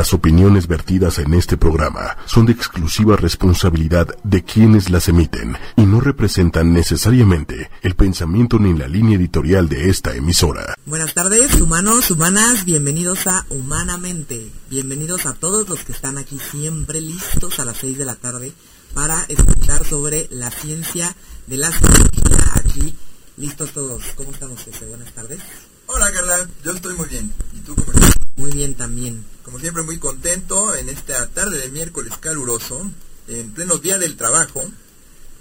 Las 0.00 0.14
opiniones 0.14 0.66
vertidas 0.66 1.18
en 1.18 1.34
este 1.34 1.58
programa 1.58 2.16
son 2.24 2.46
de 2.46 2.52
exclusiva 2.52 3.16
responsabilidad 3.16 4.08
de 4.24 4.42
quienes 4.42 4.88
las 4.88 5.08
emiten 5.10 5.58
y 5.76 5.82
no 5.82 6.00
representan 6.00 6.72
necesariamente 6.72 7.70
el 7.82 7.94
pensamiento 7.96 8.58
ni 8.58 8.72
la 8.72 8.88
línea 8.88 9.18
editorial 9.18 9.68
de 9.68 9.90
esta 9.90 10.14
emisora. 10.14 10.74
Buenas 10.86 11.12
tardes, 11.12 11.60
humanos, 11.60 12.10
humanas, 12.10 12.64
bienvenidos 12.64 13.26
a 13.26 13.44
Humanamente. 13.50 14.50
Bienvenidos 14.70 15.26
a 15.26 15.34
todos 15.34 15.68
los 15.68 15.84
que 15.84 15.92
están 15.92 16.16
aquí 16.16 16.38
siempre 16.38 17.02
listos 17.02 17.60
a 17.60 17.66
las 17.66 17.76
6 17.76 17.98
de 17.98 18.04
la 18.06 18.14
tarde 18.14 18.54
para 18.94 19.26
escuchar 19.28 19.84
sobre 19.84 20.28
la 20.30 20.50
ciencia 20.50 21.14
de 21.46 21.58
la 21.58 21.70
psicología 21.70 22.38
aquí. 22.54 22.94
Listos 23.36 23.72
todos. 23.72 24.02
¿Cómo 24.14 24.30
estamos, 24.30 24.62
José? 24.64 24.86
Buenas 24.86 25.12
tardes. 25.12 25.40
Hola 25.88 26.10
Carla, 26.10 26.48
yo 26.64 26.72
estoy 26.72 26.94
muy 26.94 27.08
bien. 27.10 27.30
¿Y 27.52 27.58
tú 27.58 27.74
cómo 27.74 27.92
estás? 27.92 28.19
Muy 28.40 28.52
bien 28.52 28.74
también. 28.74 29.22
Como 29.42 29.58
siempre 29.58 29.82
muy 29.82 29.98
contento 29.98 30.74
en 30.74 30.88
esta 30.88 31.26
tarde 31.26 31.58
de 31.58 31.68
miércoles 31.68 32.14
caluroso, 32.18 32.90
en 33.28 33.52
pleno 33.52 33.76
día 33.76 33.98
del 33.98 34.16
trabajo. 34.16 34.64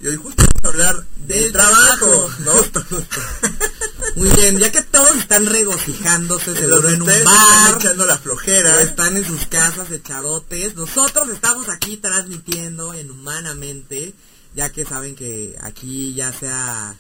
Y 0.04 0.08
hoy 0.08 0.18
justo 0.18 0.44
vamos 0.46 0.66
a 0.66 0.68
hablar 0.68 1.08
del, 1.16 1.44
Del 1.44 1.52
trabajo, 1.54 2.30
¿no? 2.40 2.54
Muy 4.18 4.30
bien, 4.32 4.58
ya 4.58 4.70
que 4.70 4.82
todos 4.82 5.16
están 5.16 5.46
regocijándose 5.46 6.54
seguro 6.54 6.90
en 6.90 7.02
un 7.02 7.08
bar, 7.08 7.78
echando 7.78 8.06
la 8.06 8.18
flojera. 8.18 8.82
están 8.82 9.16
en 9.16 9.26
sus 9.26 9.46
casas 9.46 9.90
echadotes, 9.92 10.76
nosotros 10.76 11.30
estamos 11.30 11.70
aquí 11.70 11.96
transmitiendo 11.98 12.94
en 12.94 13.12
Humanamente, 13.12 14.14
ya 14.56 14.72
que 14.72 14.84
saben 14.84 15.16
que 15.16 15.56
aquí 15.62 16.14
ya 16.14 16.34
sea... 16.34 16.98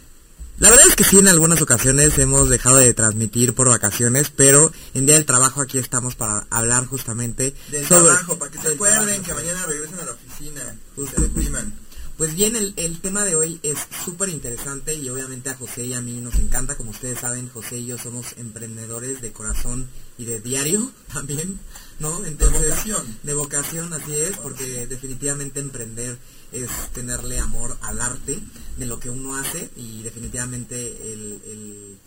La 0.60 0.70
verdad 0.70 0.86
es 0.90 0.96
que 0.96 1.06
sí, 1.06 1.18
en 1.18 1.30
algunas 1.30 1.62
ocasiones 1.62 2.18
hemos 2.18 2.50
dejado 2.50 2.78
de 2.78 2.94
transmitir 2.94 3.54
por 3.54 3.70
vacaciones, 3.70 4.30
pero 4.30 4.72
en 4.94 5.06
Día 5.06 5.16
del 5.16 5.26
Trabajo 5.26 5.62
aquí 5.62 5.78
estamos 5.78 6.16
para 6.16 6.48
hablar 6.50 6.86
justamente 6.86 7.56
Del 7.72 7.88
sobre... 7.88 8.08
trabajo, 8.08 8.38
para 8.38 8.52
que 8.52 8.60
se 8.60 8.68
acuerden 8.74 9.06
trabajo. 9.06 9.24
que 9.24 9.34
mañana 9.36 9.66
regresen 9.66 10.00
a 10.00 10.06
la 10.06 10.12
oficina, 10.12 10.76
se 11.16 11.22
depriman. 11.22 11.74
Pues 12.18 12.36
bien, 12.36 12.58
el, 12.58 12.74
el 12.76 13.00
tema 13.00 13.24
de 13.24 13.36
hoy 13.36 13.62
es 13.64 13.78
súper 14.04 14.28
interesante 14.28 14.94
y 14.94 15.08
obviamente 15.08 15.50
a 15.50 15.56
José 15.56 15.86
y 15.86 15.94
a 15.94 16.02
mí 16.02 16.20
nos 16.20 16.36
encanta. 16.36 16.76
Como 16.76 16.92
ustedes 16.92 17.22
saben, 17.22 17.48
José 17.48 17.78
y 17.78 17.86
yo 17.86 17.98
somos 17.98 18.26
emprendedores 18.36 19.22
de 19.22 19.32
corazón 19.32 19.88
y 20.18 20.26
de 20.26 20.42
diario 20.42 20.92
también, 21.14 21.58
¿no? 22.00 22.26
Entonces, 22.26 22.62
vocación. 22.70 23.18
De 23.24 23.34
vocación, 23.34 23.94
así 23.94 24.14
es, 24.14 24.36
porque 24.36 24.86
definitivamente 24.88 25.62
emprender 25.62 26.18
es 26.52 26.70
tenerle 26.94 27.40
amor 27.40 27.78
al 27.82 28.02
arte 28.02 28.40
de 28.78 28.86
lo 28.86 29.00
que 29.00 29.10
uno 29.10 29.36
hace 29.38 29.70
y 29.76 30.02
definitivamente 30.04 31.12
el, 31.14 31.42
el- 31.46 32.00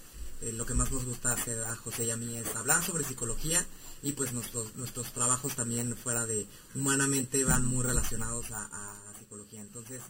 lo 0.57 0.67
que 0.67 0.75
más 0.75 0.91
nos 0.91 1.05
gusta 1.05 1.33
hacer 1.35 1.63
a 1.63 1.77
José 1.77 2.05
y 2.07 2.11
a 2.11 2.17
mí 2.17 2.37
es 2.37 2.57
hablar 2.57 2.85
sobre 2.85 3.05
psicología 3.05 3.65
y 4.03 4.11
pues 4.13 4.33
nuestros, 4.33 4.75
nuestros 4.75 5.13
trabajos 5.13 5.55
también 5.55 5.97
fuera 5.97 6.27
de 6.27 6.47
humanamente 6.75 7.45
van 7.45 7.65
muy 7.65 7.85
relacionados 7.85 8.51
a, 8.51 8.65
a 8.65 9.15
psicología. 9.21 9.61
Entonces, 9.61 10.01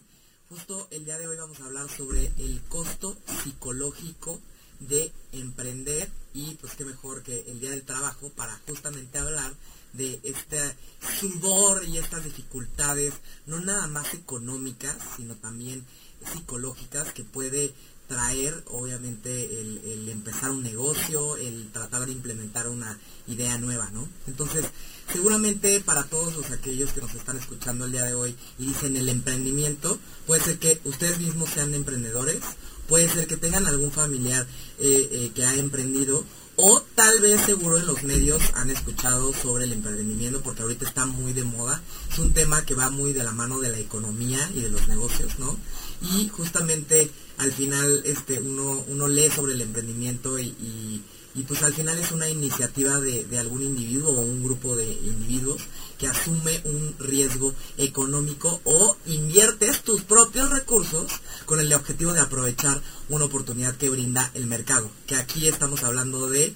justo 0.49 0.87
el 0.89 1.05
día 1.05 1.19
de 1.19 1.27
hoy 1.27 1.37
vamos 1.37 1.59
a 1.59 1.65
hablar 1.65 1.87
sobre 1.87 2.31
el 2.37 2.61
costo 2.67 3.15
psicológico 3.43 4.41
de 4.79 5.11
emprender 5.33 6.09
y 6.33 6.55
pues 6.55 6.73
qué 6.73 6.83
mejor 6.83 7.21
que 7.21 7.45
el 7.47 7.59
día 7.59 7.69
del 7.69 7.83
trabajo 7.83 8.29
para 8.31 8.59
justamente 8.67 9.19
hablar 9.19 9.53
de 9.93 10.19
este 10.23 10.75
sudor 11.19 11.85
y 11.87 11.97
estas 11.97 12.23
dificultades, 12.23 13.13
no 13.45 13.59
nada 13.59 13.87
más 13.87 14.13
económicas, 14.13 14.95
sino 15.15 15.35
también 15.35 15.85
psicológicas 16.33 17.13
que 17.13 17.23
puede 17.23 17.73
traer 18.07 18.63
obviamente 18.67 19.59
el, 19.59 19.81
el 19.85 20.09
empezar 20.09 20.51
un 20.51 20.63
negocio, 20.63 21.37
el 21.37 21.71
tratar 21.71 22.05
de 22.05 22.11
implementar 22.11 22.67
una 22.67 22.99
idea 23.27 23.57
nueva, 23.57 23.89
¿no? 23.91 24.07
Entonces, 24.27 24.65
seguramente 25.11 25.79
para 25.79 26.03
todos 26.03 26.35
los 26.35 26.51
aquellos 26.51 26.91
que 26.91 27.01
nos 27.01 27.13
están 27.15 27.37
escuchando 27.37 27.85
el 27.85 27.91
día 27.91 28.03
de 28.03 28.13
hoy 28.13 28.35
y 28.59 28.67
dicen 28.67 28.97
el 28.97 29.09
emprendimiento, 29.09 29.97
puede 30.27 30.43
ser 30.43 30.59
que 30.59 30.79
ustedes 30.83 31.19
mismos 31.19 31.49
sean 31.49 31.73
emprendedores, 31.73 32.41
puede 32.87 33.09
ser 33.09 33.27
que 33.27 33.37
tengan 33.37 33.65
algún 33.65 33.91
familiar 33.91 34.45
eh, 34.79 35.09
eh, 35.11 35.31
que 35.33 35.45
ha 35.45 35.55
emprendido 35.55 36.23
o 36.55 36.81
tal 36.95 37.19
vez 37.19 37.41
seguro 37.41 37.77
en 37.79 37.87
los 37.87 38.03
medios 38.03 38.41
han 38.53 38.69
escuchado 38.69 39.33
sobre 39.33 39.63
el 39.65 39.73
emprendimiento 39.73 40.41
porque 40.41 40.61
ahorita 40.61 40.85
está 40.87 41.05
muy 41.05 41.33
de 41.33 41.43
moda. 41.43 41.81
Es 42.11 42.19
un 42.19 42.31
tema 42.33 42.63
que 42.65 42.75
va 42.75 42.89
muy 42.91 43.11
de 43.13 43.23
la 43.23 43.31
mano 43.31 43.59
de 43.59 43.69
la 43.69 43.79
economía 43.79 44.37
y 44.55 44.61
de 44.61 44.69
los 44.69 44.87
negocios, 44.87 45.39
¿no? 45.39 45.57
Y 46.01 46.27
justamente 46.29 47.09
al 47.37 47.51
final 47.51 48.03
este 48.05 48.39
uno, 48.39 48.83
uno 48.87 49.07
lee 49.07 49.29
sobre 49.35 49.53
el 49.53 49.61
emprendimiento 49.61 50.37
y, 50.37 50.47
y- 50.47 51.01
y, 51.35 51.41
pues 51.41 51.63
al 51.63 51.73
final 51.73 51.97
es 51.97 52.11
una 52.11 52.29
iniciativa 52.29 52.99
de, 52.99 53.23
de 53.23 53.39
algún 53.39 53.63
individuo 53.63 54.11
o 54.11 54.21
un 54.21 54.43
grupo 54.43 54.75
de 54.75 54.85
individuos 54.93 55.61
que 56.03 56.09
asume 56.09 56.61
un 56.65 56.95
riesgo 56.99 57.53
económico 57.77 58.59
o 58.65 58.97
inviertes 59.05 59.83
tus 59.83 60.01
propios 60.01 60.49
recursos 60.49 61.09
con 61.45 61.61
el 61.61 61.71
objetivo 61.73 62.11
de 62.11 62.19
aprovechar 62.19 62.81
una 63.07 63.23
oportunidad 63.23 63.77
que 63.77 63.89
brinda 63.89 64.29
el 64.33 64.45
mercado. 64.45 64.89
Que 65.07 65.15
aquí 65.15 65.47
estamos 65.47 65.81
hablando 65.83 66.29
de 66.29 66.53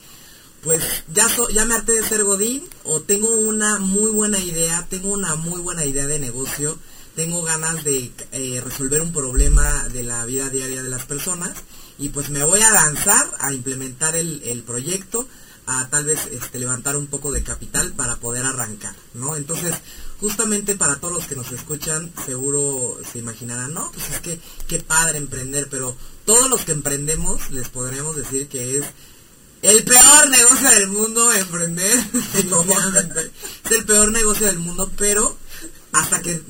pues 0.63 0.83
ya, 1.13 1.29
so- 1.29 1.47
ya 1.49 1.63
me 1.63 1.75
harté 1.75 1.93
de 1.93 2.03
ser 2.03 2.25
Godín 2.25 2.67
o 2.83 2.99
tengo 2.99 3.29
una 3.37 3.79
muy 3.79 4.11
buena 4.11 4.37
idea, 4.39 4.85
tengo 4.89 5.11
una 5.13 5.35
muy 5.35 5.61
buena 5.61 5.85
idea 5.85 6.07
de 6.07 6.19
negocio, 6.19 6.77
tengo 7.15 7.41
ganas 7.43 7.85
de 7.85 8.11
eh, 8.33 8.61
resolver 8.65 9.01
un 9.01 9.13
problema 9.13 9.87
de 9.93 10.03
la 10.03 10.25
vida 10.25 10.49
diaria 10.49 10.83
de 10.83 10.89
las 10.89 11.05
personas 11.05 11.51
y 11.97 12.09
pues 12.09 12.29
me 12.31 12.43
voy 12.43 12.61
a 12.63 12.71
lanzar 12.71 13.31
a 13.39 13.53
implementar 13.53 14.17
el, 14.17 14.41
el 14.43 14.63
proyecto, 14.63 15.25
a 15.67 15.89
tal 15.89 16.05
vez 16.05 16.27
este, 16.31 16.59
levantar 16.59 16.95
un 16.95 17.07
poco 17.07 17.31
de 17.31 17.43
capital 17.43 17.91
para 17.91 18.15
poder 18.15 18.45
arrancar, 18.45 18.95
¿no? 19.13 19.35
Entonces, 19.35 19.75
justamente 20.19 20.75
para 20.75 20.95
todos 20.95 21.13
los 21.13 21.25
que 21.27 21.35
nos 21.35 21.51
escuchan, 21.51 22.11
seguro 22.25 22.97
se 23.11 23.19
imaginarán, 23.19 23.73
no, 23.73 23.91
pues 23.91 24.09
es 24.09 24.21
que 24.21 24.39
qué 24.67 24.79
padre 24.79 25.17
emprender, 25.17 25.67
pero 25.69 25.95
todos 26.25 26.49
los 26.49 26.63
que 26.63 26.71
emprendemos 26.71 27.51
les 27.51 27.67
podremos 27.67 28.15
decir 28.15 28.47
que 28.47 28.77
es 28.77 28.85
el 29.61 29.83
peor 29.83 30.29
negocio 30.29 30.69
del 30.69 30.87
mundo 30.87 31.33
emprender. 31.33 31.97
es 32.33 33.71
el 33.71 33.85
peor 33.85 34.11
negocio 34.11 34.47
del 34.47 34.59
mundo, 34.59 34.89
pero 34.97 35.35
hasta 35.91 36.21
que 36.21 36.41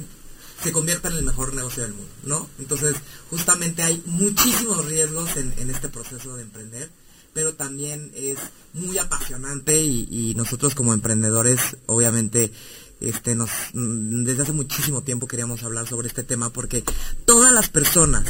se 0.64 0.72
convierta 0.72 1.08
en 1.10 1.16
el 1.16 1.24
mejor 1.24 1.56
negocio 1.56 1.82
del 1.82 1.94
mundo, 1.94 2.12
¿no? 2.24 2.50
Entonces, 2.60 2.96
justamente 3.32 3.82
hay 3.82 4.04
muchísimos 4.06 4.86
riesgos 4.86 5.36
en, 5.38 5.54
en 5.58 5.72
este 5.72 5.90
proceso 5.90 6.36
de 6.36 6.44
emprender, 6.44 6.90
pero 7.38 7.54
también 7.54 8.12
es 8.16 8.40
muy 8.74 8.98
apasionante 8.98 9.80
y, 9.80 10.34
nosotros 10.36 10.74
como 10.74 10.92
emprendedores, 10.92 11.78
obviamente, 11.86 12.52
este, 13.00 13.36
nos, 13.36 13.52
mm, 13.74 14.24
desde 14.24 14.42
hace 14.42 14.54
muchísimo 14.54 15.04
tiempo 15.04 15.28
queríamos 15.28 15.62
hablar 15.62 15.88
sobre 15.88 16.08
este 16.08 16.24
tema 16.24 16.50
porque 16.52 16.84
todas 17.26 17.54
las 17.54 17.70
personas 17.70 18.24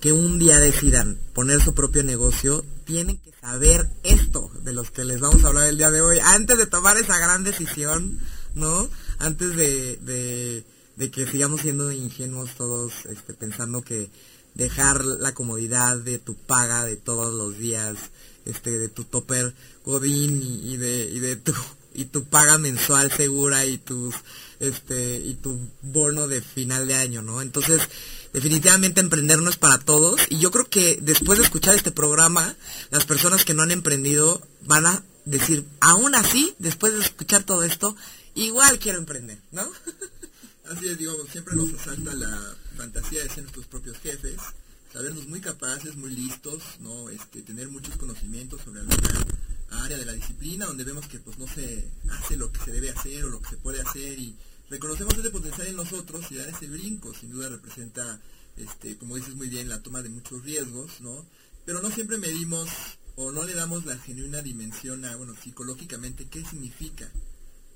que 0.00 0.10
un 0.10 0.40
día 0.40 0.58
decidan 0.58 1.16
poner 1.32 1.62
su 1.62 1.72
propio 1.72 2.02
negocio, 2.02 2.64
tienen 2.86 3.18
que 3.18 3.30
saber 3.40 3.88
esto 4.02 4.50
de 4.64 4.72
los 4.72 4.90
que 4.90 5.04
les 5.04 5.20
vamos 5.20 5.44
a 5.44 5.48
hablar 5.48 5.68
el 5.68 5.76
día 5.76 5.92
de 5.92 6.00
hoy, 6.00 6.18
antes 6.20 6.58
de 6.58 6.66
tomar 6.66 6.96
esa 6.96 7.18
gran 7.18 7.44
decisión, 7.44 8.18
¿no? 8.56 8.88
Antes 9.20 9.54
de, 9.54 9.96
de, 9.98 10.64
de 10.96 11.10
que 11.12 11.24
sigamos 11.24 11.60
siendo 11.60 11.92
ingenuos 11.92 12.50
todos, 12.56 13.06
este, 13.06 13.32
pensando 13.32 13.82
que 13.82 14.10
dejar 14.60 15.04
la 15.04 15.32
comodidad 15.34 15.96
de 15.96 16.18
tu 16.18 16.34
paga 16.34 16.84
de 16.84 16.96
todos 16.96 17.32
los 17.32 17.58
días, 17.58 17.96
este, 18.44 18.78
de 18.78 18.88
tu 18.88 19.04
topper 19.04 19.54
godín 19.84 20.42
y, 20.42 20.74
y 20.74 20.76
de, 20.76 21.04
y 21.04 21.18
de 21.18 21.36
tu 21.36 21.54
y 21.92 22.04
tu 22.04 22.24
paga 22.24 22.56
mensual 22.56 23.10
segura 23.10 23.66
y 23.66 23.78
tus 23.78 24.14
este 24.60 25.16
y 25.16 25.34
tu 25.34 25.58
bono 25.82 26.28
de 26.28 26.40
final 26.40 26.86
de 26.86 26.94
año, 26.94 27.20
¿no? 27.20 27.42
Entonces, 27.42 27.80
definitivamente 28.32 29.00
emprender 29.00 29.40
no 29.40 29.50
es 29.50 29.56
para 29.56 29.78
todos 29.78 30.20
y 30.28 30.38
yo 30.38 30.50
creo 30.50 30.68
que 30.68 30.98
después 31.02 31.38
de 31.38 31.44
escuchar 31.44 31.74
este 31.74 31.90
programa, 31.90 32.54
las 32.90 33.06
personas 33.06 33.44
que 33.44 33.54
no 33.54 33.62
han 33.62 33.72
emprendido 33.72 34.40
van 34.62 34.86
a 34.86 35.02
decir, 35.24 35.64
aún 35.80 36.14
así, 36.14 36.54
después 36.58 36.92
de 36.92 37.00
escuchar 37.00 37.42
todo 37.42 37.64
esto, 37.64 37.96
igual 38.34 38.78
quiero 38.78 38.98
emprender, 38.98 39.38
¿no? 39.50 39.62
Así 40.70 40.88
es, 40.88 40.96
digo, 40.98 41.26
siempre 41.26 41.56
nos 41.56 41.74
asalta 41.74 42.14
la 42.14 42.56
fantasía 42.76 43.24
de 43.24 43.28
ser 43.28 43.42
nuestros 43.42 43.66
propios 43.66 43.98
jefes, 43.98 44.36
sabernos 44.92 45.26
muy 45.26 45.40
capaces, 45.40 45.96
muy 45.96 46.10
listos, 46.10 46.62
¿no? 46.78 47.10
Este, 47.10 47.42
tener 47.42 47.68
muchos 47.68 47.96
conocimientos 47.96 48.60
sobre 48.62 48.78
alguna 48.78 49.26
área 49.82 49.98
de 49.98 50.04
la 50.04 50.12
disciplina 50.12 50.66
donde 50.66 50.84
vemos 50.84 51.08
que 51.08 51.18
pues 51.18 51.40
no 51.40 51.48
se 51.48 51.90
hace 52.12 52.36
lo 52.36 52.52
que 52.52 52.60
se 52.60 52.70
debe 52.70 52.90
hacer 52.90 53.24
o 53.24 53.30
lo 53.30 53.42
que 53.42 53.50
se 53.50 53.56
puede 53.56 53.80
hacer 53.80 54.16
y 54.20 54.36
reconocemos 54.68 55.12
ese 55.14 55.30
potencial 55.30 55.66
en 55.66 55.74
nosotros 55.74 56.30
y 56.30 56.36
dar 56.36 56.48
ese 56.48 56.68
brinco 56.68 57.12
sin 57.14 57.32
duda 57.32 57.48
representa, 57.48 58.20
este, 58.56 58.96
como 58.96 59.16
dices 59.16 59.34
muy 59.34 59.48
bien, 59.48 59.68
la 59.68 59.82
toma 59.82 60.02
de 60.02 60.08
muchos 60.08 60.44
riesgos, 60.44 61.00
¿no? 61.00 61.26
Pero 61.64 61.82
no 61.82 61.90
siempre 61.90 62.16
medimos 62.16 62.68
o 63.16 63.32
no 63.32 63.42
le 63.42 63.54
damos 63.54 63.86
la 63.86 63.98
genuina 63.98 64.40
dimensión 64.40 65.04
a, 65.04 65.16
bueno, 65.16 65.34
psicológicamente, 65.34 66.28
qué 66.30 66.44
significa 66.44 67.10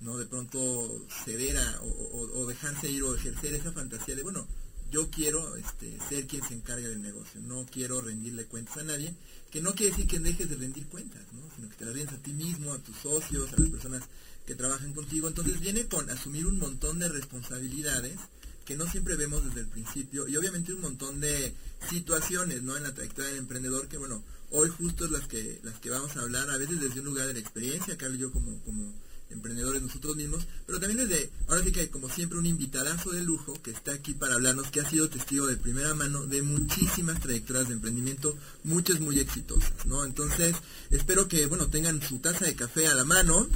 ¿no? 0.01 0.19
De 0.19 0.27
pronto 0.27 1.07
ceder 1.25 1.57
a, 1.57 1.81
o, 1.83 2.47
dejarse 2.47 2.91
ir 2.91 3.03
o 3.03 3.15
ejercer 3.15 3.55
esa 3.55 3.73
fantasía 3.73 4.15
de, 4.15 4.23
bueno, 4.23 4.47
yo 4.91 5.11
quiero 5.11 5.57
este, 5.57 5.99
ser 6.09 6.27
quien 6.27 6.47
se 6.47 6.55
encargue 6.55 6.89
del 6.89 7.03
negocio, 7.03 7.41
no 7.41 7.67
quiero 7.71 8.01
rendirle 8.01 8.45
cuentas 8.45 8.77
a 8.79 8.85
nadie, 8.85 9.15
que 9.51 9.61
no 9.61 9.75
quiere 9.75 9.93
decir 9.93 10.07
que 10.07 10.19
dejes 10.19 10.49
de 10.49 10.57
rendir 10.57 10.87
cuentas, 10.87 11.23
¿no? 11.33 11.43
sino 11.57 11.69
que 11.69 11.77
te 11.77 11.85
las 11.85 11.95
rindas 11.95 12.15
a 12.15 12.23
ti 12.23 12.33
mismo, 12.33 12.73
a 12.73 12.79
tus 12.79 12.97
socios, 12.97 13.53
a 13.53 13.61
las 13.61 13.71
personas 13.71 14.03
que 14.47 14.55
trabajan 14.55 14.93
contigo. 14.93 15.29
Entonces 15.29 15.61
viene 15.61 15.87
con 15.87 16.09
asumir 16.11 16.47
un 16.47 16.59
montón 16.59 16.99
de 16.99 17.09
responsabilidades 17.09 18.19
que 18.65 18.77
no 18.77 18.87
siempre 18.87 19.17
vemos 19.17 19.45
desde 19.45 19.61
el 19.61 19.67
principio 19.67 20.27
y 20.27 20.37
obviamente 20.37 20.73
un 20.73 20.81
montón 20.81 21.21
de 21.21 21.55
situaciones 21.89 22.63
¿no? 22.63 22.77
en 22.77 22.83
la 22.83 22.95
trayectoria 22.95 23.31
del 23.31 23.41
emprendedor 23.41 23.89
que 23.89 23.99
bueno 23.99 24.23
hoy 24.51 24.71
justo 24.71 25.05
es 25.05 25.11
las 25.11 25.29
que 25.29 25.61
las 25.63 25.79
que 25.81 25.91
vamos 25.91 26.17
a 26.17 26.23
hablar 26.23 26.49
a 26.51 26.57
veces 26.57 26.81
desde 26.81 27.01
un 27.01 27.07
lugar 27.07 27.27
de 27.27 27.35
la 27.35 27.41
experiencia 27.41 27.99
Carlos 27.99 28.19
y 28.19 28.23
yo 28.23 28.33
como 28.33 28.59
como 28.61 28.91
emprendedores 29.35 29.83
nosotros 29.83 30.17
mismos, 30.17 30.47
pero 30.67 30.81
también 30.81 31.07
desde, 31.07 31.31
ahora 31.49 31.63
sí 31.63 31.73
que 31.73 31.81
hay 31.81 31.89
como 31.89 32.09
siempre 32.09 32.39
un 32.39 32.47
invitadazo 32.47 33.11
de 33.11 33.23
lujo 33.23 33.55
que 33.63 33.71
está 33.71 33.93
aquí 33.93 34.15
para 34.15 34.35
hablarnos, 34.35 34.71
que 34.71 34.81
ha 34.81 34.89
sido 34.89 35.09
testigo 35.09 35.47
de 35.47 35.57
primera 35.57 35.95
mano 35.95 36.27
de 36.27 36.43
muchísimas 36.43 37.21
trayectorias 37.21 37.69
de 37.69 37.75
emprendimiento, 37.75 38.37
muchas 38.63 39.01
muy 39.01 39.21
exitosas, 39.21 39.87
¿no? 39.87 40.05
Entonces, 40.05 40.57
espero 40.91 41.29
que, 41.29 41.47
bueno, 41.47 41.69
tengan 41.69 42.01
su 42.03 42.19
taza 42.19 42.47
de 42.47 42.57
café 42.57 42.87
a 42.87 42.95
la 42.95 43.05
mano, 43.05 43.47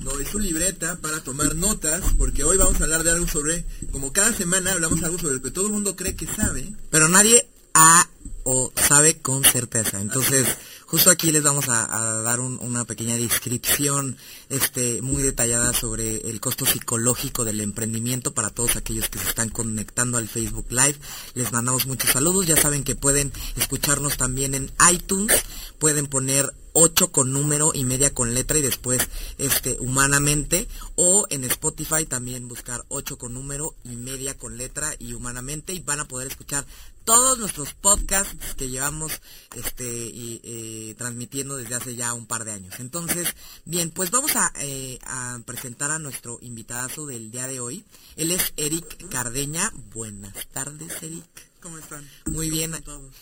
¿no? 0.00 0.20
Y 0.20 0.24
su 0.24 0.38
libreta 0.38 0.96
para 0.96 1.22
tomar 1.22 1.54
notas, 1.54 2.02
porque 2.16 2.44
hoy 2.44 2.56
vamos 2.56 2.80
a 2.80 2.84
hablar 2.84 3.04
de 3.04 3.10
algo 3.10 3.26
sobre, 3.26 3.64
como 3.92 4.12
cada 4.12 4.32
semana 4.32 4.72
hablamos 4.72 5.02
algo 5.02 5.18
sobre 5.18 5.34
lo 5.34 5.42
que 5.42 5.50
todo 5.50 5.66
el 5.66 5.72
mundo 5.72 5.96
cree 5.96 6.16
que 6.16 6.26
sabe. 6.26 6.72
Pero 6.90 7.08
nadie 7.08 7.46
ha 7.74 8.08
o 8.44 8.72
sabe 8.76 9.18
con 9.18 9.42
certeza. 9.42 10.00
Entonces, 10.00 10.46
justo 10.94 11.10
aquí 11.10 11.32
les 11.32 11.42
vamos 11.42 11.68
a, 11.68 12.22
dar 12.22 12.38
una 12.38 12.84
pequeña 12.84 13.16
descripción 13.16 14.16
este, 14.48 15.02
muy 15.02 15.24
detallada 15.24 15.72
sobre 15.72 16.18
el 16.30 16.38
costo 16.38 16.66
psicológico 16.66 17.44
del 17.44 17.60
emprendimiento 17.60 18.32
para 18.32 18.50
todos 18.50 18.76
aquellos 18.76 19.08
que 19.08 19.18
se 19.18 19.28
están 19.28 19.48
conectando 19.48 20.18
al 20.18 20.28
Facebook 20.28 20.66
Live. 20.70 20.94
Les 21.34 21.50
mandamos 21.50 21.88
muchos 21.88 22.10
saludos. 22.10 22.46
Ya 22.46 22.56
saben 22.56 22.84
que 22.84 22.94
pueden 22.94 23.32
escucharnos 23.56 24.16
también 24.16 24.54
en 24.54 24.70
iTunes. 24.88 25.42
Pueden 25.80 26.06
poner 26.06 26.54
8 26.74 27.12
con 27.12 27.32
número 27.32 27.70
y 27.72 27.84
media 27.84 28.12
con 28.12 28.34
letra 28.34 28.58
y 28.58 28.62
después 28.62 29.08
este 29.38 29.78
humanamente 29.80 30.68
o 30.96 31.26
en 31.30 31.44
Spotify 31.44 32.04
también 32.04 32.48
buscar 32.48 32.84
8 32.88 33.16
con 33.16 33.32
número 33.32 33.74
y 33.84 33.96
media 33.96 34.36
con 34.36 34.58
letra 34.58 34.94
y 34.98 35.14
humanamente 35.14 35.72
y 35.72 35.80
van 35.80 36.00
a 36.00 36.08
poder 36.08 36.26
escuchar 36.26 36.66
todos 37.04 37.38
nuestros 37.38 37.74
podcasts 37.74 38.54
que 38.56 38.68
llevamos 38.68 39.20
este 39.54 39.84
y, 39.84 40.40
eh, 40.42 40.94
transmitiendo 40.96 41.56
desde 41.56 41.74
hace 41.74 41.96
ya 41.96 42.14
un 42.14 42.26
par 42.26 42.44
de 42.44 42.52
años. 42.52 42.74
Entonces, 42.78 43.34
bien, 43.64 43.90
pues 43.90 44.10
vamos 44.10 44.34
a, 44.36 44.52
eh, 44.60 44.98
a 45.04 45.38
presentar 45.44 45.90
a 45.90 45.98
nuestro 45.98 46.38
invitado 46.40 47.06
del 47.06 47.30
día 47.30 47.46
de 47.46 47.60
hoy. 47.60 47.84
Él 48.16 48.30
es 48.30 48.52
Eric 48.56 49.08
Cardeña. 49.10 49.70
Buenas 49.92 50.46
tardes, 50.48 51.02
Eric. 51.02 51.24
¿Cómo 51.60 51.78
están? 51.78 52.08
Muy 52.26 52.50
bien. 52.50 52.72
Todos. 52.82 53.12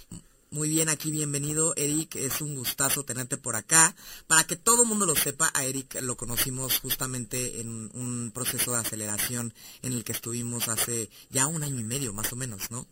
Muy 0.53 0.69
bien, 0.69 0.91
aquí 0.91 1.11
bienvenido, 1.11 1.73
Eric. 1.77 2.15
Es 2.17 2.43
un 2.43 2.55
gustazo 2.55 3.05
tenerte 3.05 3.39
por 3.39 3.57
acá. 3.57 3.97
Para 4.27 4.45
que 4.45 4.55
todo 4.55 4.83
el 4.83 4.89
mundo 4.91 5.07
lo 5.07 5.17
sepa, 5.17 5.51
a 5.55 5.65
Eric 5.65 6.03
lo 6.03 6.19
conocimos 6.19 6.79
justamente 6.79 7.63
en 7.63 7.91
un 7.95 8.33
proceso 8.35 8.73
de 8.73 8.81
aceleración 8.81 9.55
en 9.81 9.95
el 9.95 10.05
que 10.05 10.13
estuvimos 10.13 10.69
hace 10.69 11.09
ya 11.31 11.47
un 11.47 11.63
año 11.63 11.81
y 11.81 11.85
medio, 11.85 12.13
más 12.13 12.35
o 12.35 12.37
menos, 12.37 12.71
¿no? 12.71 12.87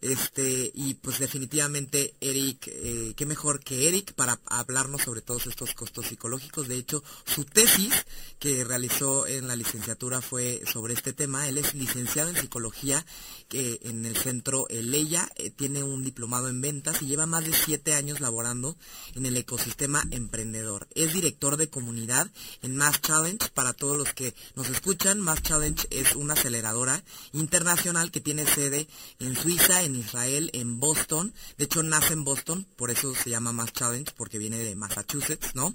Este, 0.00 0.70
y 0.74 0.94
pues 0.94 1.18
definitivamente 1.18 2.14
Eric, 2.20 2.68
eh, 2.68 3.12
qué 3.16 3.26
mejor 3.26 3.60
que 3.60 3.88
Eric 3.88 4.14
para 4.14 4.40
hablarnos 4.46 5.02
sobre 5.02 5.20
todos 5.20 5.46
estos 5.46 5.74
costos 5.74 6.06
psicológicos. 6.06 6.68
De 6.68 6.76
hecho, 6.76 7.02
su 7.26 7.44
tesis 7.44 7.92
que 8.38 8.64
realizó 8.64 9.26
en 9.26 9.46
la 9.46 9.56
licenciatura 9.56 10.22
fue 10.22 10.62
sobre 10.70 10.94
este 10.94 11.12
tema. 11.12 11.48
Él 11.48 11.58
es 11.58 11.74
licenciado 11.74 12.30
en 12.30 12.36
psicología 12.36 13.04
que 13.48 13.80
en 13.82 14.06
el 14.06 14.16
centro 14.16 14.66
Leia, 14.70 15.30
eh, 15.36 15.50
tiene 15.50 15.82
un 15.82 16.02
diplomado 16.02 16.48
en 16.48 16.60
ventas 16.60 17.02
y 17.02 17.06
lleva 17.06 17.26
más 17.26 17.44
de 17.44 17.52
siete 17.52 17.94
años 17.94 18.20
laborando 18.20 18.76
en 19.14 19.26
el 19.26 19.36
ecosistema 19.36 20.02
emprendedor. 20.10 20.88
Es 20.94 21.12
director 21.12 21.56
de 21.56 21.68
comunidad 21.68 22.30
en 22.62 22.76
Mass 22.76 23.00
Challenge. 23.00 23.48
Para 23.52 23.72
todos 23.72 23.98
los 23.98 24.14
que 24.14 24.34
nos 24.54 24.68
escuchan, 24.68 25.20
Mass 25.20 25.42
Challenge 25.42 25.86
es 25.90 26.14
una 26.16 26.34
aceleradora 26.34 27.02
internacional 27.32 28.10
que 28.10 28.20
tiene 28.20 28.46
sede 28.46 28.86
en 29.18 29.36
Suiza, 29.36 29.82
Israel, 29.96 30.50
en 30.52 30.80
Boston. 30.80 31.32
De 31.58 31.64
hecho, 31.64 31.82
nace 31.82 32.12
en 32.12 32.24
Boston, 32.24 32.66
por 32.76 32.90
eso 32.90 33.14
se 33.14 33.30
llama 33.30 33.52
Mass 33.52 33.72
Challenge, 33.72 34.12
porque 34.16 34.38
viene 34.38 34.58
de 34.58 34.76
Massachusetts, 34.76 35.54
¿no? 35.54 35.74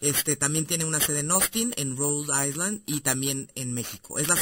Este 0.00 0.36
también 0.36 0.66
tiene 0.66 0.84
una 0.84 1.00
sede 1.00 1.20
en 1.20 1.30
Austin, 1.30 1.72
en 1.78 1.96
Rhode 1.96 2.48
Island 2.48 2.82
y 2.84 3.00
también 3.00 3.48
en 3.54 3.72
México. 3.72 4.18
Es 4.18 4.28
la, 4.28 4.34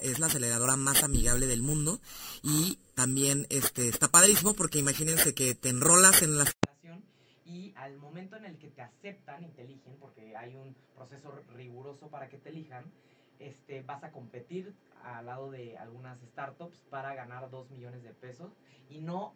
es 0.00 0.18
la 0.18 0.26
aceleradora 0.26 0.76
más 0.76 1.02
amigable 1.02 1.46
del 1.46 1.62
mundo 1.62 2.00
y 2.42 2.78
también 2.94 3.46
este 3.50 3.88
está 3.88 4.08
padrísimo 4.08 4.54
porque 4.54 4.78
imagínense 4.78 5.34
que 5.34 5.54
te 5.54 5.68
enrolas 5.68 6.22
en 6.22 6.38
la 6.38 6.44
aceleración 6.44 7.04
y 7.44 7.74
al 7.76 7.98
momento 7.98 8.36
en 8.36 8.46
el 8.46 8.56
que 8.56 8.68
te 8.68 8.80
aceptan 8.80 9.44
y 9.44 9.48
te 9.48 9.62
eligen, 9.62 9.94
porque 10.00 10.34
hay 10.34 10.54
un 10.54 10.74
proceso 10.94 11.30
riguroso 11.54 12.08
para 12.08 12.30
que 12.30 12.38
te 12.38 12.48
elijan, 12.48 12.84
este, 13.38 13.82
vas 13.82 14.02
a 14.04 14.12
competir 14.12 14.72
al 15.04 15.26
lado 15.26 15.50
de 15.50 15.76
algunas 15.78 16.20
startups 16.20 16.82
para 16.90 17.14
ganar 17.14 17.50
2 17.50 17.70
millones 17.70 18.02
de 18.02 18.12
pesos 18.14 18.52
y 18.88 19.00
no 19.00 19.34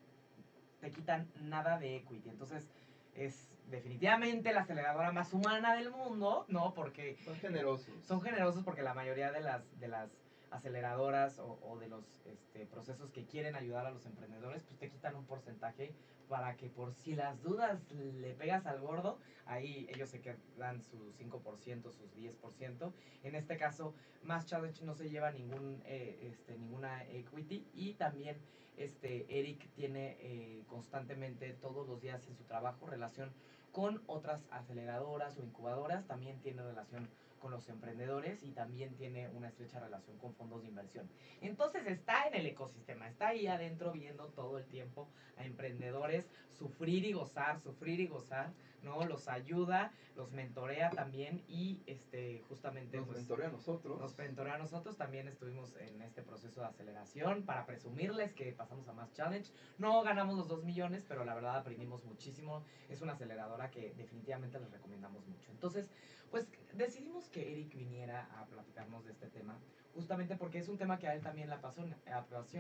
te 0.81 0.91
quitan 0.91 1.31
nada 1.41 1.79
de 1.79 1.97
equity. 1.97 2.29
Entonces, 2.29 2.69
es 3.15 3.51
definitivamente 3.69 4.53
la 4.53 4.61
aceleradora 4.61 5.13
más 5.13 5.33
humana 5.33 5.75
del 5.75 5.91
mundo, 5.91 6.45
¿no? 6.49 6.75
Porque... 6.75 7.17
Son 7.25 7.37
generosos. 7.37 8.05
Son 8.05 8.21
generosos 8.21 8.63
porque 8.65 8.83
la 8.83 8.95
mayoría 8.95 9.33
de 9.33 9.41
las, 9.41 9.81
de 9.81 9.89
las 9.89 10.11
aceleradoras 10.51 11.39
o, 11.39 11.79
de 11.79 11.89
los 11.89 12.05
este, 12.25 12.67
procesos 12.67 13.11
que 13.11 13.25
quieren 13.25 13.57
ayudar 13.57 13.87
a 13.87 13.91
los 13.91 14.07
emprendedores, 14.07 14.63
pues 14.65 14.79
te 14.79 14.91
quitan 14.91 15.17
un 15.17 15.25
porcentaje 15.27 15.93
para 16.29 16.57
que 16.57 16.69
por 16.69 16.95
si 16.95 17.15
las 17.15 17.41
dudas 17.43 17.81
le 17.93 18.35
pegas 18.35 18.67
al 18.67 18.81
gordo, 18.81 19.19
ahí 19.45 19.87
ellos 19.91 20.09
se 20.09 20.21
quedan 20.21 20.83
su 20.83 21.13
5%, 21.13 21.93
sus 21.93 22.15
10%. 22.15 22.93
En 23.23 23.35
este 23.35 23.57
caso, 23.57 23.95
Más 24.23 24.47
Challenge 24.47 24.85
no 24.85 24.95
se 24.95 25.09
lleva 25.09 25.31
ningún, 25.31 25.83
eh, 25.87 26.19
este, 26.23 26.59
ninguna 26.59 27.05
equity 27.05 27.67
y 27.75 27.95
también 27.95 28.37
este, 28.77 29.27
Eric 29.39 29.71
tiene 29.75 30.17
eh, 30.21 30.65
constantemente 30.67 31.53
todos 31.55 31.87
los 31.87 32.01
días 32.01 32.27
en 32.27 32.37
su 32.37 32.45
trabajo 32.45 32.87
relación 32.87 33.33
con 33.73 34.03
otras 34.07 34.47
aceleradoras 34.51 35.37
o 35.37 35.43
incubadoras, 35.43 36.07
también 36.07 36.41
tiene 36.41 36.63
relación 36.63 37.09
con 37.47 37.53
los 37.53 37.69
emprendedores 37.69 38.43
y 38.43 38.51
también 38.51 38.97
tiene 38.97 39.29
una 39.29 39.47
estrecha 39.47 39.79
relación 39.79 40.19
con 40.19 40.35
fondos 40.35 40.63
de 40.63 40.69
inversión. 40.69 41.09
Entonces 41.41 41.87
está 41.87 42.27
en 42.27 42.35
el 42.35 42.47
ecosistema, 42.47 43.07
está 43.07 43.29
ahí 43.29 43.47
adentro 43.47 43.93
viendo 43.93 44.27
todo 44.31 44.59
el 44.59 44.67
tiempo 44.67 45.09
a 45.37 45.45
emprendedores 45.45 46.29
sufrir 46.51 47.05
y 47.05 47.13
gozar, 47.13 47.61
sufrir 47.61 48.01
y 48.01 48.09
gozar, 48.09 48.53
¿no? 48.83 49.05
Los 49.05 49.29
ayuda, 49.29 49.93
los 50.15 50.33
mentorea 50.33 50.91
también 50.91 51.43
y 51.49 51.81
este 51.87 52.43
justamente 52.49 52.97
nos 52.99 53.07
pues, 53.07 53.19
mentorea 53.19 53.49
a 53.49 53.53
nosotros. 53.53 54.01
Nos 54.01 54.17
mentorea 54.17 54.55
a 54.55 54.59
nosotros, 54.59 54.97
también 54.97 55.29
estuvimos 55.29 55.75
en 55.77 56.03
este 56.03 56.23
proceso 56.23 56.61
de 56.61 56.67
aceleración 56.67 57.45
para 57.45 57.67
presumirles 57.67 58.33
que 58.33 58.53
pasamos 58.53 58.89
a 58.89 58.93
más 58.93 59.13
challenge. 59.13 59.53
No 59.79 60.03
ganamos 60.03 60.37
los 60.37 60.49
2 60.49 60.65
millones, 60.65 61.05
pero 61.09 61.25
la 61.25 61.35
verdad 61.35 61.57
aprendimos 61.57 62.05
muchísimo. 62.05 62.65
Es 62.89 63.03
una 63.03 63.13
aceleradora 63.13 63.71
que 63.71 63.95
definitivamente 63.95 64.59
les 64.59 64.71
recomendamos 64.71 65.27
mucho. 65.27 65.51
Entonces, 65.51 65.91
pues 66.31 66.49
decidimos 66.75 67.29
que 67.29 67.53
Eric 67.53 67.77
viniera 67.77 68.29
a 68.39 68.47
platicarnos 68.47 69.05
de 69.05 69.13
este 69.13 69.29
tema, 69.29 69.59
justamente 69.95 70.37
porque 70.37 70.59
es 70.59 70.69
un 70.69 70.77
tema 70.77 70.99
que 70.99 71.09
a 71.09 71.15
él 71.15 71.23
también 71.23 71.49
le 71.49 71.55
apasiona, 71.55 71.97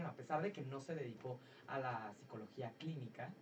a 0.08 0.14
pesar 0.14 0.42
de 0.42 0.52
que 0.52 0.62
no 0.62 0.80
se 0.80 0.94
dedicó 0.94 1.38
a 1.66 1.78
la 1.78 2.14
psicología 2.14 2.72
clínica, 2.78 3.32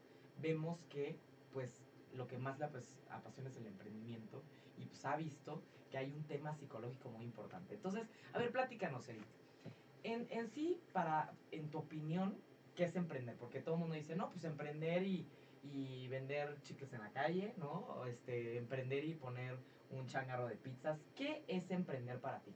vemos 0.41 0.85
que 0.89 1.17
pues 1.53 1.84
lo 2.15 2.27
que 2.27 2.39
más 2.39 2.59
le 2.59 2.67
apasiona 2.67 3.51
es 3.51 3.57
el 3.57 3.67
emprendimiento 3.67 4.43
y 4.77 4.87
pues 4.87 5.05
ha 5.05 5.17
visto 5.17 5.63
que 5.91 5.99
hay 5.99 6.11
un 6.11 6.25
tema 6.25 6.55
psicológico 6.55 7.11
muy 7.11 7.25
importante. 7.25 7.75
Entonces, 7.75 8.09
a 8.33 8.39
ver, 8.39 8.51
platícanos, 8.51 9.09
Eric. 9.09 9.25
En, 10.03 10.27
en 10.31 10.49
sí, 10.49 10.81
para, 10.93 11.33
en 11.51 11.71
tu 11.71 11.79
opinión, 11.79 12.37
¿qué 12.75 12.85
es 12.85 12.97
emprender? 12.97 13.37
Porque 13.37 13.61
todo 13.61 13.77
el 13.77 13.81
mundo 13.81 13.95
dice, 13.95 14.17
no, 14.17 14.31
pues 14.31 14.45
emprender 14.45 15.03
y, 15.03 15.27
y 15.63 16.09
vender 16.09 16.61
chicles 16.63 16.93
en 16.93 17.01
la 17.01 17.11
calle, 17.11 17.55
¿no? 17.57 17.71
O 17.71 18.07
este, 18.07 18.59
emprender 18.59 19.05
y 19.05 19.15
poner 19.15 19.57
un 19.91 20.07
changarro 20.07 20.47
de 20.49 20.57
pizzas. 20.57 20.99
¿Qué 21.15 21.45
es 21.49 21.71
emprender 21.71 22.21
para 22.21 22.41
ti? 22.41 22.53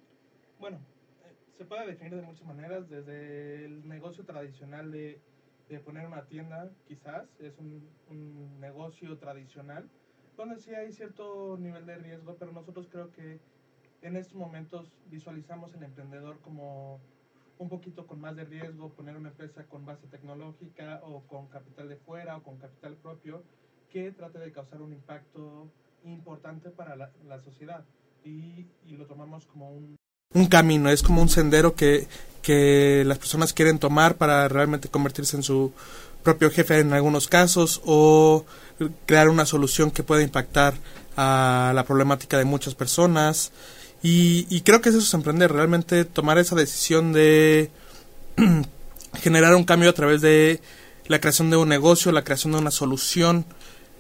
Bueno, 0.58 0.78
eh, 1.24 1.34
se 1.56 1.64
puede 1.64 1.86
definir 1.86 2.16
de 2.16 2.22
muchas 2.22 2.46
maneras, 2.46 2.88
desde 2.90 3.64
el 3.64 3.88
negocio 3.88 4.24
tradicional 4.24 4.90
de, 4.90 5.22
de 5.68 5.80
poner 5.80 6.06
una 6.06 6.24
tienda, 6.26 6.70
quizás, 6.86 7.28
es 7.40 7.58
un, 7.58 7.88
un, 8.08 8.60
negocio 8.60 9.18
tradicional, 9.18 9.88
donde 10.36 10.58
sí 10.58 10.74
hay 10.74 10.92
cierto 10.92 11.56
nivel 11.58 11.84
de 11.86 11.96
riesgo, 11.96 12.36
pero 12.38 12.52
nosotros 12.52 12.88
creo 12.90 13.10
que 13.10 13.40
en 14.02 14.16
estos 14.16 14.36
momentos 14.36 14.92
visualizamos 15.10 15.74
el 15.74 15.82
emprendedor 15.82 16.40
como 16.40 17.00
un 17.58 17.68
poquito 17.68 18.06
con 18.06 18.20
más 18.20 18.36
de 18.36 18.44
riesgo, 18.44 18.90
poner 18.90 19.16
una 19.16 19.30
empresa 19.30 19.66
con 19.66 19.84
base 19.84 20.06
tecnológica 20.06 21.00
o 21.02 21.26
con 21.26 21.48
capital 21.48 21.88
de 21.88 21.96
fuera 21.96 22.36
o 22.36 22.42
con 22.42 22.56
capital 22.58 22.96
propio 22.96 23.42
que 23.90 24.12
trate 24.12 24.38
de 24.38 24.52
causar 24.52 24.80
un 24.80 24.92
impacto 24.92 25.70
importante 26.04 26.70
para 26.70 26.94
la, 26.96 27.12
la 27.24 27.40
sociedad. 27.40 27.84
Y, 28.24 28.66
y, 28.84 28.96
lo 28.96 29.06
tomamos 29.06 29.46
como 29.46 29.70
un, 29.70 29.97
un 30.34 30.46
camino, 30.46 30.90
es 30.90 31.02
como 31.02 31.22
un 31.22 31.28
sendero 31.30 31.74
que, 31.74 32.06
que 32.42 33.02
las 33.06 33.18
personas 33.18 33.52
quieren 33.54 33.78
tomar 33.78 34.16
para 34.16 34.46
realmente 34.48 34.88
convertirse 34.88 35.36
en 35.36 35.42
su 35.42 35.72
propio 36.22 36.50
jefe 36.50 36.80
en 36.80 36.92
algunos 36.92 37.28
casos 37.28 37.80
o 37.86 38.44
crear 39.06 39.30
una 39.30 39.46
solución 39.46 39.90
que 39.90 40.02
pueda 40.02 40.22
impactar 40.22 40.74
a 41.16 41.72
la 41.74 41.84
problemática 41.84 42.36
de 42.36 42.44
muchas 42.44 42.74
personas. 42.74 43.52
Y, 44.02 44.60
creo 44.60 44.80
que 44.80 44.90
eso 44.90 44.98
es 44.98 45.14
emprender, 45.14 45.50
realmente 45.50 46.04
tomar 46.04 46.38
esa 46.38 46.54
decisión 46.54 47.12
de 47.12 47.70
generar 49.14 49.54
un 49.54 49.64
cambio 49.64 49.90
a 49.90 49.94
través 49.94 50.20
de 50.20 50.60
la 51.06 51.20
creación 51.20 51.50
de 51.50 51.56
un 51.56 51.68
negocio, 51.68 52.12
la 52.12 52.22
creación 52.22 52.52
de 52.52 52.58
una 52.58 52.70
solución, 52.70 53.46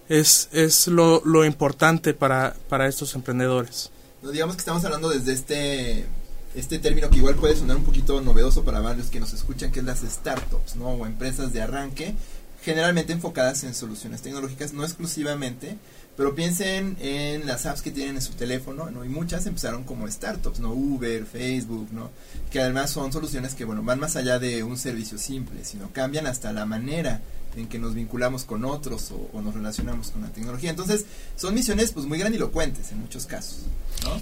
es, 0.08 0.50
es 0.52 0.88
lo, 0.88 1.22
lo 1.24 1.44
importante 1.44 2.14
para, 2.14 2.54
para 2.68 2.86
estos 2.86 3.14
emprendedores. 3.14 3.90
Digamos 4.22 4.56
que 4.56 4.60
estamos 4.60 4.84
hablando 4.84 5.08
desde 5.10 5.32
este 5.32 6.06
este 6.54 6.78
término 6.78 7.08
que 7.08 7.18
igual 7.18 7.36
puede 7.36 7.54
sonar 7.54 7.76
un 7.76 7.84
poquito 7.84 8.20
novedoso 8.20 8.64
para 8.64 8.80
varios 8.80 9.08
que 9.08 9.20
nos 9.20 9.32
escuchan, 9.32 9.70
que 9.70 9.80
es 9.80 9.86
las 9.86 10.00
startups, 10.00 10.76
¿no? 10.76 10.88
O 10.88 11.06
empresas 11.06 11.52
de 11.52 11.62
arranque, 11.62 12.14
generalmente 12.62 13.12
enfocadas 13.12 13.62
en 13.64 13.74
soluciones 13.74 14.22
tecnológicas, 14.22 14.72
no 14.72 14.82
exclusivamente, 14.82 15.76
pero 16.18 16.34
piensen 16.34 16.96
en 17.00 17.46
las 17.46 17.64
apps 17.64 17.80
que 17.80 17.92
tienen 17.92 18.16
en 18.16 18.22
su 18.22 18.32
teléfono, 18.32 18.90
¿no? 18.90 19.04
Y 19.04 19.08
muchas 19.08 19.46
empezaron 19.46 19.84
como 19.84 20.10
startups, 20.10 20.58
¿no? 20.58 20.72
Uber, 20.72 21.24
Facebook, 21.24 21.90
¿no? 21.92 22.10
Que 22.50 22.60
además 22.60 22.90
son 22.90 23.12
soluciones 23.12 23.54
que, 23.54 23.64
bueno, 23.64 23.84
van 23.84 24.00
más 24.00 24.16
allá 24.16 24.40
de 24.40 24.64
un 24.64 24.76
servicio 24.76 25.16
simple, 25.16 25.64
sino 25.64 25.92
cambian 25.92 26.26
hasta 26.26 26.52
la 26.52 26.66
manera 26.66 27.20
en 27.54 27.68
que 27.68 27.78
nos 27.78 27.94
vinculamos 27.94 28.42
con 28.42 28.64
otros 28.64 29.12
o, 29.32 29.40
nos 29.40 29.54
relacionamos 29.54 30.10
con 30.10 30.22
la 30.22 30.28
tecnología. 30.30 30.70
Entonces, 30.70 31.04
son 31.36 31.54
misiones 31.54 31.92
pues 31.92 32.04
muy 32.04 32.18
grandilocuentes 32.18 32.90
en 32.90 33.00
muchos 33.00 33.24
casos, 33.24 33.60
¿no? 34.02 34.20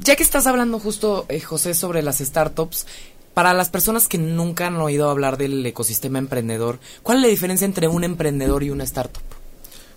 Ya 0.00 0.16
que 0.16 0.24
estás 0.24 0.48
hablando 0.48 0.80
justo, 0.80 1.24
eh, 1.28 1.38
José, 1.38 1.74
sobre 1.74 2.02
las 2.02 2.18
startups, 2.18 2.84
para 3.32 3.54
las 3.54 3.70
personas 3.70 4.08
que 4.08 4.18
nunca 4.18 4.66
han 4.66 4.74
oído 4.74 5.08
hablar 5.08 5.36
del 5.36 5.64
ecosistema 5.64 6.18
emprendedor, 6.18 6.80
¿cuál 7.04 7.18
es 7.18 7.22
la 7.22 7.28
diferencia 7.28 7.64
entre 7.64 7.86
un 7.86 8.02
emprendedor 8.02 8.64
y 8.64 8.70
una 8.70 8.82
startup? 8.82 9.37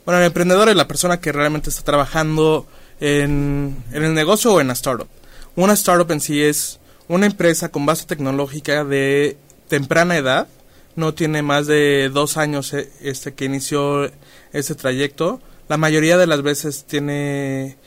Bueno, 0.06 0.20
el 0.20 0.26
emprendedor 0.28 0.70
es 0.70 0.76
la 0.76 0.88
persona 0.88 1.20
que 1.20 1.32
realmente 1.32 1.70
está 1.70 1.84
trabajando 1.84 2.68
en, 3.00 3.84
el 3.92 4.14
negocio 4.14 4.54
o 4.54 4.62
en 4.62 4.68
la 4.68 4.74
startup. 4.74 5.08
Una 5.56 5.74
startup 5.74 6.10
en 6.12 6.22
sí 6.22 6.42
es 6.42 6.80
una 7.08 7.26
empresa 7.26 7.70
con 7.70 7.86
base 7.86 8.06
tecnológica 8.06 8.84
de 8.84 9.38
temprana 9.68 10.18
edad, 10.18 10.48
no 10.96 11.14
tiene 11.14 11.42
más 11.42 11.68
de 11.68 12.10
dos 12.14 12.38
años 12.38 12.74
eh, 12.74 12.92
este 13.02 13.34
que 13.34 13.46
inició 13.46 14.10
ese 14.54 14.76
trayecto. 14.76 15.42
La 15.70 15.78
mayoría 15.78 16.18
de 16.18 16.28
las 16.28 16.42
veces 16.42 16.84
tiene 16.86 17.78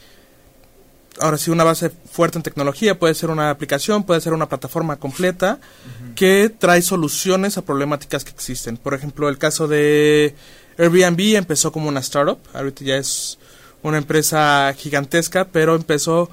ahora 1.21 1.37
sí 1.37 1.51
una 1.51 1.65
base 1.65 1.91
fuerte 1.91 2.39
en 2.39 2.43
tecnología, 2.43 2.99
puede 2.99 3.15
ser 3.15 3.31
una 3.31 3.51
aplicación, 3.51 4.05
puede 4.05 4.21
ser 4.21 4.33
una 4.33 4.49
plataforma 4.49 4.97
completa 4.97 5.59
que 6.17 6.51
trae 6.51 6.83
soluciones 6.83 7.57
a 7.59 7.63
problemáticas 7.63 8.25
que 8.25 8.31
existen. 8.31 8.77
Por 8.77 8.95
ejemplo, 8.95 9.29
el 9.29 9.39
caso 9.39 9.69
de 9.69 10.35
Airbnb 10.79 11.37
empezó 11.37 11.73
como 11.73 11.89
una 11.89 12.01
startup, 12.01 12.39
ahorita 12.53 12.85
ya 12.85 12.97
es 12.97 13.39
una 13.83 13.99
empresa 13.99 14.75
gigantesca, 14.77 15.47
pero 15.47 15.75
empezó 15.75 16.31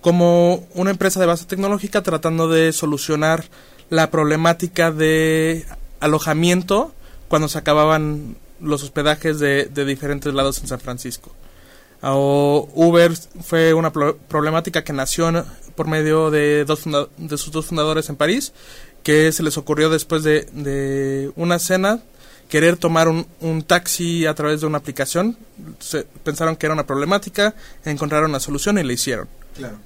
como 0.00 0.66
una 0.74 0.90
empresa 0.90 1.20
de 1.20 1.26
base 1.26 1.44
tecnológica 1.44 2.02
tratando 2.02 2.48
de 2.48 2.72
solucionar 2.72 3.44
la 3.90 4.10
problemática 4.10 4.90
de 4.90 5.66
alojamiento 6.00 6.94
cuando 7.28 7.48
se 7.48 7.58
acababan 7.58 8.36
los 8.60 8.82
hospedajes 8.82 9.38
de, 9.38 9.66
de 9.66 9.84
diferentes 9.84 10.32
lados 10.32 10.60
en 10.60 10.68
San 10.68 10.80
Francisco. 10.80 11.32
Uber 12.02 13.12
fue 13.42 13.74
una 13.74 13.92
problemática 13.92 14.84
que 14.84 14.92
nació 14.92 15.44
por 15.74 15.86
medio 15.86 16.30
de, 16.30 16.64
dos 16.64 16.84
de 17.18 17.38
sus 17.38 17.52
dos 17.52 17.66
fundadores 17.66 18.08
en 18.08 18.16
París, 18.16 18.52
que 19.02 19.32
se 19.32 19.42
les 19.42 19.58
ocurrió 19.58 19.90
después 19.90 20.22
de, 20.22 20.42
de 20.52 21.30
una 21.36 21.58
cena 21.58 22.00
querer 22.50 22.76
tomar 22.76 23.08
un, 23.08 23.26
un, 23.40 23.62
taxi 23.62 24.26
a 24.26 24.34
través 24.34 24.60
de 24.60 24.66
una 24.66 24.78
aplicación. 24.78 25.36
Se, 25.78 26.04
pensaron 26.22 26.56
que 26.56 26.66
era 26.66 26.74
una 26.74 26.86
problemática, 26.86 27.54
encontraron 27.84 28.32
la 28.32 28.40
solución 28.40 28.78
y 28.78 28.82
la 28.82 28.92
hicieron. 28.92 29.28
Claro. 29.56 29.78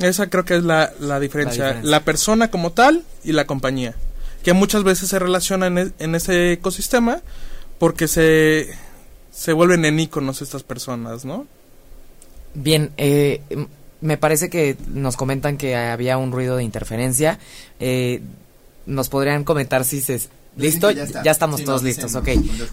Esa 0.00 0.28
creo 0.28 0.44
que 0.44 0.56
es 0.56 0.64
la, 0.64 0.92
la, 0.98 1.20
diferencia. 1.20 1.80
la, 1.82 2.00
persona 2.00 2.50
como 2.50 2.72
tal 2.72 3.04
y 3.22 3.32
la 3.32 3.46
compañía. 3.46 3.94
Que 4.42 4.54
muchas 4.54 4.82
veces 4.82 5.10
se 5.10 5.18
relacionan 5.18 5.78
en, 5.78 5.94
en 5.98 6.14
ese 6.14 6.52
ecosistema 6.52 7.20
porque 7.78 8.08
se 8.08 8.70
se 9.30 9.52
vuelven 9.52 9.84
en 9.84 9.98
íconos 9.98 10.42
estas 10.42 10.62
personas, 10.62 11.24
¿no? 11.24 11.46
Bien, 12.54 12.92
eh, 12.96 13.40
me 14.00 14.16
parece 14.18 14.50
que 14.50 14.76
nos 14.88 15.16
comentan 15.16 15.56
que 15.56 15.76
había 15.76 16.18
un 16.18 16.32
ruido 16.32 16.56
de 16.56 16.64
interferencia. 16.64 17.38
Eh, 17.78 18.20
¿Nos 18.86 19.08
podrían 19.08 19.44
comentar 19.44 19.84
si 19.84 20.00
se, 20.00 20.20
¿Listo? 20.56 20.90
Ya, 20.90 21.30
estamos 21.30 21.64
todos 21.64 21.82
listos, 21.82 22.14
ok. 22.14 22.28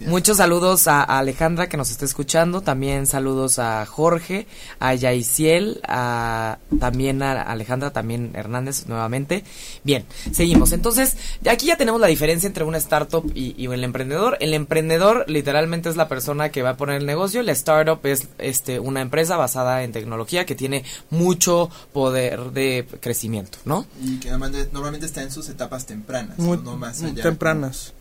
Muchos 0.07 0.37
saludos 0.37 0.87
a, 0.87 1.03
Alejandra 1.03 1.69
que 1.69 1.77
nos 1.77 1.91
está 1.91 2.05
escuchando, 2.05 2.61
también 2.61 3.05
saludos 3.05 3.59
a 3.59 3.85
Jorge, 3.85 4.47
a 4.79 4.95
Yaisiel, 4.95 5.79
a, 5.87 6.57
también 6.79 7.21
a 7.21 7.41
Alejandra, 7.43 7.91
también 7.91 8.31
Hernández 8.33 8.87
nuevamente. 8.87 9.43
Bien, 9.83 10.05
seguimos. 10.31 10.71
Entonces, 10.71 11.17
aquí 11.49 11.67
ya 11.67 11.77
tenemos 11.77 12.01
la 12.01 12.07
diferencia 12.07 12.47
entre 12.47 12.63
una 12.63 12.77
startup 12.77 13.31
y, 13.35 13.67
el 13.67 13.83
emprendedor. 13.83 14.37
El 14.39 14.53
emprendedor 14.53 15.25
literalmente 15.27 15.89
es 15.89 15.97
la 15.97 16.07
persona 16.07 16.49
que 16.49 16.63
va 16.63 16.71
a 16.71 16.77
poner 16.77 16.97
el 16.97 17.05
negocio, 17.05 17.43
la 17.43 17.51
startup 17.51 17.99
es 18.05 18.27
este 18.37 18.79
una 18.79 19.01
empresa 19.01 19.37
basada 19.37 19.83
en 19.83 19.91
tecnología 19.91 20.45
que 20.45 20.55
tiene 20.55 20.83
mucho 21.09 21.69
poder 21.93 22.51
de 22.51 22.87
crecimiento, 22.99 23.59
¿no? 23.65 23.85
Y 24.01 24.19
que 24.19 24.29
normalmente, 24.29 25.05
está 25.05 25.21
en 25.21 25.31
sus 25.31 25.49
etapas 25.49 25.85
tempranas, 25.85 26.39
muy, 26.39 26.57
no 26.57 26.75
más 26.75 27.03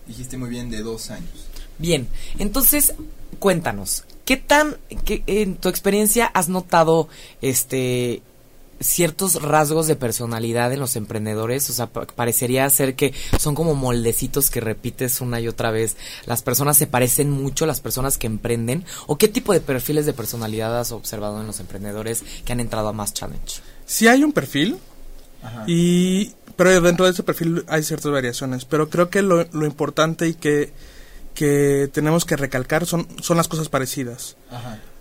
Dijiste 0.06 0.36
muy 0.36 0.48
bien 0.48 0.70
de 0.70 0.82
dos 0.82 1.10
años. 1.10 1.46
Bien, 1.78 2.08
entonces 2.38 2.94
cuéntanos, 3.38 4.04
¿qué 4.24 4.36
tan, 4.36 4.76
qué, 5.04 5.22
en 5.26 5.56
tu 5.56 5.68
experiencia 5.68 6.26
has 6.26 6.48
notado 6.48 7.08
este 7.42 8.22
ciertos 8.80 9.42
rasgos 9.42 9.86
de 9.86 9.96
personalidad 9.96 10.72
en 10.72 10.80
los 10.80 10.96
emprendedores, 10.96 11.70
o 11.70 11.72
sea, 11.72 11.86
parecería 11.86 12.68
ser 12.68 12.94
que 12.94 13.14
son 13.38 13.54
como 13.54 13.74
moldecitos 13.74 14.50
que 14.50 14.60
repites 14.60 15.20
una 15.20 15.40
y 15.40 15.48
otra 15.48 15.70
vez. 15.70 15.96
Las 16.26 16.42
personas 16.42 16.76
se 16.76 16.86
parecen 16.86 17.30
mucho, 17.30 17.66
las 17.66 17.80
personas 17.80 18.18
que 18.18 18.26
emprenden, 18.26 18.84
o 19.06 19.16
qué 19.16 19.28
tipo 19.28 19.52
de 19.52 19.60
perfiles 19.60 20.06
de 20.06 20.12
personalidad 20.12 20.78
has 20.78 20.92
observado 20.92 21.40
en 21.40 21.46
los 21.46 21.60
emprendedores 21.60 22.22
que 22.44 22.52
han 22.52 22.60
entrado 22.60 22.88
a 22.88 22.92
Más 22.92 23.14
Challenge. 23.14 23.60
Si 23.86 24.08
hay 24.08 24.24
un 24.24 24.32
perfil, 24.32 24.76
y 25.66 26.32
pero 26.56 26.80
dentro 26.80 27.04
de 27.04 27.12
ese 27.12 27.22
perfil 27.22 27.64
hay 27.68 27.82
ciertas 27.82 28.10
variaciones. 28.10 28.64
Pero 28.64 28.88
creo 28.88 29.10
que 29.10 29.22
lo, 29.22 29.44
lo 29.52 29.66
importante 29.66 30.26
y 30.26 30.34
que, 30.34 30.72
que, 31.34 31.88
tenemos 31.92 32.24
que 32.24 32.36
recalcar 32.36 32.86
son, 32.86 33.06
son 33.20 33.36
las 33.36 33.48
cosas 33.48 33.68
parecidas. 33.68 34.36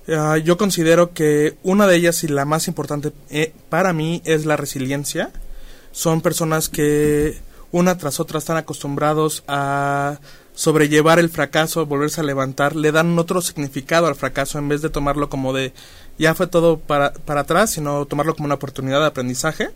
Ah, 0.08 0.38
yo 0.38 0.58
considero 0.58 1.14
que 1.14 1.58
una 1.64 1.88
de 1.88 1.96
ellas 1.96 2.24
y 2.24 2.28
la 2.28 2.46
más 2.46 2.68
importante 2.68 3.12
eh, 3.30 3.54
para 3.70 3.94
mí 3.94 4.22
es 4.26 4.46
la 4.46 4.58
resiliencia. 4.58 5.32
Son 5.92 6.22
personas 6.22 6.70
que 6.70 7.40
una 7.72 7.98
tras 7.98 8.20
otra 8.20 8.38
están 8.38 8.58
acostumbrados 8.58 9.44
a 9.48 10.20
sobrellevar 10.54 11.20
el 11.20 11.30
fracaso, 11.30 11.86
volverse 11.86 12.22
a 12.22 12.24
levantar, 12.24 12.76
le 12.76 12.92
dan 12.92 13.18
otro 13.20 13.42
significado 13.42 14.08
al 14.08 14.16
fracaso 14.16 14.58
en 14.58 14.70
vez 14.70 14.82
de 14.82 14.90
tomarlo 14.90 15.30
como 15.30 15.52
de 15.52 15.74
ya 16.18 16.34
fue 16.34 16.48
todo 16.48 16.78
para, 16.80 17.12
para 17.12 17.42
atrás, 17.42 17.72
sino 17.72 18.06
tomarlo 18.06 18.36
como 18.36 18.46
una 18.46 18.56
oportunidad 18.56 19.02
de 19.02 19.08
aprendizaje. 19.08 19.70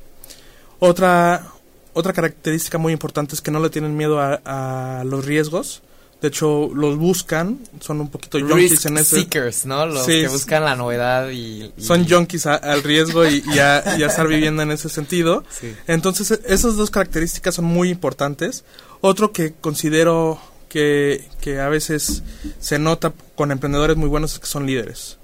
Otra, 0.79 1.51
otra 1.99 2.13
característica 2.13 2.77
muy 2.77 2.93
importante 2.93 3.35
es 3.35 3.41
que 3.41 3.51
no 3.51 3.59
le 3.59 3.69
tienen 3.69 3.95
miedo 3.95 4.19
a, 4.19 5.03
los 5.05 5.25
riesgos. 5.25 5.81
De 6.21 6.27
hecho, 6.27 6.69
los 6.73 6.97
buscan, 6.97 7.59
son 7.79 8.01
un 8.01 8.09
poquito 8.09 8.39
junkies 8.39 8.85
en 8.85 8.97
ese. 8.97 9.17
Seekers, 9.17 9.65
¿no? 9.65 9.85
Los 9.85 10.05
que 10.05 10.27
buscan 10.27 10.65
la 10.65 10.75
novedad 10.75 11.29
y. 11.29 11.71
Son 11.77 12.07
junkies 12.07 12.45
al 12.45 12.83
riesgo 12.83 13.25
y, 13.25 13.41
a, 13.59 13.79
estar 13.79 14.27
viviendo 14.27 14.61
en 14.61 14.71
ese 14.71 14.89
sentido. 14.89 15.45
Entonces, 15.87 16.39
esas 16.45 16.75
dos 16.75 16.91
características 16.91 17.55
son 17.55 17.65
muy 17.65 17.89
importantes. 17.89 18.65
Otro 19.01 19.31
que 19.31 19.53
considero 19.53 20.41
que, 20.67 21.25
que 21.39 21.61
a 21.61 21.69
veces 21.69 22.23
se 22.59 22.79
nota 22.79 23.13
con 23.35 23.51
emprendedores 23.51 23.95
muy 23.95 24.09
buenos 24.09 24.33
es 24.33 24.39
que 24.39 24.47
son 24.47 24.65
líderes. 24.65 25.17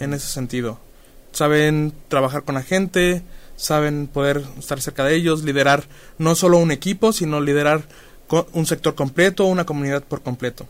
En 0.00 0.12
ese 0.12 0.26
sentido. 0.26 0.80
Saben 1.32 1.92
trabajar 2.08 2.42
con 2.42 2.56
la 2.56 2.62
gente, 2.62 3.22
saben 3.56 4.06
poder 4.06 4.44
estar 4.58 4.80
cerca 4.80 5.04
de 5.04 5.14
ellos, 5.14 5.42
liderar 5.42 5.84
no 6.18 6.34
solo 6.34 6.58
un 6.58 6.70
equipo, 6.70 7.12
sino 7.12 7.40
liderar 7.40 7.82
un 8.52 8.66
sector 8.66 8.94
completo, 8.94 9.46
una 9.46 9.66
comunidad 9.66 10.02
por 10.02 10.22
completo. 10.22 10.66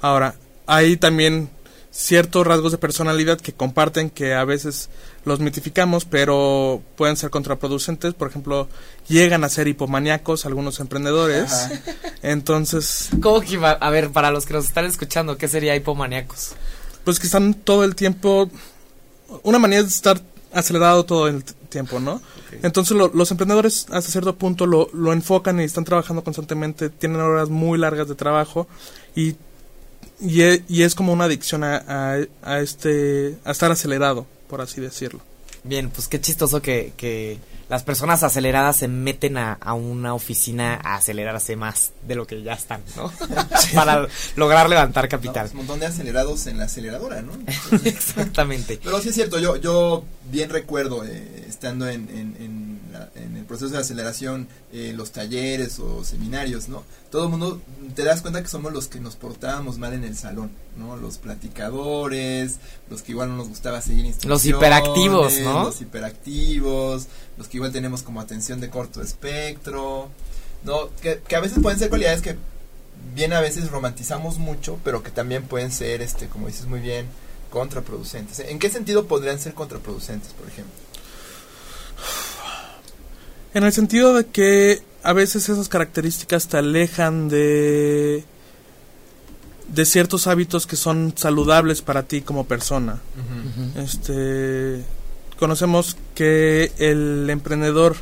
Ahora, 0.00 0.34
hay 0.66 0.96
también 0.96 1.50
ciertos 1.90 2.46
rasgos 2.46 2.72
de 2.72 2.78
personalidad 2.78 3.40
que 3.40 3.52
comparten 3.52 4.10
que 4.10 4.34
a 4.34 4.44
veces 4.44 4.90
los 5.24 5.40
mitificamos, 5.40 6.04
pero 6.04 6.82
pueden 6.96 7.16
ser 7.16 7.30
contraproducentes. 7.30 8.14
Por 8.14 8.28
ejemplo, 8.28 8.68
llegan 9.08 9.44
a 9.44 9.48
ser 9.48 9.68
hipomaniacos 9.68 10.46
algunos 10.46 10.80
emprendedores. 10.80 11.68
Entonces... 12.22 13.08
¿Cómo 13.20 13.40
que 13.40 13.58
A 13.58 13.90
ver, 13.90 14.10
para 14.10 14.30
los 14.30 14.46
que 14.46 14.54
nos 14.54 14.66
están 14.66 14.84
escuchando, 14.84 15.36
¿qué 15.36 15.48
sería 15.48 15.74
hipomaniacos? 15.76 16.52
Pues 17.04 17.18
que 17.18 17.26
están 17.26 17.54
todo 17.54 17.84
el 17.84 17.94
tiempo... 17.94 18.50
Una 19.42 19.60
manera 19.60 19.82
de 19.82 19.88
estar 19.88 20.20
acelerado 20.52 21.04
todo 21.04 21.28
el 21.28 21.44
tiempo, 21.44 22.00
¿no? 22.00 22.20
Entonces 22.62 22.96
los 22.96 23.30
emprendedores 23.30 23.86
hasta 23.90 24.10
cierto 24.10 24.36
punto 24.36 24.66
lo, 24.66 24.88
lo 24.92 25.12
enfocan 25.12 25.60
y 25.60 25.64
están 25.64 25.84
trabajando 25.84 26.24
constantemente, 26.24 26.90
tienen 26.90 27.20
horas 27.20 27.48
muy 27.48 27.78
largas 27.78 28.08
de 28.08 28.14
trabajo 28.14 28.66
y, 29.14 29.36
y, 30.20 30.42
es, 30.42 30.62
y 30.68 30.82
es 30.82 30.94
como 30.94 31.12
una 31.12 31.24
adicción 31.24 31.64
a, 31.64 32.16
a, 32.42 32.60
este, 32.60 33.36
a 33.44 33.52
estar 33.52 33.70
acelerado, 33.70 34.26
por 34.48 34.60
así 34.60 34.80
decirlo. 34.80 35.20
Bien, 35.62 35.90
pues 35.90 36.08
qué 36.08 36.20
chistoso 36.20 36.60
que, 36.60 36.92
que 36.96 37.38
las 37.70 37.84
personas 37.84 38.24
aceleradas 38.24 38.76
se 38.76 38.88
meten 38.88 39.38
a, 39.38 39.52
a, 39.52 39.74
una 39.74 40.12
oficina 40.12 40.80
a 40.82 40.96
acelerarse 40.96 41.54
más 41.54 41.92
de 42.06 42.16
lo 42.16 42.26
que 42.26 42.42
ya 42.42 42.54
están, 42.54 42.82
¿no? 42.96 43.12
Para 43.74 44.08
lograr 44.34 44.68
levantar 44.68 45.08
capital. 45.08 45.42
Pues, 45.42 45.52
un 45.52 45.58
montón 45.58 45.78
de 45.78 45.86
acelerados 45.86 46.48
en 46.48 46.58
la 46.58 46.64
aceleradora, 46.64 47.22
¿no? 47.22 47.32
Exactamente. 47.84 48.80
Pero 48.82 49.00
sí 49.00 49.10
es 49.10 49.14
cierto, 49.14 49.38
yo, 49.38 49.54
yo 49.56 50.04
bien 50.32 50.50
recuerdo, 50.50 51.04
eh, 51.04 51.46
estando 51.48 51.88
en, 51.88 52.08
en, 52.08 52.36
en, 52.40 52.80
en, 53.14 53.36
el 53.36 53.44
proceso 53.44 53.70
de 53.70 53.78
aceleración, 53.78 54.48
eh, 54.72 54.92
los 54.96 55.12
talleres 55.12 55.78
o 55.78 56.02
seminarios, 56.02 56.68
¿no? 56.68 56.82
Todo 57.10 57.24
el 57.24 57.30
mundo, 57.30 57.60
te 57.96 58.04
das 58.04 58.22
cuenta 58.22 58.40
que 58.40 58.48
somos 58.48 58.72
los 58.72 58.86
que 58.86 59.00
nos 59.00 59.16
portábamos 59.16 59.78
mal 59.78 59.92
en 59.94 60.04
el 60.04 60.16
salón, 60.16 60.52
¿no? 60.76 60.96
Los 60.96 61.18
platicadores, 61.18 62.58
los 62.88 63.02
que 63.02 63.12
igual 63.12 63.30
no 63.30 63.36
nos 63.36 63.48
gustaba 63.48 63.80
seguir 63.80 64.04
instrucciones. 64.04 64.44
Los 64.44 64.46
hiperactivos, 64.46 65.40
¿no? 65.40 65.64
Los 65.64 65.80
hiperactivos, 65.80 67.08
los 67.36 67.48
que 67.48 67.56
igual 67.56 67.72
tenemos 67.72 68.02
como 68.04 68.20
atención 68.20 68.60
de 68.60 68.70
corto 68.70 69.02
espectro, 69.02 70.08
¿no? 70.62 70.88
Que, 71.02 71.20
que 71.26 71.34
a 71.34 71.40
veces 71.40 71.58
pueden 71.60 71.80
ser 71.80 71.88
cualidades 71.88 72.22
que 72.22 72.36
bien 73.14 73.32
a 73.32 73.40
veces 73.40 73.70
romantizamos 73.70 74.38
mucho, 74.38 74.78
pero 74.84 75.02
que 75.02 75.10
también 75.10 75.42
pueden 75.42 75.72
ser, 75.72 76.02
este, 76.02 76.28
como 76.28 76.46
dices 76.46 76.66
muy 76.66 76.80
bien, 76.80 77.06
contraproducentes. 77.50 78.38
¿En 78.40 78.58
qué 78.58 78.70
sentido 78.70 79.06
podrían 79.06 79.38
ser 79.40 79.54
contraproducentes, 79.54 80.32
por 80.32 80.46
ejemplo? 80.46 80.72
En 83.52 83.64
el 83.64 83.72
sentido 83.72 84.14
de 84.14 84.26
que 84.26 84.82
a 85.02 85.12
veces 85.12 85.48
esas 85.48 85.68
características 85.68 86.48
te 86.48 86.58
alejan 86.58 87.28
de 87.28 88.24
de 89.68 89.84
ciertos 89.84 90.26
hábitos 90.26 90.66
que 90.66 90.76
son 90.76 91.14
saludables 91.16 91.82
para 91.82 92.02
ti 92.02 92.22
como 92.22 92.44
persona. 92.44 93.00
Este 93.76 94.84
conocemos 95.38 95.96
que 96.14 96.72
el 96.78 97.28
emprendedor 97.30 97.96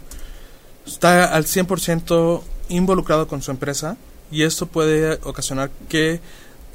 está 0.86 1.32
al 1.32 1.44
100% 1.44 2.42
involucrado 2.68 3.28
con 3.28 3.42
su 3.42 3.50
empresa 3.50 3.96
y 4.32 4.42
esto 4.42 4.66
puede 4.66 5.20
ocasionar 5.22 5.70
que 5.88 6.20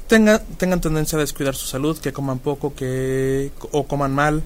tenga, 0.08 0.38
tengan 0.38 0.80
tendencia 0.80 1.18
a 1.18 1.20
descuidar 1.20 1.54
su 1.54 1.66
salud, 1.66 1.98
que 1.98 2.12
coman 2.12 2.38
poco, 2.38 2.74
que 2.74 3.50
o 3.72 3.86
coman 3.86 4.14
mal, 4.14 4.42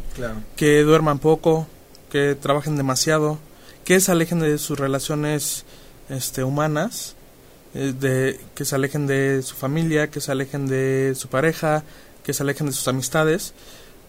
que 0.57 0.83
duerman 0.83 1.19
poco, 1.19 1.67
que 2.11 2.35
trabajen 2.35 2.77
demasiado, 2.77 3.39
que 3.89 4.01
se 4.01 4.13
alejen 4.13 4.41
de 4.41 4.59
sus 4.59 4.79
relaciones 4.79 5.65
este, 6.11 6.45
humanas, 6.45 7.15
eh, 7.73 7.95
de, 7.99 8.39
que 8.55 8.67
se 8.67 8.75
alejen 8.75 9.07
de 9.07 9.41
su 9.43 9.55
familia, 9.55 10.11
que 10.11 10.21
se 10.21 10.31
alejen 10.31 10.67
de 10.67 11.15
su 11.17 11.29
pareja, 11.29 11.85
que 12.23 12.35
se 12.35 12.43
alejen 12.43 12.67
de 12.67 12.75
sus 12.75 12.87
amistades 12.87 13.55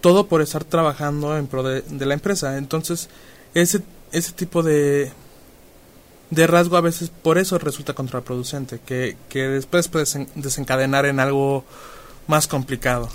todo 0.02 0.28
por 0.28 0.42
estar 0.42 0.66
trabajando 0.66 1.38
en 1.38 1.48
pro 1.48 1.64
de, 1.64 2.06
la 2.06 2.14
empresa. 2.14 2.58
Entonces, 2.58 3.08
ese, 3.54 3.80
ese 4.12 4.34
tipo 4.34 4.64
de, 4.64 5.14
de 6.30 6.48
rasgo 6.48 6.76
a 6.76 6.82
veces 6.82 7.10
por 7.10 7.38
eso 7.38 7.58
resulta 7.58 7.94
contraproducente, 7.94 8.82
que, 8.86 9.16
que 9.30 9.48
después 9.48 9.88
puede 9.88 10.06
desencadenar 10.36 11.06
en 11.06 11.22
algo 11.22 11.64
más 12.28 12.48
complicado. 12.48 13.08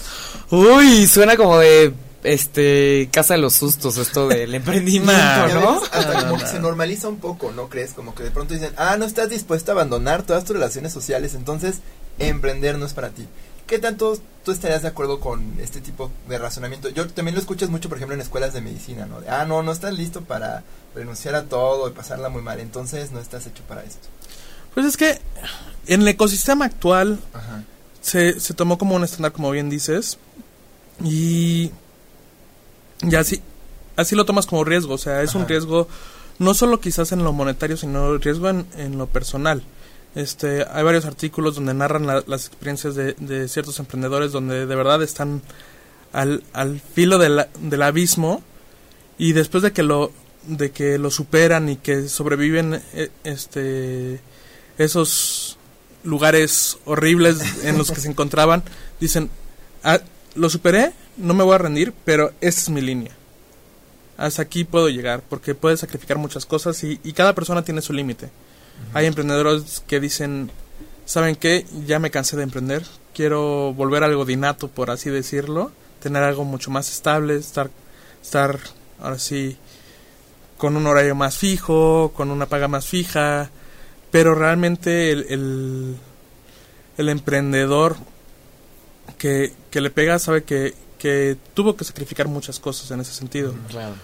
Uy, 0.51 1.07
suena 1.09 1.37
como 1.37 1.59
de 1.59 1.93
este 2.25 3.09
casa 3.13 3.35
de 3.35 3.41
los 3.41 3.55
sustos 3.55 3.99
esto 3.99 4.27
del 4.27 4.55
emprendimiento, 4.55 5.49
¿no? 5.55 5.81
Hasta 5.93 6.29
como 6.29 6.39
que 6.39 6.47
se 6.47 6.59
normaliza 6.59 7.09
un 7.09 7.19
poco, 7.19 7.53
¿no 7.53 7.69
crees? 7.69 7.93
Como 7.93 8.15
que 8.15 8.25
de 8.25 8.31
pronto 8.31 8.55
dicen, 8.55 8.73
ah, 8.77 8.97
no 8.99 9.05
estás 9.05 9.29
dispuesto 9.31 9.71
a 9.71 9.75
abandonar 9.75 10.23
todas 10.25 10.45
tus 10.45 10.57
relaciones 10.57 10.93
sociales, 10.93 11.35
entonces 11.35 11.77
emprender 12.19 12.79
no 12.79 12.87
es 12.87 12.95
para 12.95 13.11
ti. 13.11 13.29
¿Qué 13.67 13.79
tanto 13.79 14.19
tú 14.45 14.53
estarías 14.53 14.83
de 14.83 14.89
acuerdo 14.89 15.21
con 15.21 15.59
este 15.61 15.81
tipo 15.81 16.11
de 16.29 16.39
razonamiento? 16.39 16.89
Yo 16.89 17.09
también 17.09 17.35
lo 17.35 17.41
escuchas 17.41 17.71
mucho, 17.71 17.89
por 17.89 17.99
ejemplo, 17.99 18.15
en 18.15 18.21
escuelas 18.21 18.53
de 18.53 18.61
medicina, 18.61 19.07
¿no? 19.07 19.21
De, 19.21 19.29
ah, 19.31 19.45
no, 19.45 19.63
no 19.63 19.73
estás 19.73 19.95
listo 19.95 20.23
para 20.23 20.65
renunciar 20.95 21.35
a 21.35 21.45
todo 21.45 21.89
y 21.89 21.93
pasarla 21.93 22.29
muy 22.29 22.43
mal, 22.43 22.61
entonces 22.61 23.13
no 23.13 23.21
estás 23.21 23.47
hecho 23.47 23.63
para 23.69 23.83
esto. 23.83 24.09
Pues 24.75 24.87
es 24.87 24.97
que 24.97 25.21
en 25.87 26.03
el 26.03 26.09
ecosistema 26.09 26.65
actual 26.65 27.21
Se, 28.03 28.39
se 28.39 28.53
tomó 28.53 28.77
como 28.77 28.97
un 28.97 29.05
estándar, 29.05 29.33
como 29.33 29.51
bien 29.51 29.71
dices, 29.71 30.19
y, 31.03 31.71
y 33.11 33.15
así, 33.15 33.41
así 33.97 34.15
lo 34.17 34.25
tomas 34.25 34.47
como 34.47 34.65
riesgo, 34.65 34.95
o 34.95 34.99
sea, 34.99 35.23
es 35.23 35.35
un 35.35 35.49
riesgo 35.49 35.89
no 36.39 36.55
solo 36.55 36.81
quizás 36.81 37.13
en 37.13 37.23
lo 37.23 37.33
monetario, 37.33 37.77
sino 37.77 38.19
riesgo 38.19 38.49
en, 38.49 38.67
en 38.77 38.99
lo 38.99 39.07
personal. 39.07 39.63
Este, 40.15 40.65
hay 40.71 40.85
varios 40.85 41.07
artículos 41.07 41.57
donde 41.57 41.75
narran 41.75 42.07
las 42.07 42.47
experiencias 42.47 42.95
de, 42.95 43.49
ciertos 43.49 43.81
emprendedores 43.81 44.31
donde 44.31 44.65
de 44.67 44.77
verdad 44.77 45.03
están 45.03 45.43
al, 46.13 46.45
al 46.53 46.81
filo 46.81 47.19
del 47.19 47.83
abismo 47.83 48.43
y 49.19 49.33
después 49.33 49.63
de 49.63 49.73
que 49.73 49.83
lo 49.83 50.13
de 50.47 50.71
que 50.71 50.99
lo 50.99 51.11
superan 51.11 51.69
y 51.71 51.77
que 51.77 52.09
sobreviven 52.09 52.81
eh, 52.93 53.11
este 53.25 54.21
esos 54.77 55.57
lugares 56.05 56.79
horribles 56.85 57.65
en 57.65 57.79
los 57.79 57.91
que 57.91 58.01
se 58.01 58.09
encontraban 58.09 58.63
dicen 59.01 59.31
ah, 59.83 60.01
lo 60.35 60.51
superé 60.51 60.93
no 61.17 61.35
me 61.35 61.45
voy 61.45 61.55
a 61.55 61.59
rendir 61.59 61.93
pero 62.05 62.33
esta 62.41 62.61
es 62.63 62.71
mi 62.71 62.81
línea. 62.81 63.13
Hasta 64.17 64.43
aquí 64.43 64.65
puedo 64.65 64.89
llegar 64.89 65.23
porque 65.29 65.55
puedes 65.55 65.81
sacrificar 65.81 66.19
muchas 66.19 66.47
cosas 66.47 66.83
y, 66.85 67.01
y 67.03 67.13
cada 67.13 67.35
persona 67.35 67.65
tiene 67.65 67.83
su 67.83 67.93
límite. 67.93 68.31
Hay 68.93 69.07
emprendedores 69.07 69.83
que 69.87 70.01
dicen, 70.01 70.51
¿saben 71.05 71.37
qué? 71.37 71.67
Ya 71.87 71.99
me 71.99 72.11
cansé 72.11 72.37
de 72.37 72.43
emprender, 72.43 72.83
quiero 73.13 73.73
volver 73.73 74.03
a 74.03 74.07
algo 74.07 74.25
dinato, 74.25 74.69
por 74.69 74.91
así 74.91 75.11
decirlo, 75.11 75.73
tener 76.01 76.23
algo 76.23 76.45
mucho 76.45 76.71
más 76.71 76.91
estable, 76.91 77.37
estar, 77.37 77.71
estar 78.23 78.59
ahora 79.01 79.19
sí, 79.19 79.57
con 80.59 80.77
un 80.77 80.87
horario 80.87 81.15
más 81.15 81.37
fijo, 81.37 82.13
con 82.15 82.31
una 82.31 82.47
paga 82.47 82.69
más 82.69 82.87
fija, 82.87 83.51
pero 84.11 84.35
realmente 84.35 85.11
el, 85.11 85.97
el, 86.97 87.09
emprendedor 87.09 87.97
que, 89.19 89.53
que, 89.71 89.81
le 89.81 89.91
pega 89.91 90.19
sabe 90.19 90.45
que, 90.45 90.75
que 90.99 91.37
tuvo 91.55 91.77
que 91.77 91.85
sacrificar 91.85 92.29
muchas 92.29 92.59
cosas 92.59 92.91
en 92.91 93.01
ese 93.01 93.13
sentido. 93.13 93.55
Claro. 93.69 93.95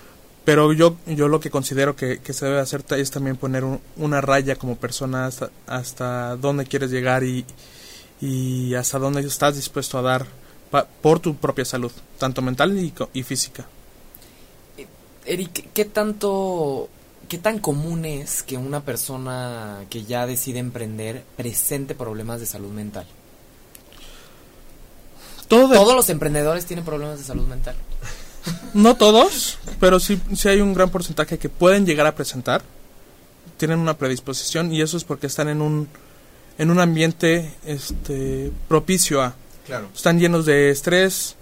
Pero 0.45 0.73
yo, 0.73 0.97
yo 1.07 1.29
lo 1.29 1.39
que 1.39 1.51
considero 1.51 1.97
que, 1.97 2.21
se 2.33 2.47
debe 2.47 2.61
hacer 2.61 2.85
es 2.91 3.11
también 3.11 3.37
poner 3.37 3.65
una 3.97 4.21
raya 4.21 4.57
como 4.57 4.77
persona 4.77 5.27
hasta, 5.27 5.51
hasta 5.67 6.37
dónde 6.37 6.65
quieres 6.65 6.91
llegar 6.91 7.25
y, 7.25 7.45
y 8.21 8.75
hasta 8.75 8.99
dónde 8.99 9.21
estás 9.21 9.57
dispuesto 9.57 9.99
a 9.99 10.03
dar 10.03 10.27
por 11.03 11.21
tu 11.21 11.37
propia 11.37 11.65
salud, 11.65 11.93
tanto 12.19 12.43
mental 12.43 12.77
y, 12.79 12.93
y 13.13 13.23
física. 13.23 13.67
Eh, 14.77 14.87
Eric, 15.27 15.73
¿qué 15.75 15.85
tanto, 15.85 16.89
qué 17.29 17.39
tan 17.39 17.59
común 17.59 18.05
es 18.05 18.43
que 18.43 18.57
una 18.57 18.81
persona 18.85 19.85
que 19.91 20.05
ya 20.05 20.27
decide 20.27 20.59
emprender 20.59 21.25
presente 21.37 21.95
problemas 21.95 22.41
de 22.41 22.47
salud 22.47 22.71
mental? 22.71 23.07
Todos 25.51 25.97
los 25.97 26.09
emprendedores 26.11 26.65
tienen 26.65 26.85
problemas 26.85 27.19
de 27.19 27.25
salud 27.25 27.47
mental. 27.47 27.75
No 28.73 28.97
todos, 28.97 29.59
pero 29.81 29.99
sí, 29.99 30.21
sí 30.35 30.49
hay 30.49 30.61
un 30.61 30.73
gran 30.75 30.91
porcentaje 30.91 31.39
que 31.39 31.49
pueden 31.49 31.85
llegar 31.85 32.07
a 32.07 32.15
presentar. 32.15 32.63
Tienen 33.57 33.81
una 33.81 33.99
predisposición 33.99 34.73
y 34.73 34.81
eso 34.81 34.97
es 34.97 35.03
porque 35.03 35.27
están 35.27 35.49
en 35.49 35.61
un, 35.61 35.89
en 36.57 36.71
un 36.71 36.79
ambiente 36.79 37.53
este, 37.67 38.53
propicio 38.69 39.23
a. 39.23 39.35
Claro. 39.67 39.89
Están 39.93 40.21
llenos 40.21 40.47
de 40.47 40.71
estrés 40.71 41.35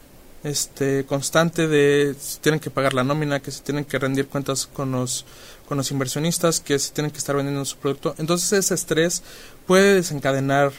este, 0.42 1.04
constante 1.04 1.68
de 1.68 2.14
si 2.18 2.38
tienen 2.40 2.60
que 2.60 2.70
pagar 2.70 2.94
la 2.94 3.04
nómina, 3.04 3.40
que 3.40 3.50
se 3.50 3.62
tienen 3.62 3.84
que 3.84 3.98
rendir 3.98 4.26
cuentas 4.26 4.66
con 4.66 4.90
los, 4.90 5.26
con 5.66 5.76
los 5.76 5.90
inversionistas, 5.90 6.60
que 6.60 6.78
se 6.78 6.92
tienen 6.92 7.10
que 7.10 7.18
estar 7.18 7.36
vendiendo 7.36 7.64
su 7.66 7.76
producto. 7.76 8.14
Entonces 8.16 8.52
ese 8.52 8.74
estrés 8.74 9.22
puede 9.66 9.94
desencadenar 9.94 10.72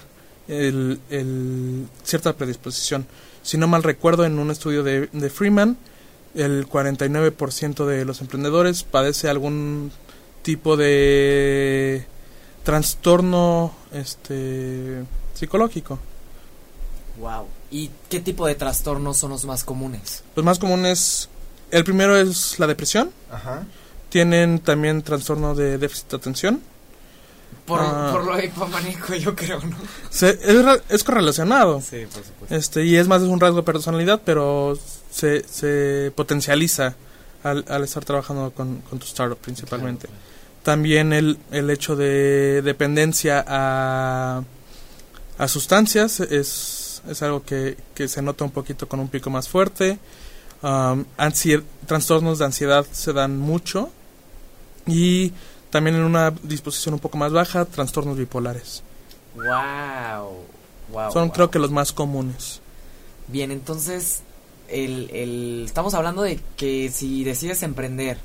el, 0.49 0.99
el, 1.09 1.87
cierta 2.03 2.33
predisposición. 2.33 3.05
Si 3.43 3.57
no 3.57 3.67
mal 3.67 3.83
recuerdo, 3.83 4.25
en 4.25 4.39
un 4.39 4.51
estudio 4.51 4.83
de, 4.83 5.07
de 5.11 5.29
Freeman, 5.29 5.77
el 6.35 6.67
49% 6.67 7.85
de 7.85 8.05
los 8.05 8.21
emprendedores 8.21 8.83
padece 8.83 9.29
algún 9.29 9.91
tipo 10.41 10.75
de 10.77 12.05
trastorno 12.63 13.73
este 13.93 15.03
psicológico. 15.33 15.99
Wow. 17.19 17.47
¿Y 17.71 17.91
qué 18.09 18.19
tipo 18.19 18.47
de 18.47 18.55
trastornos 18.55 19.17
son 19.17 19.31
los 19.31 19.45
más 19.45 19.63
comunes? 19.63 20.23
Los 20.35 20.45
más 20.45 20.59
comunes, 20.59 21.29
el 21.71 21.83
primero 21.83 22.17
es 22.17 22.59
la 22.59 22.67
depresión. 22.67 23.11
Ajá. 23.31 23.65
Tienen 24.09 24.59
también 24.59 25.01
trastorno 25.03 25.53
de 25.53 25.77
déficit 25.77 26.09
de 26.09 26.17
atención. 26.17 26.61
Por, 27.69 27.79
ah. 27.81 28.09
por 28.11 28.25
lo 28.25 28.43
hipomaníaco, 28.43 29.13
yo 29.13 29.35
creo, 29.35 29.61
¿no? 29.61 29.77
es, 30.09 30.81
es, 30.89 31.03
correlacionado. 31.03 31.79
Sí, 31.81 32.07
por 32.11 32.23
supuesto. 32.23 32.55
Este, 32.55 32.83
y 32.83 32.95
es 32.95 33.07
más 33.07 33.21
de 33.21 33.27
un 33.27 33.39
rasgo 33.39 33.57
de 33.57 33.63
personalidad, 33.63 34.19
pero 34.25 34.75
se, 35.11 35.47
se 35.47 36.11
potencializa 36.15 36.95
al, 37.43 37.63
al 37.67 37.83
estar 37.83 38.03
trabajando 38.03 38.51
con, 38.51 38.81
tu 38.81 39.05
startup 39.05 39.37
principalmente. 39.37 40.07
También 40.63 41.13
el, 41.13 41.37
el 41.51 41.69
hecho 41.69 41.95
de 41.95 42.63
dependencia 42.63 43.45
a, 43.47 44.41
a 45.37 45.47
sustancias 45.47 46.19
es, 46.21 47.03
es 47.07 47.21
algo 47.21 47.43
que, 47.43 47.77
que, 47.93 48.07
se 48.07 48.23
nota 48.23 48.43
un 48.43 48.51
poquito 48.51 48.89
con 48.89 48.99
un 48.99 49.09
pico 49.09 49.29
más 49.29 49.47
fuerte. 49.47 49.99
Um, 50.63 51.05
trastornos 51.85 52.39
de 52.39 52.45
ansiedad 52.45 52.85
se 52.91 53.13
dan 53.13 53.37
mucho 53.37 53.91
y 54.85 55.31
también 55.69 55.95
en 55.95 56.03
una 56.03 56.31
disposición 56.43 56.95
un 56.95 56.99
poco 56.99 57.17
más 57.17 57.31
baja, 57.31 57.65
trastornos 57.65 58.17
bipolares. 58.17 58.83
Wow. 59.35 61.11
Son 61.11 61.29
creo 61.29 61.51
que 61.51 61.59
los 61.59 61.71
más 61.71 61.91
comunes. 61.91 62.61
Bien, 63.27 63.51
entonces 63.51 64.21
el, 64.67 65.09
el, 65.11 65.63
estamos 65.65 65.93
hablando 65.93 66.23
de 66.23 66.39
que 66.57 66.89
si 66.91 67.23
decides 67.23 67.63
emprender 67.63 68.17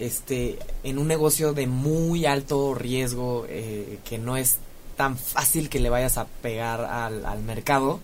este 0.00 0.58
en 0.82 0.98
un 0.98 1.06
negocio 1.06 1.52
de 1.52 1.68
muy 1.68 2.26
alto 2.26 2.74
riesgo 2.74 3.46
eh, 3.48 4.00
que 4.04 4.18
no 4.18 4.36
es 4.36 4.58
tan 4.96 5.16
fácil 5.16 5.68
que 5.68 5.78
le 5.80 5.90
vayas 5.90 6.18
a 6.18 6.26
pegar 6.42 6.80
al, 6.84 7.24
al 7.26 7.42
mercado, 7.42 8.00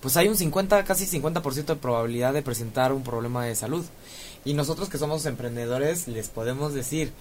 pues 0.00 0.16
hay 0.16 0.28
un 0.28 0.36
50, 0.36 0.84
casi 0.84 1.06
50% 1.06 1.66
de 1.66 1.76
probabilidad 1.76 2.32
de 2.32 2.42
presentar 2.42 2.92
un 2.92 3.02
problema 3.02 3.44
de 3.44 3.54
salud. 3.54 3.84
Y 4.44 4.54
nosotros 4.54 4.88
que 4.88 4.98
somos 4.98 5.26
emprendedores 5.26 6.06
les 6.06 6.28
podemos 6.28 6.72
decir, 6.74 7.12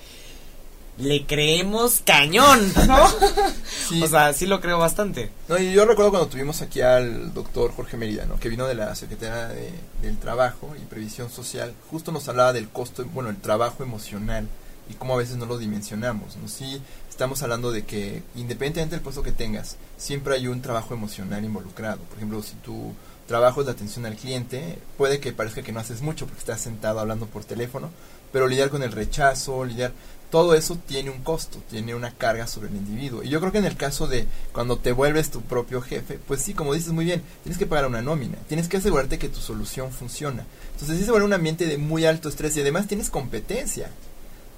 le 0.98 1.26
creemos 1.26 2.02
cañón, 2.04 2.72
¿no? 2.88 3.06
O 4.04 4.08
sea, 4.08 4.34
sí 4.34 4.46
lo 4.46 4.60
creo 4.60 4.80
bastante. 4.80 5.30
No, 5.48 5.58
y 5.58 5.72
yo 5.72 5.86
recuerdo 5.86 6.12
cuando 6.12 6.28
tuvimos 6.28 6.62
aquí 6.62 6.82
al 6.82 7.34
doctor 7.34 7.72
Jorge 7.72 7.96
Merida, 7.96 8.26
¿no? 8.26 8.38
Que 8.38 8.50
vino 8.50 8.68
de 8.68 8.76
la 8.76 8.94
Secretaría 8.96 9.48
de, 9.48 9.72
del 10.02 10.18
Trabajo 10.18 10.76
y 10.76 10.86
Previsión 10.86 11.30
Social, 11.30 11.74
justo 11.90 12.12
nos 12.12 12.28
hablaba 12.28 12.52
del 12.52 12.68
costo, 12.68 13.06
bueno, 13.14 13.30
el 13.30 13.38
trabajo 13.38 13.84
emocional 13.84 14.48
y 14.90 14.96
cómo 14.96 15.14
a 15.14 15.18
veces 15.18 15.38
no 15.38 15.46
lo 15.46 15.58
dimensionamos, 15.58 16.36
¿no? 16.36 16.48
Sí, 16.48 16.82
estamos 17.10 17.42
hablando 17.44 17.72
de 17.72 17.86
que 17.86 18.24
independientemente 18.36 18.96
del 18.96 19.04
puesto 19.04 19.24
que 19.24 19.32
tengas, 19.32 19.78
siempre 19.98 20.36
hay 20.36 20.48
un 20.48 20.62
trabajo 20.62 20.94
emocional 20.94 21.44
involucrado. 21.46 22.00
Por 22.00 22.18
ejemplo, 22.18 22.42
si 22.44 22.56
tu 22.56 22.94
trabajo 23.28 23.62
la 23.64 23.72
atención 23.72 24.06
al 24.06 24.16
cliente, 24.16 24.80
puede 24.98 25.20
que 25.20 25.34
parezca 25.34 25.62
que 25.62 25.72
no 25.72 25.80
haces 25.80 26.02
mucho 26.02 26.26
porque 26.26 26.40
estás 26.40 26.62
sentado 26.62 27.00
hablando 27.00 27.26
por 27.26 27.44
teléfono, 27.44 27.90
pero 28.32 28.48
lidiar 28.48 28.70
con 28.70 28.84
el 28.84 28.92
rechazo, 28.92 29.66
lidiar 29.66 29.94
todo 30.30 30.56
eso 30.56 30.78
tiene 30.88 31.10
un 31.10 31.24
costo, 31.24 31.60
tiene 31.70 31.96
una 31.96 32.12
carga 32.12 32.48
sobre 32.48 32.70
el 32.70 32.76
individuo. 32.76 33.24
Y 33.24 33.30
yo 33.30 33.40
creo 33.40 33.52
que 33.52 33.60
en 33.60 33.66
el 33.66 33.78
caso 33.78 34.08
de 34.08 34.28
cuando 34.52 34.78
te 34.78 34.92
vuelves 34.92 35.32
tu 35.32 35.42
propio 35.42 35.82
jefe, 35.82 36.20
pues 36.28 36.42
sí, 36.42 36.54
como 36.54 36.74
dices 36.74 36.92
muy 36.92 37.06
bien, 37.06 37.22
tienes 37.44 37.58
que 37.58 37.66
pagar 37.66 37.88
una 37.88 38.02
nómina, 38.02 38.38
tienes 38.48 38.68
que 38.68 38.78
asegurarte 38.78 39.20
que 39.20 39.30
tu 39.30 39.40
solución 39.40 39.92
funciona. 39.92 40.46
Entonces 40.74 40.98
sí 40.98 41.06
se 41.06 41.12
vuelve 41.12 41.28
un 41.28 41.34
ambiente 41.34 41.66
de 41.66 41.78
muy 41.78 42.06
alto 42.06 42.30
estrés 42.30 42.56
y 42.58 42.62
además 42.62 42.88
tienes 42.88 43.10
competencia. 43.10 43.90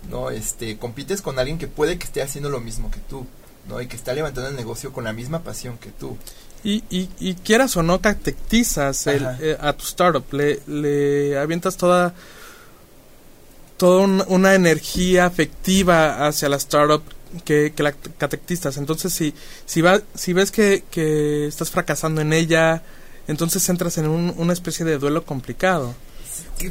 ¿no? 0.10 0.30
Este, 0.30 0.78
compites 0.78 1.22
con 1.22 1.40
alguien 1.40 1.58
que 1.58 1.68
puede 1.68 1.98
que 1.98 2.06
esté 2.06 2.22
haciendo 2.22 2.50
lo 2.50 2.60
mismo 2.60 2.90
que 2.90 3.00
tú, 3.00 3.26
¿no? 3.68 3.82
Y 3.82 3.88
que 3.88 3.96
está 3.96 4.14
levantando 4.14 4.50
el 4.50 4.56
negocio 4.56 4.94
con 4.94 5.04
la 5.04 5.14
misma 5.14 5.44
pasión 5.44 5.78
que 5.78 5.90
tú. 5.90 6.18
Y, 6.64 6.84
y, 6.90 7.36
quieras 7.36 7.78
o 7.78 7.84
no, 7.84 8.02
catectizas 8.02 9.08
eh, 9.08 9.58
a 9.62 9.74
tu 9.74 9.86
startup, 9.86 10.26
le, 10.34 10.60
le 10.68 11.38
avientas 11.38 11.78
toda 11.78 12.14
toda 13.80 14.26
una 14.28 14.56
energía 14.56 15.26
afectiva 15.26 16.28
hacia 16.28 16.50
la 16.50 16.58
startup 16.58 17.02
que, 17.46 17.72
que 17.74 17.82
la 17.82 17.94
catectistas. 17.94 18.76
Entonces, 18.76 19.14
si, 19.14 19.34
si, 19.66 19.82
va, 19.82 20.02
si 20.14 20.34
ves 20.34 20.52
que, 20.52 20.84
que 20.92 21.48
estás 21.48 21.72
fracasando 21.72 22.20
en 22.20 22.34
ella, 22.34 22.84
entonces 23.28 23.68
entras 23.70 23.98
en 23.98 24.08
una 24.10 24.52
especie 24.52 24.86
de 24.86 24.98
duelo 24.98 25.24
complicado. 25.24 25.96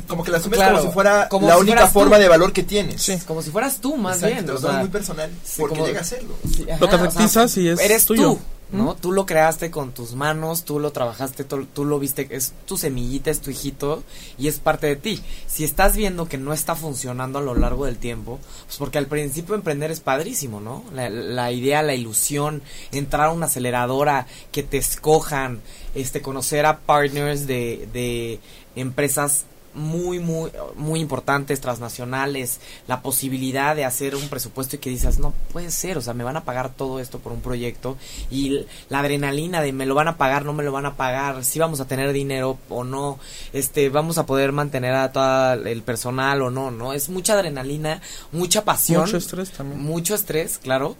Como 0.06 0.22
que 0.22 0.30
la 0.30 0.36
asumes 0.36 0.60
como 0.60 0.82
si 0.82 0.88
fuera 0.88 1.28
la 1.40 1.56
única 1.56 1.88
forma 1.88 2.18
de 2.18 2.28
valor 2.28 2.52
que 2.52 2.62
tienes. 2.62 3.00
Sí. 3.00 3.18
Como 3.26 3.40
si 3.40 3.50
fueras 3.50 3.80
tú, 3.80 3.96
más 3.96 4.20
bien. 4.20 4.46
Lo 4.46 4.56
o 4.56 4.72
muy 4.74 4.88
personal, 4.88 5.30
porque 5.56 5.80
llega 5.80 6.02
a 6.02 6.04
serlo. 6.04 6.36
lo 6.78 6.88
catectizas 6.90 7.56
y 7.56 7.68
es 7.68 7.80
eres 7.80 8.04
tuyo. 8.04 8.34
Tú. 8.34 8.38
¿No? 8.70 8.94
Tú 8.94 9.12
lo 9.12 9.26
creaste 9.26 9.70
con 9.70 9.92
tus 9.92 10.14
manos, 10.14 10.64
tú 10.64 10.78
lo 10.78 10.92
trabajaste, 10.92 11.44
tú, 11.44 11.84
lo 11.84 11.98
viste, 11.98 12.28
es 12.30 12.52
tu 12.66 12.76
semillita, 12.76 13.30
es 13.30 13.40
tu 13.40 13.50
hijito 13.50 14.02
y 14.36 14.48
es 14.48 14.58
parte 14.58 14.86
de 14.86 14.96
ti. 14.96 15.22
Si 15.46 15.64
estás 15.64 15.96
viendo 15.96 16.28
que 16.28 16.38
no 16.38 16.52
está 16.52 16.74
funcionando 16.74 17.38
a 17.38 17.42
lo 17.42 17.54
largo 17.54 17.86
del 17.86 17.98
tiempo, 17.98 18.38
pues 18.66 18.76
porque 18.76 18.98
al 18.98 19.06
principio 19.06 19.54
emprender 19.54 19.90
es 19.90 20.00
padrísimo, 20.00 20.60
¿no? 20.60 20.84
La, 20.92 21.08
la 21.08 21.50
idea, 21.52 21.82
la 21.82 21.94
ilusión, 21.94 22.62
entrar 22.92 23.28
a 23.28 23.32
una 23.32 23.46
aceleradora, 23.46 24.26
que 24.52 24.62
te 24.62 24.76
escojan, 24.76 25.60
este, 25.94 26.20
conocer 26.20 26.66
a 26.66 26.80
partners 26.80 27.46
de, 27.46 27.88
de 27.92 28.40
empresas 28.76 29.44
muy, 29.74 30.18
muy, 30.18 30.50
muy 30.76 31.00
importantes, 31.00 31.60
transnacionales, 31.60 32.60
la 32.86 33.02
posibilidad 33.02 33.76
de 33.76 33.84
hacer 33.84 34.16
un 34.16 34.28
presupuesto 34.28 34.76
y 34.76 34.78
que 34.78 34.90
dices, 34.90 35.18
no 35.18 35.32
puede 35.52 35.70
ser, 35.70 35.98
o 35.98 36.00
sea, 36.00 36.14
me 36.14 36.24
van 36.24 36.36
a 36.36 36.44
pagar 36.44 36.70
todo 36.74 37.00
esto 37.00 37.18
por 37.18 37.32
un 37.32 37.40
proyecto 37.40 37.96
y 38.30 38.66
la 38.88 39.00
adrenalina 39.00 39.62
de 39.62 39.72
me 39.72 39.86
lo 39.86 39.94
van 39.94 40.08
a 40.08 40.16
pagar, 40.16 40.44
no 40.44 40.52
me 40.52 40.64
lo 40.64 40.72
van 40.72 40.86
a 40.86 40.96
pagar, 40.96 41.44
si 41.44 41.58
vamos 41.58 41.80
a 41.80 41.86
tener 41.86 42.12
dinero 42.12 42.58
o 42.68 42.84
no, 42.84 43.18
este, 43.52 43.88
vamos 43.88 44.18
a 44.18 44.26
poder 44.26 44.52
mantener 44.52 44.94
a 44.94 45.12
todo 45.12 45.52
el 45.54 45.82
personal 45.82 46.42
o 46.42 46.50
no, 46.50 46.70
¿no? 46.70 46.92
Es 46.92 47.08
mucha 47.08 47.34
adrenalina, 47.34 48.00
mucha 48.32 48.64
pasión. 48.64 49.02
Mucho 49.02 49.16
estrés 49.16 49.50
también. 49.50 49.80
Mucho 49.80 50.14
estrés, 50.14 50.58
claro, 50.58 50.96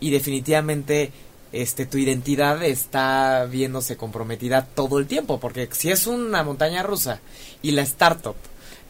y 0.00 0.10
definitivamente 0.10 1.12
este 1.52 1.86
tu 1.86 1.98
identidad 1.98 2.62
está 2.62 3.46
viéndose 3.46 3.96
comprometida 3.96 4.64
todo 4.64 4.98
el 4.98 5.06
tiempo 5.06 5.40
porque 5.40 5.68
si 5.72 5.90
es 5.90 6.06
una 6.06 6.42
montaña 6.42 6.82
rusa 6.82 7.20
y 7.62 7.72
la 7.72 7.82
startup 7.82 8.36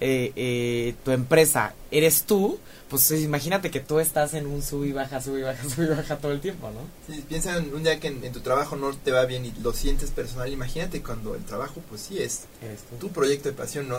eh, 0.02 0.32
eh, 0.36 0.94
tu 1.04 1.10
empresa 1.10 1.74
eres 1.90 2.24
tú 2.24 2.58
pues 2.88 3.10
imagínate 3.12 3.70
que 3.70 3.80
tú 3.80 4.00
estás 4.00 4.34
en 4.34 4.46
un 4.46 4.62
sub 4.62 4.84
y 4.84 4.92
baja 4.92 5.20
sub 5.20 5.36
y 5.38 5.42
baja 5.42 5.62
sub 5.68 5.84
y 5.84 5.86
baja 5.86 6.16
todo 6.18 6.32
el 6.32 6.40
tiempo 6.40 6.70
no 6.70 7.14
sí, 7.14 7.24
piensa 7.28 7.56
en 7.56 7.74
un 7.74 7.82
día 7.82 7.98
que 7.98 8.08
en, 8.08 8.32
tu 8.32 8.40
trabajo 8.40 8.76
no 8.76 8.92
te 8.92 9.10
va 9.10 9.24
bien 9.24 9.46
y 9.46 9.52
lo 9.62 9.72
sientes 9.72 10.10
personal 10.10 10.52
imagínate 10.52 11.02
cuando 11.02 11.34
el 11.34 11.44
trabajo 11.44 11.82
pues 11.88 12.02
sí 12.02 12.18
es 12.18 12.44
tu 12.98 13.08
proyecto 13.10 13.48
de 13.48 13.54
pasión 13.54 13.88
no 13.88 13.98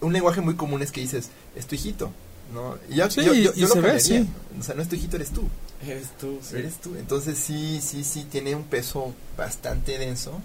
un 0.00 0.12
lenguaje 0.12 0.40
muy 0.40 0.54
común 0.54 0.82
es 0.82 0.90
que 0.90 1.00
dices 1.00 1.30
es 1.54 1.66
tu 1.66 1.76
hijito 1.76 2.12
¿no? 2.52 2.76
Y 2.88 2.96
yo, 2.96 3.08
yo, 3.08 3.54
yo, 3.54 3.66
se 3.66 3.80
ve, 3.80 4.00
sí. 4.00 4.28
O 4.58 4.62
sea, 4.62 4.74
no 4.74 4.82
es 4.82 4.88
tu 4.88 4.96
hijito, 4.96 5.16
eres 5.16 5.30
tú. 5.30 5.48
Eres 5.86 6.16
tú, 6.18 6.38
Eres 6.54 6.76
tú. 6.80 6.94
Entonces 6.96 7.38
sí, 7.38 7.80
sí, 7.82 8.04
sí, 8.04 8.26
tiene 8.30 8.54
un 8.54 8.64
peso 8.64 9.14
bastante 9.36 9.98
denso. 9.98 10.40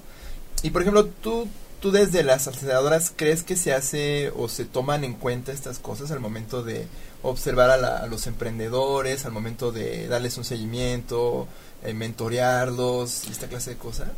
Y 0.63 0.71
por 0.71 0.81
ejemplo, 0.81 1.05
tú, 1.05 1.47
tú 1.79 1.91
desde 1.91 2.23
las 2.23 2.47
aceleradoras, 2.47 3.11
¿crees 3.15 3.43
que 3.43 3.55
se 3.55 3.73
hace 3.73 4.31
o 4.35 4.49
se 4.49 4.65
toman 4.65 5.03
en 5.03 5.13
cuenta 5.13 5.51
estas 5.51 5.79
cosas 5.79 6.11
al 6.11 6.19
momento 6.19 6.63
de 6.63 6.87
observar 7.21 7.69
a, 7.69 7.97
a 7.97 8.07
los 8.07 8.25
emprendedores, 8.25 9.25
al 9.25 9.31
momento 9.31 9.71
de 9.71 10.07
darles 10.07 10.37
un 10.37 10.45
seguimiento, 10.45 11.47
eh, 11.83 11.93
mentorearlos 11.93 13.27
y 13.27 13.31
esta 13.31 13.47
clase 13.47 13.71
de 13.71 13.77
cosas? 13.77 14.09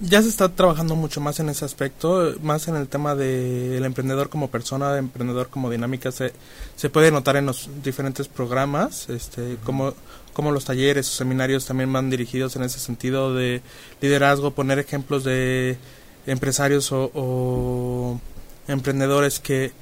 Ya 0.00 0.22
se 0.22 0.28
está 0.28 0.48
trabajando 0.48 0.96
mucho 0.96 1.20
más 1.20 1.40
en 1.40 1.48
ese 1.48 1.64
aspecto, 1.64 2.34
más 2.42 2.68
en 2.68 2.76
el 2.76 2.88
tema 2.88 3.14
del 3.14 3.84
emprendedor 3.84 4.28
como 4.30 4.48
persona, 4.48 4.92
de 4.92 4.98
emprendedor 4.98 5.48
como 5.48 5.70
dinámica, 5.70 6.10
se, 6.10 6.32
se 6.76 6.88
puede 6.88 7.10
notar 7.10 7.36
en 7.36 7.46
los 7.46 7.68
diferentes 7.82 8.28
programas, 8.28 9.08
este, 9.10 9.56
como, 9.64 9.94
como 10.32 10.52
los 10.52 10.64
talleres 10.64 11.08
o 11.08 11.12
seminarios 11.12 11.66
también 11.66 11.92
van 11.92 12.10
dirigidos 12.10 12.56
en 12.56 12.62
ese 12.62 12.78
sentido 12.78 13.34
de 13.34 13.62
liderazgo, 14.00 14.52
poner 14.52 14.78
ejemplos 14.78 15.24
de 15.24 15.76
empresarios 16.26 16.92
o, 16.92 17.10
o 17.14 18.20
emprendedores 18.68 19.38
que, 19.38 19.72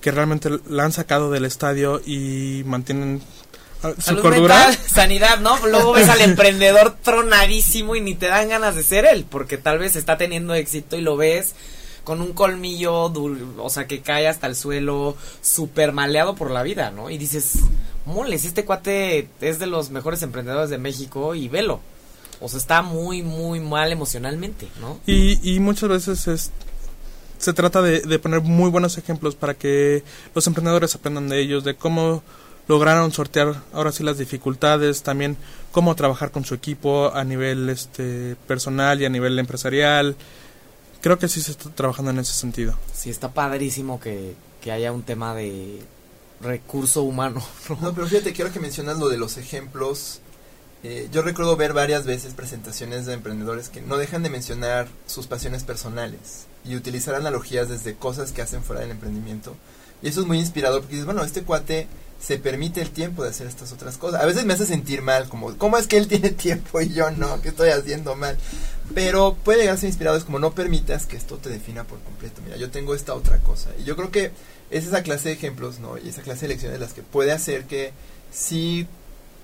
que 0.00 0.10
realmente 0.10 0.50
la 0.68 0.84
han 0.84 0.92
sacado 0.92 1.30
del 1.30 1.46
estadio 1.46 2.02
y 2.04 2.62
mantienen 2.66 3.22
su 3.98 4.20
cordura. 4.20 4.72
sanidad, 4.86 5.40
¿no? 5.40 5.58
Luego 5.66 5.92
ves 5.92 6.08
al 6.08 6.20
emprendedor 6.22 6.96
tronadísimo 7.02 7.96
y 7.96 8.00
ni 8.00 8.14
te 8.14 8.26
dan 8.26 8.48
ganas 8.48 8.74
de 8.74 8.82
ser 8.82 9.04
él, 9.04 9.26
porque 9.28 9.58
tal 9.58 9.78
vez 9.78 9.96
está 9.96 10.16
teniendo 10.16 10.54
éxito 10.54 10.96
y 10.96 11.00
lo 11.00 11.16
ves 11.16 11.54
con 12.04 12.20
un 12.20 12.34
colmillo, 12.34 13.04
o 13.04 13.70
sea, 13.70 13.86
que 13.86 14.02
cae 14.02 14.28
hasta 14.28 14.46
el 14.46 14.54
suelo, 14.54 15.16
súper 15.40 15.92
maleado 15.92 16.34
por 16.34 16.50
la 16.50 16.62
vida, 16.62 16.90
¿no? 16.90 17.08
Y 17.08 17.16
dices, 17.16 17.60
moles, 18.04 18.44
este 18.44 18.64
cuate 18.64 19.28
es 19.40 19.58
de 19.58 19.66
los 19.66 19.90
mejores 19.90 20.22
emprendedores 20.22 20.70
de 20.70 20.78
México 20.78 21.34
y 21.34 21.48
velo. 21.48 21.80
O 22.40 22.48
sea, 22.48 22.58
está 22.58 22.82
muy, 22.82 23.22
muy 23.22 23.58
mal 23.60 23.90
emocionalmente, 23.90 24.68
¿no? 24.80 25.00
Y, 25.06 25.38
y 25.50 25.60
muchas 25.60 25.88
veces 25.88 26.28
es, 26.28 26.50
se 27.38 27.52
trata 27.54 27.80
de, 27.80 28.00
de 28.00 28.18
poner 28.18 28.42
muy 28.42 28.70
buenos 28.70 28.98
ejemplos 28.98 29.34
para 29.34 29.54
que 29.54 30.04
los 30.34 30.46
emprendedores 30.46 30.94
aprendan 30.94 31.28
de 31.28 31.40
ellos, 31.40 31.64
de 31.64 31.74
cómo 31.74 32.22
lograron 32.68 33.12
sortear 33.12 33.62
ahora 33.72 33.92
sí 33.92 34.02
las 34.02 34.18
dificultades, 34.18 35.02
también 35.02 35.36
cómo 35.72 35.94
trabajar 35.94 36.30
con 36.30 36.44
su 36.44 36.54
equipo 36.54 37.12
a 37.14 37.24
nivel 37.24 37.68
este 37.68 38.36
personal 38.46 39.00
y 39.00 39.04
a 39.04 39.10
nivel 39.10 39.38
empresarial. 39.38 40.16
Creo 41.00 41.18
que 41.18 41.28
sí 41.28 41.42
se 41.42 41.50
está 41.50 41.70
trabajando 41.70 42.10
en 42.10 42.18
ese 42.18 42.32
sentido. 42.32 42.74
Sí, 42.94 43.10
está 43.10 43.32
padrísimo 43.32 44.00
que, 44.00 44.34
que 44.62 44.72
haya 44.72 44.92
un 44.92 45.02
tema 45.02 45.34
de 45.34 45.80
recurso 46.40 47.02
humano. 47.02 47.42
¿no? 47.80 47.94
pero 47.94 48.06
fíjate, 48.06 48.32
quiero 48.32 48.52
que 48.52 48.60
mencionas 48.60 48.98
lo 48.98 49.08
de 49.08 49.18
los 49.18 49.36
ejemplos. 49.36 50.20
Eh, 50.82 51.08
yo 51.10 51.22
recuerdo 51.22 51.56
ver 51.56 51.72
varias 51.72 52.04
veces 52.04 52.34
presentaciones 52.34 53.06
de 53.06 53.14
emprendedores 53.14 53.70
que 53.70 53.80
no 53.80 53.96
dejan 53.96 54.22
de 54.22 54.28
mencionar 54.28 54.88
sus 55.06 55.26
pasiones 55.26 55.64
personales 55.64 56.46
y 56.62 56.76
utilizar 56.76 57.14
analogías 57.14 57.70
desde 57.70 57.94
cosas 57.94 58.32
que 58.32 58.42
hacen 58.42 58.62
fuera 58.62 58.82
del 58.82 58.90
emprendimiento 58.90 59.56
Y 60.02 60.08
eso 60.08 60.20
es 60.20 60.26
muy 60.26 60.38
inspirador 60.38 60.80
porque 60.80 60.96
dices, 60.96 61.06
bueno, 61.06 61.24
este 61.24 61.42
cuate 61.42 61.88
se 62.24 62.38
permite 62.38 62.80
el 62.80 62.90
tiempo 62.90 63.22
de 63.22 63.30
hacer 63.30 63.46
estas 63.46 63.72
otras 63.72 63.98
cosas. 63.98 64.22
A 64.22 64.26
veces 64.26 64.46
me 64.46 64.54
hace 64.54 64.64
sentir 64.64 65.02
mal, 65.02 65.28
como, 65.28 65.56
¿cómo 65.58 65.76
es 65.76 65.86
que 65.86 65.98
él 65.98 66.08
tiene 66.08 66.30
tiempo 66.30 66.80
y 66.80 66.88
yo 66.88 67.10
no? 67.10 67.42
¿Qué 67.42 67.48
estoy 67.48 67.68
haciendo 67.68 68.16
mal? 68.16 68.38
Pero 68.94 69.36
puede 69.44 69.60
llegar 69.60 69.74
a 69.74 69.78
ser 69.78 69.88
inspirado, 69.88 70.16
es 70.16 70.24
como 70.24 70.38
no 70.38 70.54
permitas 70.54 71.06
que 71.06 71.16
esto 71.16 71.36
te 71.36 71.50
defina 71.50 71.84
por 71.84 72.00
completo. 72.00 72.40
Mira, 72.42 72.56
yo 72.56 72.70
tengo 72.70 72.94
esta 72.94 73.14
otra 73.14 73.38
cosa. 73.38 73.70
Y 73.78 73.84
yo 73.84 73.94
creo 73.96 74.10
que 74.10 74.30
es 74.70 74.86
esa 74.86 75.02
clase 75.02 75.28
de 75.28 75.34
ejemplos, 75.34 75.80
¿no? 75.80 75.98
Y 75.98 76.08
esa 76.08 76.22
clase 76.22 76.42
de 76.42 76.54
lecciones 76.54 76.80
las 76.80 76.94
que 76.94 77.02
puede 77.02 77.32
hacer 77.32 77.64
que 77.64 77.92
si 78.32 78.86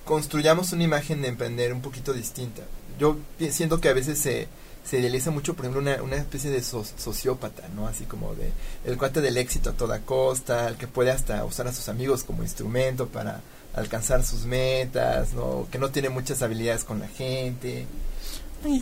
construyamos 0.06 0.72
una 0.72 0.84
imagen 0.84 1.20
de 1.20 1.28
emprender 1.28 1.74
un 1.74 1.82
poquito 1.82 2.14
distinta. 2.14 2.62
Yo 2.98 3.18
siento 3.50 3.80
que 3.80 3.88
a 3.90 3.94
veces 3.94 4.18
se 4.18 4.48
se 4.84 4.98
idealiza 4.98 5.30
mucho, 5.30 5.54
por 5.54 5.66
ejemplo, 5.66 6.02
una, 6.02 6.16
especie 6.16 6.50
de 6.50 6.62
sociópata, 6.62 7.68
¿no? 7.74 7.86
Así 7.86 8.04
como 8.04 8.34
de 8.34 8.50
el 8.84 8.96
cuate 8.96 9.20
del 9.20 9.36
éxito 9.36 9.70
a 9.70 9.72
toda 9.74 10.00
costa, 10.00 10.68
el 10.68 10.76
que 10.76 10.86
puede 10.86 11.10
hasta 11.10 11.44
usar 11.44 11.68
a 11.68 11.72
sus 11.72 11.88
amigos 11.88 12.24
como 12.24 12.42
instrumento 12.42 13.06
para 13.06 13.40
alcanzar 13.74 14.24
sus 14.24 14.46
metas, 14.46 15.32
¿no? 15.34 15.66
Que 15.70 15.78
no 15.78 15.90
tiene 15.90 16.08
muchas 16.08 16.42
habilidades 16.42 16.84
con 16.84 16.98
la 16.98 17.08
gente. 17.08 17.86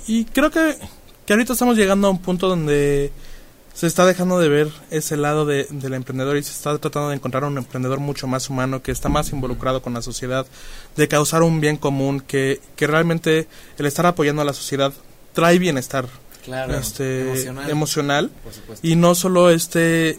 Y, 0.07 0.25
creo 0.25 0.51
que, 0.51 0.77
que 1.27 1.33
ahorita 1.33 1.53
estamos 1.53 1.77
llegando 1.77 2.09
a 2.09 2.11
un 2.11 2.21
punto 2.21 2.49
donde 2.49 3.13
se 3.75 3.87
está 3.87 4.05
dejando 4.07 4.41
de 4.41 4.49
ver 4.49 4.73
ese 4.91 5.17
lado 5.17 5.47
de, 5.47 5.69
del 5.71 5.95
emprendedor 5.95 6.37
y 6.37 6.43
se 6.43 6.51
está 6.51 6.77
tratando 6.79 7.11
de 7.11 7.17
encontrar 7.17 7.45
un 7.45 7.59
emprendedor 7.59 8.01
mucho 8.01 8.27
más 8.27 8.51
humano, 8.51 8.83
que 8.83 8.91
está 8.91 9.09
más 9.09 9.31
involucrado 9.31 9.83
con 9.83 9.95
la 9.95 10.03
sociedad, 10.03 10.47
de 10.97 11.07
causar 11.07 11.43
un 11.43 11.61
bien 11.61 11.77
común, 11.77 12.21
que, 12.21 12.61
que 12.75 12.89
realmente 12.89 13.47
el 13.77 13.87
estar 13.87 14.07
apoyando 14.07 14.43
a 14.43 14.45
la 14.45 14.53
sociedad 14.53 14.93
trae 15.39 15.61
bienestar 15.61 16.09
este, 16.81 17.47
emocional, 17.69 18.29
y 18.83 18.97
no 18.97 19.15
solo 19.15 19.51
este 19.51 20.19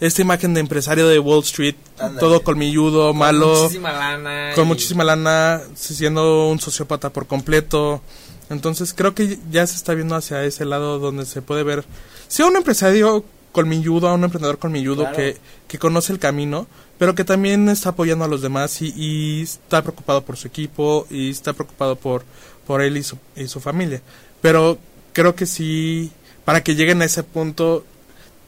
esta 0.00 0.22
imagen 0.22 0.54
de 0.54 0.60
empresario 0.60 1.06
de 1.06 1.20
Wall 1.20 1.44
Street, 1.44 1.76
todo 2.18 2.42
colmilludo, 2.42 3.14
malo, 3.14 3.52
con 3.52 3.62
muchísima 3.62 3.92
lana, 3.92 4.52
con 4.56 4.66
muchísima 4.66 5.04
lana, 5.04 5.60
siendo 5.76 6.48
un 6.48 6.58
sociópata 6.58 7.10
por 7.10 7.28
completo. 7.28 8.02
Entonces 8.48 8.92
creo 8.92 9.14
que 9.14 9.38
ya 9.52 9.64
se 9.68 9.76
está 9.76 9.94
viendo 9.94 10.16
hacia 10.16 10.42
ese 10.42 10.64
lado 10.64 10.98
donde 10.98 11.26
se 11.26 11.42
puede 11.42 11.62
ver, 11.62 11.84
sea 12.26 12.46
un 12.46 12.56
empresario 12.56 13.24
colmilludo, 13.52 14.08
a 14.08 14.14
un 14.14 14.24
emprendedor 14.24 14.58
colmilludo 14.58 15.12
que, 15.12 15.36
que 15.68 15.78
conoce 15.78 16.12
el 16.12 16.18
camino, 16.18 16.66
pero 16.98 17.14
que 17.14 17.22
también 17.22 17.68
está 17.68 17.90
apoyando 17.90 18.24
a 18.24 18.28
los 18.28 18.42
demás 18.42 18.82
y, 18.82 18.92
y, 18.96 19.42
está 19.42 19.80
preocupado 19.82 20.24
por 20.24 20.36
su 20.36 20.48
equipo 20.48 21.06
y 21.08 21.30
está 21.30 21.52
preocupado 21.52 21.94
por, 21.94 22.24
por 22.66 22.82
él 22.82 22.96
y 22.96 23.04
su, 23.04 23.16
y 23.36 23.46
su 23.46 23.60
familia. 23.60 24.02
Pero 24.40 24.78
creo 25.12 25.34
que 25.34 25.46
sí, 25.46 26.12
para 26.44 26.62
que 26.62 26.74
lleguen 26.74 27.02
a 27.02 27.04
ese 27.04 27.22
punto, 27.22 27.84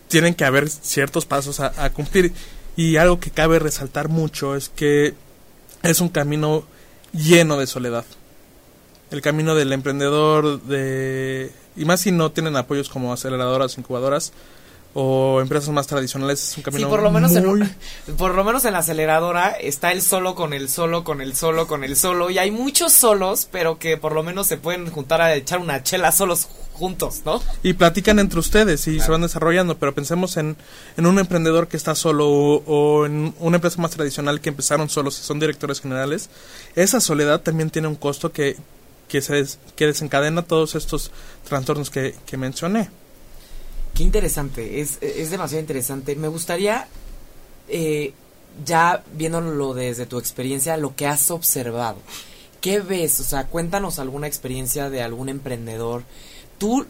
tienen 0.08 0.34
que 0.34 0.44
haber 0.44 0.68
ciertos 0.68 1.26
pasos 1.26 1.60
a, 1.60 1.90
cumplir. 1.90 2.32
Y 2.76 2.96
algo 2.96 3.20
que 3.20 3.30
cabe 3.30 3.58
resaltar 3.58 4.08
mucho 4.08 4.56
es 4.56 4.68
que 4.68 5.14
es 5.82 6.00
un 6.00 6.08
camino 6.08 6.64
lleno 7.12 7.58
de 7.58 7.66
soledad. 7.66 8.04
El 9.10 9.20
camino 9.20 9.54
del 9.54 9.72
emprendedor, 9.72 10.62
de 10.62 11.50
y 11.76 11.84
más 11.84 12.00
si 12.00 12.12
no 12.12 12.30
tienen 12.32 12.56
apoyos 12.56 12.88
como 12.88 13.12
aceleradoras, 13.12 13.78
incubadoras, 13.78 14.32
o 14.94 15.40
empresas 15.40 15.70
más 15.70 15.86
tradicionales 15.86 16.50
es 16.50 16.56
un 16.58 16.62
camino 16.62 16.86
sí, 16.86 16.90
por 16.90 17.02
lo 17.02 17.10
menos 17.10 17.34
en 17.34 17.76
por 18.18 18.34
lo 18.34 18.44
menos 18.44 18.64
en 18.66 18.74
la 18.74 18.80
aceleradora 18.80 19.50
está 19.50 19.90
el 19.90 20.02
solo 20.02 20.34
con 20.34 20.52
el 20.52 20.68
solo 20.68 21.02
con 21.02 21.22
el 21.22 21.34
solo 21.34 21.66
con 21.66 21.82
el 21.82 21.96
solo 21.96 22.28
y 22.28 22.38
hay 22.38 22.50
muchos 22.50 22.92
solos 22.92 23.48
pero 23.50 23.78
que 23.78 23.96
por 23.96 24.12
lo 24.12 24.22
menos 24.22 24.46
se 24.46 24.58
pueden 24.58 24.90
juntar 24.90 25.22
a 25.22 25.34
echar 25.34 25.60
una 25.60 25.82
chela 25.82 26.12
solos 26.12 26.46
juntos 26.74 27.22
no 27.24 27.42
y 27.62 27.72
platican 27.72 28.18
entre 28.18 28.38
ustedes 28.38 28.86
y 28.86 29.00
se 29.00 29.10
van 29.10 29.22
desarrollando 29.22 29.78
pero 29.78 29.94
pensemos 29.94 30.36
en, 30.36 30.56
en 30.98 31.06
un 31.06 31.18
emprendedor 31.18 31.68
que 31.68 31.78
está 31.78 31.94
solo 31.94 32.28
o, 32.28 33.06
en 33.06 33.34
una 33.40 33.56
empresa 33.56 33.80
más 33.80 33.92
tradicional 33.92 34.42
que 34.42 34.50
empezaron 34.50 34.90
solos 34.90 35.18
y 35.18 35.22
son 35.22 35.40
directores 35.40 35.80
generales 35.80 36.28
esa 36.76 37.00
soledad 37.00 37.40
también 37.40 37.70
tiene 37.70 37.88
un 37.88 37.96
costo 37.96 38.30
que 38.30 38.56
que 39.08 39.22
se 39.22 39.46
que 39.74 39.86
desencadena 39.86 40.42
todos 40.42 40.74
estos 40.74 41.12
trastornos 41.48 41.88
que, 41.88 42.14
que 42.26 42.36
mencioné 42.36 42.90
Qué 43.94 44.02
interesante, 44.02 44.80
es, 44.80 44.98
es 45.02 45.30
demasiado 45.30 45.60
interesante. 45.60 46.16
Me 46.16 46.28
gustaría, 46.28 46.86
eh, 47.68 48.14
ya 48.64 49.04
viéndolo 49.12 49.74
desde 49.74 50.06
tu 50.06 50.18
experiencia, 50.18 50.76
lo 50.76 50.96
que 50.96 51.06
has 51.06 51.30
observado. 51.30 51.98
¿Qué 52.60 52.80
ves? 52.80 53.20
O 53.20 53.24
sea, 53.24 53.48
cuéntanos 53.48 53.98
alguna 53.98 54.28
experiencia 54.28 54.88
de 54.88 55.02
algún 55.02 55.28
emprendedor. 55.28 56.04
Tú 56.58 56.86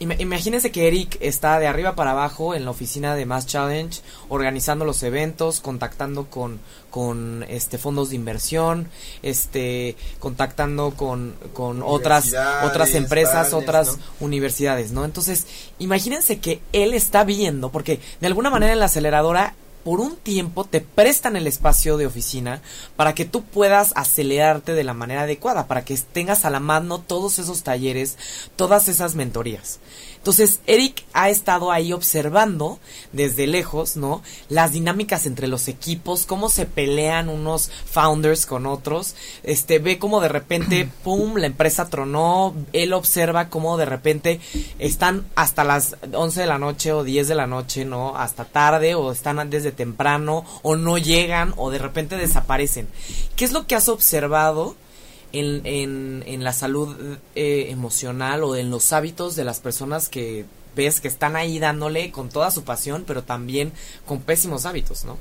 imagínense 0.00 0.72
que 0.72 0.88
Eric 0.88 1.18
está 1.20 1.58
de 1.58 1.66
arriba 1.66 1.94
para 1.94 2.12
abajo 2.12 2.54
en 2.54 2.64
la 2.64 2.70
oficina 2.70 3.14
de 3.14 3.26
Mass 3.26 3.46
Challenge, 3.46 4.00
organizando 4.28 4.84
los 4.84 5.02
eventos, 5.02 5.60
contactando 5.60 6.26
con, 6.26 6.58
con 6.90 7.44
este 7.48 7.76
fondos 7.76 8.10
de 8.10 8.16
inversión, 8.16 8.88
este 9.22 9.96
contactando 10.18 10.92
con, 10.92 11.34
con 11.52 11.82
otras 11.82 12.34
otras 12.64 12.94
empresas, 12.94 13.52
otras 13.52 13.98
universidades, 14.20 14.92
¿no? 14.92 15.04
Entonces, 15.04 15.46
imagínense 15.78 16.38
que 16.40 16.60
él 16.72 16.94
está 16.94 17.24
viendo, 17.24 17.70
porque 17.70 18.00
de 18.20 18.26
alguna 18.26 18.50
manera 18.50 18.72
en 18.72 18.78
la 18.78 18.86
aceleradora 18.86 19.54
por 19.84 20.00
un 20.00 20.16
tiempo 20.16 20.64
te 20.64 20.80
prestan 20.80 21.36
el 21.36 21.46
espacio 21.46 21.96
de 21.96 22.06
oficina 22.06 22.62
para 22.96 23.14
que 23.14 23.24
tú 23.24 23.42
puedas 23.42 23.92
acelerarte 23.96 24.74
de 24.74 24.84
la 24.84 24.94
manera 24.94 25.22
adecuada, 25.22 25.66
para 25.66 25.84
que 25.84 25.96
tengas 25.96 26.44
a 26.44 26.50
la 26.50 26.60
mano 26.60 27.00
todos 27.00 27.38
esos 27.38 27.62
talleres, 27.62 28.16
todas 28.56 28.88
esas 28.88 29.14
mentorías. 29.14 29.80
Entonces, 30.20 30.60
Eric 30.66 31.02
ha 31.14 31.30
estado 31.30 31.72
ahí 31.72 31.94
observando 31.94 32.78
desde 33.10 33.46
lejos, 33.46 33.96
¿no? 33.96 34.22
Las 34.50 34.72
dinámicas 34.72 35.24
entre 35.24 35.48
los 35.48 35.66
equipos, 35.66 36.26
cómo 36.26 36.50
se 36.50 36.66
pelean 36.66 37.30
unos 37.30 37.70
founders 37.86 38.44
con 38.44 38.66
otros. 38.66 39.14
Este, 39.44 39.78
ve 39.78 39.98
cómo 39.98 40.20
de 40.20 40.28
repente, 40.28 40.86
pum, 41.04 41.36
la 41.36 41.46
empresa 41.46 41.88
tronó. 41.88 42.54
Él 42.74 42.92
observa 42.92 43.48
cómo 43.48 43.78
de 43.78 43.86
repente 43.86 44.40
están 44.78 45.24
hasta 45.36 45.64
las 45.64 45.96
11 46.12 46.42
de 46.42 46.46
la 46.46 46.58
noche 46.58 46.92
o 46.92 47.02
10 47.02 47.26
de 47.26 47.34
la 47.34 47.46
noche, 47.46 47.86
¿no? 47.86 48.14
Hasta 48.14 48.44
tarde 48.44 48.94
o 48.94 49.12
están 49.12 49.48
desde 49.48 49.69
temprano 49.72 50.44
o 50.62 50.76
no 50.76 50.98
llegan 50.98 51.54
o 51.56 51.70
de 51.70 51.78
repente 51.78 52.16
desaparecen. 52.16 52.88
¿Qué 53.36 53.44
es 53.44 53.52
lo 53.52 53.66
que 53.66 53.74
has 53.74 53.88
observado? 53.88 54.76
en, 55.32 55.64
en, 55.64 56.24
en 56.26 56.44
la 56.44 56.52
salud 56.52 56.96
eh, 57.34 57.66
emocional 57.70 58.42
o 58.42 58.56
en 58.56 58.70
los 58.70 58.92
hábitos 58.92 59.36
de 59.36 59.44
las 59.44 59.60
personas 59.60 60.08
que 60.08 60.44
ves 60.74 61.00
que 61.00 61.08
están 61.08 61.36
ahí 61.36 61.58
dándole 61.58 62.10
con 62.10 62.28
toda 62.28 62.50
su 62.50 62.64
pasión, 62.64 63.04
pero 63.06 63.22
también 63.22 63.72
con 64.06 64.20
pésimos 64.20 64.66
hábitos, 64.66 65.04
¿no? 65.04 65.18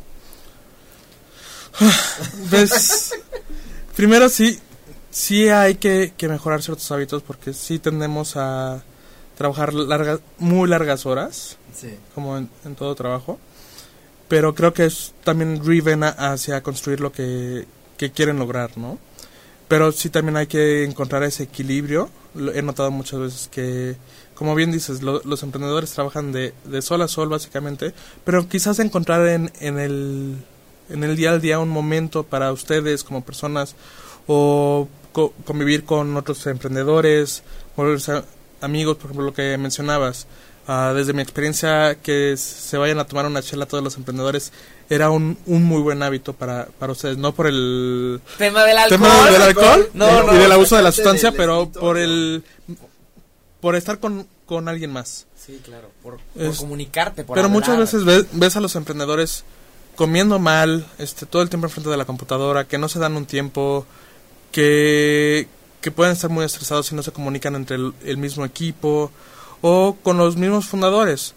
Pues, 2.49 3.13
primero 3.95 4.29
sí, 4.29 4.59
sí 5.11 5.49
hay 5.49 5.75
que, 5.75 6.13
que, 6.17 6.27
mejorar 6.27 6.61
ciertos 6.61 6.91
hábitos 6.91 7.23
porque 7.23 7.53
sí 7.53 7.79
tendemos 7.79 8.35
a 8.35 8.83
trabajar 9.37 9.73
largas, 9.73 10.19
muy 10.37 10.67
largas 10.67 11.05
horas, 11.05 11.57
como 12.13 12.37
en, 12.37 12.49
en, 12.65 12.75
todo 12.75 12.93
trabajo, 12.95 13.39
pero 14.29 14.55
creo 14.55 14.73
que 14.73 14.85
es 14.85 15.13
también 15.25 15.59
driven 15.59 16.03
hacia 16.03 16.63
construir 16.63 17.01
lo 17.01 17.11
que, 17.11 17.65
que 17.97 18.11
quieren 18.11 18.39
lograr, 18.39 18.77
¿no? 18.77 18.97
pero 19.69 19.91
sí 19.91 20.09
también 20.09 20.35
hay 20.35 20.47
que 20.47 20.83
encontrar 20.83 21.23
ese 21.23 21.43
equilibrio. 21.43 22.09
He 22.53 22.61
notado 22.63 22.89
muchas 22.89 23.19
veces 23.19 23.49
que, 23.49 23.95
como 24.33 24.55
bien 24.55 24.71
dices, 24.71 25.03
los 25.03 25.43
emprendedores 25.43 25.91
trabajan 25.91 26.31
de, 26.31 26.53
de 26.65 26.81
sol 26.81 27.03
a 27.03 27.07
sol 27.07 27.29
básicamente, 27.29 27.93
pero 28.25 28.49
quizás 28.49 28.79
encontrar 28.79 29.27
en, 29.27 29.51
en, 29.59 29.77
el, 29.77 30.37
en 30.89 31.03
el 31.03 31.15
día 31.15 31.31
al 31.31 31.39
día 31.39 31.59
un 31.59 31.69
momento 31.69 32.23
para 32.23 32.51
ustedes 32.51 33.03
como 33.03 33.23
personas 33.23 33.75
o 34.25 34.87
convivir 35.45 35.85
con 35.85 36.17
otros 36.17 36.45
emprendedores, 36.47 37.43
volverse 37.77 38.23
amigos, 38.61 38.97
por 38.97 39.05
ejemplo, 39.05 39.25
lo 39.25 39.33
que 39.33 39.55
mencionabas. 39.59 40.25
Uh, 40.69 40.93
desde 40.93 41.13
mi 41.13 41.23
experiencia, 41.23 41.95
que 41.95 42.37
se 42.37 42.77
vayan 42.77 42.99
a 42.99 43.07
tomar 43.07 43.25
una 43.25 43.41
chela 43.41 43.65
todos 43.65 43.83
los 43.83 43.97
emprendedores 43.97 44.51
era 44.87 45.09
un, 45.09 45.35
un 45.47 45.63
muy 45.63 45.81
buen 45.81 46.03
hábito 46.03 46.33
para, 46.33 46.67
para 46.77 46.91
ustedes, 46.91 47.17
no 47.17 47.33
por 47.33 47.47
el 47.47 48.21
tema 48.37 48.63
del 48.65 48.77
alcohol, 48.77 49.31
del 49.31 49.41
alcohol 49.41 49.89
y 50.31 50.37
del 50.37 50.51
abuso 50.51 50.75
de 50.75 50.83
la 50.83 50.91
sustancia, 50.91 51.31
pero 51.31 51.71
por 51.71 51.97
el 51.97 52.43
por 53.61 53.75
estar 53.75 53.97
con, 53.97 54.27
con 54.45 54.69
alguien 54.69 54.93
más. 54.93 55.25
Sí, 55.43 55.59
claro, 55.65 55.89
por, 56.03 56.19
comunicarte, 56.57 57.23
por 57.23 57.35
Pero 57.35 57.49
muchas 57.49 57.75
veces 57.75 58.05
ves, 58.05 58.27
ves, 58.33 58.55
a 58.55 58.59
los 58.59 58.75
emprendedores 58.75 59.45
comiendo 59.95 60.37
mal, 60.37 60.85
este 60.99 61.25
todo 61.25 61.41
el 61.41 61.49
tiempo 61.49 61.65
enfrente 61.65 61.89
de 61.89 61.97
la 61.97 62.05
computadora, 62.05 62.65
que 62.65 62.77
no 62.77 62.89
se 62.89 62.99
dan 62.99 63.17
un 63.17 63.25
tiempo, 63.25 63.87
que, 64.51 65.47
que 65.81 65.89
pueden 65.89 66.13
estar 66.13 66.29
muy 66.29 66.45
estresados 66.45 66.91
y 66.91 66.95
no 66.95 67.01
se 67.01 67.11
comunican 67.11 67.55
entre 67.55 67.75
el 67.75 68.17
mismo 68.17 68.45
equipo 68.45 69.11
o 69.61 69.97
con 70.01 70.17
los 70.17 70.35
mismos 70.35 70.67
fundadores. 70.67 71.33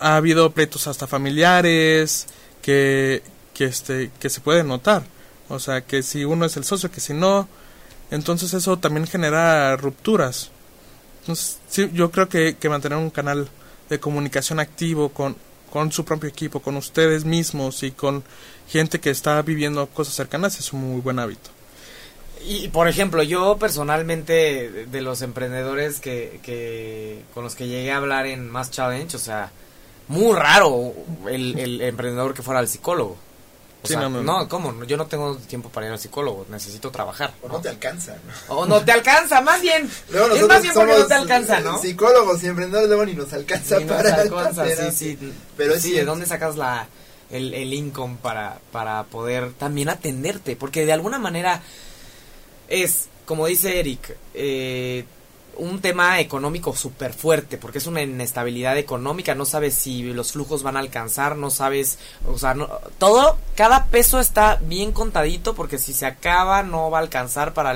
Ha 0.00 0.16
habido 0.16 0.50
pleitos 0.50 0.86
hasta 0.86 1.06
familiares, 1.06 2.26
que, 2.62 3.22
que, 3.54 3.64
este, 3.64 4.10
que 4.20 4.30
se 4.30 4.40
puede 4.40 4.64
notar. 4.64 5.04
O 5.48 5.58
sea, 5.58 5.82
que 5.82 6.02
si 6.02 6.24
uno 6.24 6.44
es 6.44 6.56
el 6.56 6.64
socio, 6.64 6.90
que 6.90 7.00
si 7.00 7.14
no, 7.14 7.48
entonces 8.10 8.52
eso 8.54 8.76
también 8.78 9.06
genera 9.06 9.76
rupturas. 9.76 10.50
Entonces, 11.20 11.58
sí, 11.68 11.90
yo 11.92 12.10
creo 12.10 12.28
que, 12.28 12.56
que 12.56 12.68
mantener 12.68 12.98
un 12.98 13.10
canal 13.10 13.48
de 13.88 14.00
comunicación 14.00 14.60
activo 14.60 15.10
con, 15.10 15.36
con 15.70 15.92
su 15.92 16.04
propio 16.04 16.28
equipo, 16.28 16.60
con 16.60 16.76
ustedes 16.76 17.24
mismos 17.24 17.82
y 17.82 17.90
con 17.90 18.24
gente 18.68 19.00
que 19.00 19.10
está 19.10 19.40
viviendo 19.42 19.86
cosas 19.86 20.14
cercanas 20.14 20.58
es 20.58 20.72
un 20.72 20.92
muy 20.92 21.00
buen 21.00 21.18
hábito. 21.18 21.57
Y 22.44 22.68
por 22.68 22.88
ejemplo, 22.88 23.22
yo 23.22 23.56
personalmente 23.58 24.86
de 24.86 25.00
los 25.00 25.22
emprendedores 25.22 26.00
que, 26.00 26.40
que 26.42 27.22
con 27.34 27.44
los 27.44 27.54
que 27.54 27.68
llegué 27.68 27.92
a 27.92 27.96
hablar 27.96 28.26
en 28.26 28.48
Más 28.48 28.70
Challenge, 28.70 29.14
o 29.16 29.20
sea, 29.20 29.50
muy 30.08 30.34
raro 30.34 30.94
el, 31.28 31.58
el 31.58 31.80
emprendedor 31.80 32.34
que 32.34 32.42
fuera 32.42 32.60
al 32.60 32.68
psicólogo. 32.68 33.16
O 33.80 33.86
sea, 33.86 34.08
no, 34.08 34.48
¿cómo? 34.48 34.84
Yo 34.84 34.96
no 34.96 35.06
tengo 35.06 35.36
tiempo 35.36 35.68
para 35.68 35.86
ir 35.86 35.92
al 35.92 35.98
psicólogo, 36.00 36.46
necesito 36.50 36.90
trabajar. 36.90 37.32
O 37.42 37.48
no, 37.48 37.60
te 37.60 37.68
alcanza. 37.68 38.16
O 38.48 38.66
no 38.66 38.80
te 38.84 38.90
alcanza, 38.90 39.40
más 39.40 39.62
bien. 39.62 39.88
es 40.34 40.48
más 40.48 40.62
bien 40.62 40.74
porque 40.74 40.98
no 40.98 41.06
te 41.06 41.14
alcanza, 41.14 41.60
¿no? 41.60 41.78
Psicólogos 41.80 42.42
y 42.42 42.48
emprendedores 42.48 42.88
luego 42.88 43.06
ni 43.06 43.14
nos 43.14 43.32
alcanza 43.32 43.78
para 43.86 44.22
alcanza, 44.22 44.66
sí, 44.66 45.16
sí. 45.16 45.32
Pero 45.56 45.78
sí, 45.78 45.92
¿de 45.92 46.04
dónde 46.04 46.26
sacas 46.26 46.56
la 46.56 46.88
el, 47.30 47.54
el 47.54 47.72
income 47.72 48.18
para, 48.20 48.58
para 48.72 49.04
poder 49.04 49.52
también 49.52 49.88
atenderte? 49.90 50.56
Porque 50.56 50.84
de 50.84 50.92
alguna 50.92 51.20
manera 51.20 51.62
es, 52.68 53.08
como 53.24 53.46
dice 53.46 53.80
Eric, 53.80 54.16
eh, 54.34 55.04
un 55.58 55.80
tema 55.80 56.20
económico 56.20 56.74
súper 56.74 57.12
fuerte, 57.12 57.58
porque 57.58 57.78
es 57.78 57.86
una 57.86 58.02
inestabilidad 58.02 58.78
económica, 58.78 59.34
no 59.34 59.44
sabes 59.44 59.74
si 59.74 60.02
los 60.02 60.32
flujos 60.32 60.62
van 60.62 60.76
a 60.76 60.80
alcanzar, 60.80 61.36
no 61.36 61.50
sabes, 61.50 61.98
o 62.26 62.38
sea, 62.38 62.54
no, 62.54 62.68
todo, 62.98 63.38
cada 63.56 63.86
peso 63.86 64.20
está 64.20 64.56
bien 64.62 64.92
contadito, 64.92 65.54
porque 65.54 65.78
si 65.78 65.92
se 65.92 66.06
acaba 66.06 66.62
no 66.62 66.90
va 66.90 66.98
a 66.98 67.02
alcanzar 67.02 67.54
para 67.54 67.74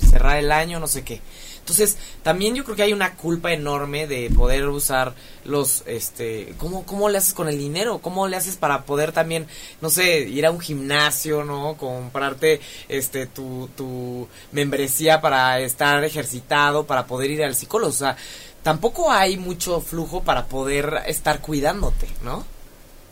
cerrar 0.00 0.36
el 0.36 0.52
año, 0.52 0.80
no 0.80 0.86
sé 0.86 1.02
qué. 1.02 1.20
Entonces, 1.64 1.96
también 2.22 2.54
yo 2.54 2.62
creo 2.62 2.76
que 2.76 2.82
hay 2.82 2.92
una 2.92 3.14
culpa 3.14 3.50
enorme 3.50 4.06
de 4.06 4.28
poder 4.28 4.68
usar 4.68 5.14
los, 5.46 5.82
este, 5.86 6.54
¿cómo, 6.58 6.84
cómo 6.84 7.08
le 7.08 7.16
haces 7.16 7.32
con 7.32 7.48
el 7.48 7.56
dinero? 7.56 8.00
¿Cómo 8.00 8.28
le 8.28 8.36
haces 8.36 8.56
para 8.56 8.82
poder 8.82 9.12
también, 9.12 9.46
no 9.80 9.88
sé, 9.88 10.20
ir 10.28 10.44
a 10.44 10.50
un 10.50 10.60
gimnasio, 10.60 11.42
¿no? 11.42 11.78
Comprarte, 11.78 12.60
este, 12.90 13.24
tu, 13.24 13.70
tu 13.78 14.28
membresía 14.52 15.22
para 15.22 15.58
estar 15.60 16.04
ejercitado, 16.04 16.84
para 16.84 17.06
poder 17.06 17.30
ir 17.30 17.42
al 17.42 17.54
psicólogo. 17.54 17.88
O 17.88 17.94
sea, 17.94 18.14
tampoco 18.62 19.10
hay 19.10 19.38
mucho 19.38 19.80
flujo 19.80 20.22
para 20.22 20.44
poder 20.44 21.00
estar 21.06 21.40
cuidándote, 21.40 22.08
¿no? 22.22 22.44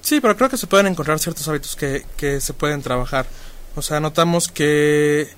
Sí, 0.02 0.20
pero 0.20 0.36
creo 0.36 0.50
que 0.50 0.58
se 0.58 0.66
pueden 0.66 0.88
encontrar 0.88 1.18
ciertos 1.18 1.48
hábitos 1.48 1.74
que, 1.74 2.04
que 2.18 2.42
se 2.42 2.52
pueden 2.52 2.82
trabajar. 2.82 3.24
O 3.76 3.80
sea, 3.80 3.98
notamos 3.98 4.48
que 4.48 5.30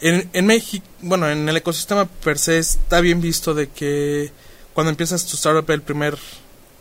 en, 0.00 0.28
en 0.32 0.46
México, 0.46 0.84
bueno, 1.00 1.28
en 1.28 1.48
el 1.48 1.56
ecosistema 1.56 2.06
per 2.06 2.38
se 2.38 2.58
está 2.58 3.00
bien 3.00 3.20
visto 3.20 3.54
de 3.54 3.68
que 3.68 4.32
cuando 4.74 4.90
empiezas 4.90 5.24
tu 5.24 5.36
startup 5.36 5.70
el 5.70 5.82
primer, 5.82 6.18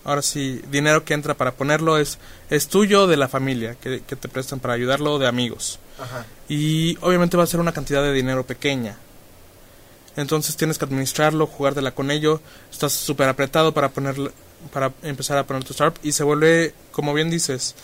ahora 0.04 0.23
sí, 0.23 0.62
dinero 0.69 1.06
que 1.06 1.13
entra 1.13 1.36
para 1.36 1.54
ponerlo 1.54 1.97
es, 1.99 2.17
es 2.49 2.67
tuyo 2.67 3.08
de 3.08 3.17
la 3.17 3.28
familia, 3.28 3.76
que, 3.76 3.99
te 3.99 4.28
prestan 4.28 4.60
para 4.60 4.73
ayudarlo 4.73 5.19
de 5.19 5.28
amigos. 5.28 5.80
Y 6.49 6.97
obviamente 7.02 7.38
va 7.38 7.43
a 7.43 7.47
ser 7.47 7.60
una 7.60 7.71
cantidad 7.71 8.02
de 8.02 8.12
dinero 8.12 8.45
pequeña. 8.45 8.97
Entonces 10.15 10.58
tienes 10.58 10.78
que 10.78 10.86
administrarlo, 10.86 11.47
jugártela 11.47 11.91
con 11.91 12.12
ello, 12.12 12.41
estás 12.71 12.93
súper 12.93 13.30
apretado 13.30 13.73
para 13.73 13.89
poner, 13.89 14.15
para 14.71 14.91
empezar 15.04 15.38
a 15.38 15.45
poner 15.45 15.63
tu 15.63 15.73
startup 15.73 15.99
y 16.04 16.12
se 16.12 16.23
vuelve, 16.23 16.73
como 16.91 17.13
bien 17.13 17.30
dices, 17.30 17.76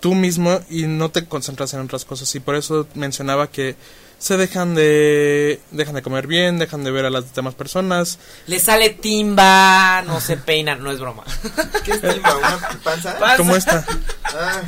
tú 0.00 0.14
mismo 0.14 0.60
y 0.68 0.84
no 0.84 1.10
te 1.10 1.26
concentras 1.26 1.72
en 1.74 1.80
otras 1.80 2.04
cosas. 2.04 2.34
Y 2.34 2.40
por 2.40 2.56
eso 2.56 2.86
mencionaba 2.94 3.50
que 3.50 3.76
se 4.18 4.36
dejan 4.36 4.74
de 4.74 5.60
dejan 5.70 5.94
de 5.94 6.02
comer 6.02 6.26
bien, 6.26 6.58
dejan 6.58 6.84
de 6.84 6.90
ver 6.90 7.06
a 7.06 7.10
las 7.10 7.34
demás 7.34 7.54
personas. 7.54 8.18
Le 8.46 8.58
sale 8.60 8.90
timba, 8.90 10.02
no 10.02 10.20
se 10.20 10.36
peinan, 10.36 10.82
no 10.82 10.90
es 10.90 11.00
broma. 11.00 11.24
¿Qué 11.84 11.92
es 11.92 12.00
timba? 12.00 12.36
¿Una 12.36 12.80
panza? 12.84 13.36
Como 13.36 13.56
esta. 13.56 13.84
Ah, 14.24 14.62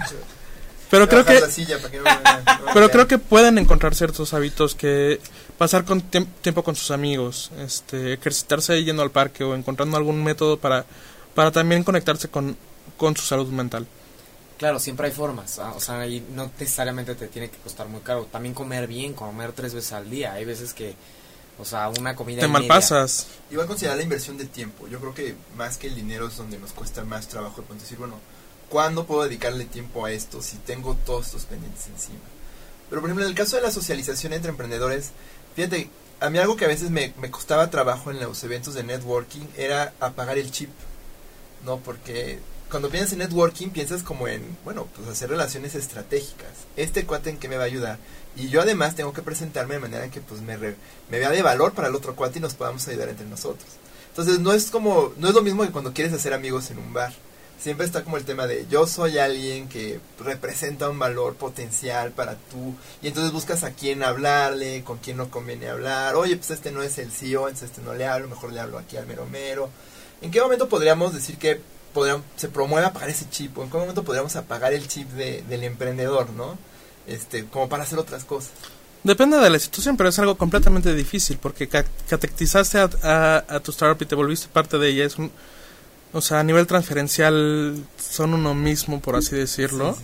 pero 0.89 1.09
creo 1.09 1.25
que, 1.25 1.41
pero 2.75 2.91
creo 2.91 3.09
que 3.09 3.19
pueden 3.19 3.57
encontrar 3.57 3.95
ciertos 3.95 4.35
hábitos 4.35 4.75
que 4.75 5.21
pasar 5.57 5.85
con 5.85 6.03
tiempo 6.03 6.63
con 6.63 6.77
sus 6.77 6.91
amigos, 6.91 7.51
este, 7.59 8.15
ejercitarse 8.15 8.83
yendo 8.85 9.03
al 9.03 9.11
parque 9.11 9.45
o 9.45 9.55
encontrando 9.55 9.97
algún 9.97 10.23
método 10.23 10.59
para 10.59 10.85
para 11.35 11.51
también 11.51 11.83
conectarse 11.83 12.29
con 12.29 12.57
con 12.97 13.17
su 13.17 13.25
salud 13.25 13.49
mental. 13.49 13.87
Claro, 14.63 14.79
siempre 14.79 15.09
hay 15.09 15.13
formas, 15.13 15.59
ah, 15.59 15.73
o 15.75 15.81
sea, 15.81 16.07
y 16.07 16.21
no 16.21 16.49
necesariamente 16.57 17.17
te 17.17 17.27
tiene 17.27 17.51
que 17.51 17.59
costar 17.59 17.89
muy 17.89 18.01
caro. 18.01 18.29
También 18.31 18.55
comer 18.55 18.87
bien, 18.87 19.13
comer 19.13 19.51
tres 19.51 19.75
veces 19.75 19.93
al 19.93 20.09
día. 20.09 20.35
Hay 20.35 20.45
veces 20.45 20.73
que, 20.73 20.95
o 21.59 21.65
sea, 21.65 21.89
una 21.89 22.15
comida. 22.15 22.43
Te 22.43 22.47
malpasas. 22.47 23.27
Igual 23.51 23.67
considerar 23.67 23.97
la 23.97 24.05
inversión 24.05 24.39
de 24.39 24.45
tiempo. 24.45 24.87
Yo 24.87 25.01
creo 25.01 25.15
que 25.15 25.35
más 25.57 25.79
que 25.79 25.89
el 25.89 25.97
dinero 25.97 26.29
es 26.29 26.37
donde 26.37 26.61
nos 26.61 26.71
cuesta 26.71 27.03
más 27.03 27.27
trabajo 27.27 27.65
de 27.69 27.75
decir, 27.75 27.99
bueno, 27.99 28.21
¿cuándo 28.69 29.05
puedo 29.05 29.25
dedicarle 29.25 29.65
tiempo 29.65 30.07
a 30.07 30.13
esto 30.13 30.41
si 30.41 30.59
tengo 30.59 30.95
todos 31.05 31.27
estos 31.27 31.45
pendientes 31.47 31.89
encima? 31.89 32.21
Pero 32.89 33.01
por 33.01 33.11
ejemplo, 33.11 33.25
en 33.25 33.31
el 33.31 33.37
caso 33.37 33.57
de 33.57 33.63
la 33.63 33.73
socialización 33.73 34.33
entre 34.33 34.51
emprendedores, 34.53 35.11
fíjate, 35.57 35.91
a 36.21 36.31
mí 36.31 36.39
algo 36.39 36.55
que 36.55 36.67
a 36.67 36.69
veces 36.69 36.91
me, 36.91 37.13
me 37.21 37.33
costaba 37.33 37.69
trabajo 37.69 38.13
en 38.13 38.21
los 38.21 38.45
eventos 38.45 38.75
de 38.75 38.85
networking 38.85 39.45
era 39.57 39.93
apagar 39.99 40.39
el 40.39 40.53
chip. 40.53 40.71
¿no? 41.65 41.79
Porque 41.79 42.39
cuando 42.73 42.89
piensas 42.89 43.13
en 43.13 43.19
networking, 43.19 43.69
piensas 43.69 44.03
como 44.03 44.27
en, 44.29 44.43
bueno, 44.65 44.89
pues 44.97 45.07
hacer 45.07 45.29
relaciones 45.29 45.75
estratégicas. 45.75 46.49
Este 46.75 47.05
cuate 47.05 47.29
en 47.29 47.37
qué 47.37 47.47
me 47.47 47.59
va 47.59 47.65
a 47.65 47.67
ayudar. 47.67 47.99
Y 48.35 48.49
yo 48.49 48.63
además 48.63 48.97
tengo 48.97 49.13
que 49.13 49.21
presentarme 49.21 49.75
de 49.75 49.81
manera 49.81 50.09
que 50.09 50.23
pues 50.23 50.41
me, 50.41 50.57
me 50.57 51.19
vea 51.19 51.31
de 51.31 51.43
valor 51.43 51.75
para 51.75 51.89
el 51.89 51.95
otro 51.95 52.17
cuate 52.17 52.39
y 52.39 52.43
nos 52.43 52.55
podamos 52.55 52.89
ayudar 52.89 53.11
entre 53.11 53.27
nosotros. 53.27 53.69
Entonces 54.09 54.41
no 54.41 54.55
es 54.55 54.71
como, 54.71 55.13
no 55.19 55.29
es 55.29 55.35
lo 55.35 55.43
mismo 55.43 55.65
que 55.65 55.71
cuando 55.71 55.93
quieres 55.93 56.15
hacer 56.15 56.33
amigos 56.33 56.71
en 56.71 56.79
un 56.79 56.95
bar. 56.95 57.13
Siempre 57.61 57.85
está 57.85 58.05
como 58.05 58.17
el 58.17 58.25
tema 58.25 58.47
de 58.47 58.67
yo 58.71 58.87
soy 58.87 59.19
alguien 59.19 59.69
que 59.69 60.01
representa 60.19 60.89
un 60.89 60.99
valor 60.99 61.35
potencial 61.35 62.13
para 62.13 62.37
tú. 62.37 62.75
Y 63.03 63.09
entonces 63.09 63.35
buscas 63.35 63.65
a 63.65 63.73
quién 63.73 64.03
hablarle, 64.03 64.83
con 64.83 64.97
quién 64.97 65.19
no 65.19 65.31
conviene 65.31 65.69
hablar. 65.69 66.17
Oye, 66.17 66.39
pues 66.39 66.51
este 66.51 66.73
no 66.73 66.83
es 66.83 66.97
el 66.97 67.13
CEO, 67.13 67.49
entonces 67.49 67.69
este 67.69 67.83
no 67.83 67.93
le 67.93 68.07
hablo, 68.07 68.29
mejor 68.29 68.51
le 68.51 68.61
hablo 68.61 68.79
aquí 68.79 68.97
al 68.97 69.07
mero 69.07 69.27
mero. 69.27 69.69
¿En 70.23 70.31
qué 70.31 70.41
momento 70.41 70.69
podríamos 70.69 71.13
decir 71.13 71.37
que 71.37 71.61
se 72.37 72.49
promueve 72.49 72.87
apagar 72.87 73.11
ese 73.11 73.29
chip? 73.29 73.57
¿O 73.59 73.63
en 73.63 73.71
qué 73.71 73.77
momento 73.77 74.03
podríamos 74.03 74.35
apagar 74.37 74.73
el 74.73 74.87
chip 74.89 75.09
del 75.11 75.65
emprendedor, 75.65 76.31
no? 76.31 76.59
Este, 77.07 77.45
como 77.47 77.69
para 77.69 77.83
hacer 77.83 77.99
otras 77.99 78.25
cosas. 78.25 78.53
Depende 79.03 79.37
de 79.39 79.51
la 79.51 79.59
situación, 79.59 79.97
pero 79.97 80.09
es 80.09 80.19
algo 80.21 80.37
completamente 80.37 80.95
difícil 80.95 81.37
porque 81.39 81.69
catequizaste 81.69 82.79
a, 82.79 83.45
a, 83.49 83.61
tu 83.61 83.73
startup 83.73 84.01
y 84.01 84.07
te 84.07 84.15
volviste 84.15 84.47
parte 84.47 84.79
de 84.79 84.89
ella. 84.89 85.05
Es 85.05 85.19
un, 85.19 85.33
o 86.13 86.21
sea, 86.21 86.41
a 86.41 86.45
nivel 86.45 86.67
transferencial 86.67 87.85
son 87.99 88.35
uno 88.35 88.55
mismo, 88.55 89.01
por 89.01 89.17
así 89.17 89.35
decirlo, 89.35 89.97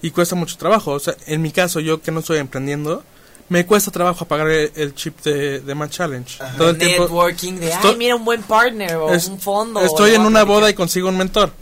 y 0.00 0.10
cuesta 0.10 0.36
mucho 0.36 0.56
trabajo. 0.56 0.92
O 0.92 0.98
sea, 1.00 1.16
en 1.26 1.42
mi 1.42 1.50
caso, 1.50 1.80
yo 1.80 2.00
que 2.00 2.12
no 2.12 2.20
estoy 2.20 2.38
emprendiendo, 2.38 3.04
me 3.48 3.64
cuesta 3.64 3.90
trabajo 3.90 4.24
apagar 4.24 4.48
el, 4.48 4.94
chip 4.94 5.20
de, 5.22 5.60
de 5.60 5.74
My 5.74 5.88
Challenge. 5.88 6.38
Todo 6.56 6.70
el 6.70 6.78
tiempo 6.78 7.04
Networking 7.04 7.54
de, 7.54 7.72
ay, 7.72 7.96
mira 7.96 8.16
un 8.16 8.24
buen 8.24 8.42
partner 8.42 8.96
o 8.96 9.06
un 9.06 9.40
fondo. 9.40 9.80
Estoy 9.80 10.14
en 10.14 10.22
una 10.22 10.44
boda 10.44 10.68
y 10.68 10.74
consigo 10.74 11.08
un 11.08 11.16
mentor. 11.16 11.52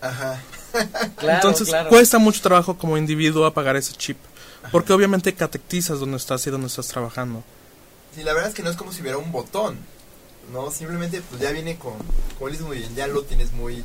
Ajá. 0.00 0.40
Entonces 1.22 1.72
cuesta 1.88 2.18
mucho 2.18 2.40
trabajo 2.40 2.76
como 2.76 2.96
individuo 2.96 3.46
apagar 3.46 3.76
ese 3.76 3.92
chip. 3.94 4.18
Porque 4.72 4.92
obviamente 4.92 5.34
catequizas 5.34 6.00
donde 6.00 6.16
estás 6.16 6.46
y 6.46 6.50
donde 6.50 6.66
estás 6.66 6.88
trabajando. 6.88 7.42
Sí, 8.14 8.22
la 8.22 8.34
verdad 8.34 8.50
es 8.50 8.54
que 8.54 8.62
no 8.62 8.70
es 8.70 8.76
como 8.76 8.92
si 8.92 9.00
hubiera 9.00 9.18
un 9.18 9.32
botón. 9.32 9.78
No, 10.52 10.70
simplemente 10.70 11.22
pues 11.28 11.40
ya 11.40 11.52
viene 11.52 11.76
con, 11.76 11.94
como 12.38 12.50
dices 12.50 12.66
muy 12.66 12.78
bien, 12.78 12.94
ya 12.96 13.06
lo 13.06 13.22
tienes 13.22 13.52
muy 13.52 13.84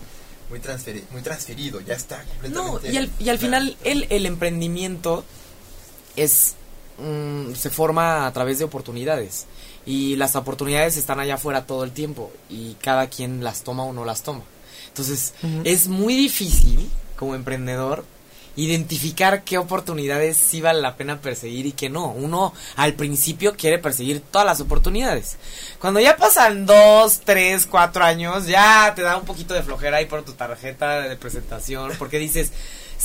muy, 0.49 0.59
transferido, 0.59 1.05
muy 1.11 1.21
transferido, 1.21 1.79
ya 1.81 1.93
está 1.93 2.23
completamente. 2.23 2.87
No, 2.87 2.93
y 2.93 2.97
al, 2.97 3.09
y 3.19 3.29
al 3.29 3.39
final 3.39 3.77
el, 3.83 4.07
el 4.09 4.25
emprendimiento 4.25 5.23
es 6.15 6.55
Mm, 6.97 7.53
se 7.55 7.69
forma 7.69 8.25
a 8.25 8.31
través 8.31 8.57
de 8.57 8.63
oportunidades 8.63 9.47
y 9.85 10.15
las 10.15 10.37
oportunidades 10.37 10.95
están 10.95 11.19
allá 11.19 11.35
afuera 11.35 11.65
todo 11.65 11.83
el 11.83 11.91
tiempo 11.91 12.31
y 12.49 12.75
cada 12.75 13.07
quien 13.07 13.43
las 13.43 13.63
toma 13.63 13.83
o 13.83 13.91
no 13.91 14.05
las 14.05 14.23
toma. 14.23 14.43
Entonces 14.87 15.33
es 15.65 15.89
muy 15.89 16.15
difícil 16.15 16.89
como 17.17 17.35
emprendedor 17.35 18.05
identificar 18.55 19.43
qué 19.43 19.57
oportunidades 19.57 20.37
sí 20.37 20.61
vale 20.61 20.81
la 20.81 20.95
pena 20.95 21.19
perseguir 21.19 21.65
y 21.65 21.73
qué 21.73 21.89
no. 21.89 22.07
Uno 22.11 22.53
al 22.77 22.93
principio 22.93 23.55
quiere 23.57 23.77
perseguir 23.77 24.21
todas 24.21 24.47
las 24.47 24.61
oportunidades. 24.61 25.35
Cuando 25.79 25.99
ya 25.99 26.15
pasan 26.15 26.65
dos, 26.65 27.19
tres, 27.25 27.67
cuatro 27.69 28.05
años, 28.05 28.47
ya 28.47 28.93
te 28.95 29.01
da 29.01 29.17
un 29.17 29.25
poquito 29.25 29.53
de 29.53 29.63
flojera 29.63 29.97
ahí 29.97 30.05
por 30.05 30.23
tu 30.23 30.31
tarjeta 30.31 31.01
de 31.01 31.17
presentación 31.17 31.91
porque 31.99 32.19
dices 32.19 32.51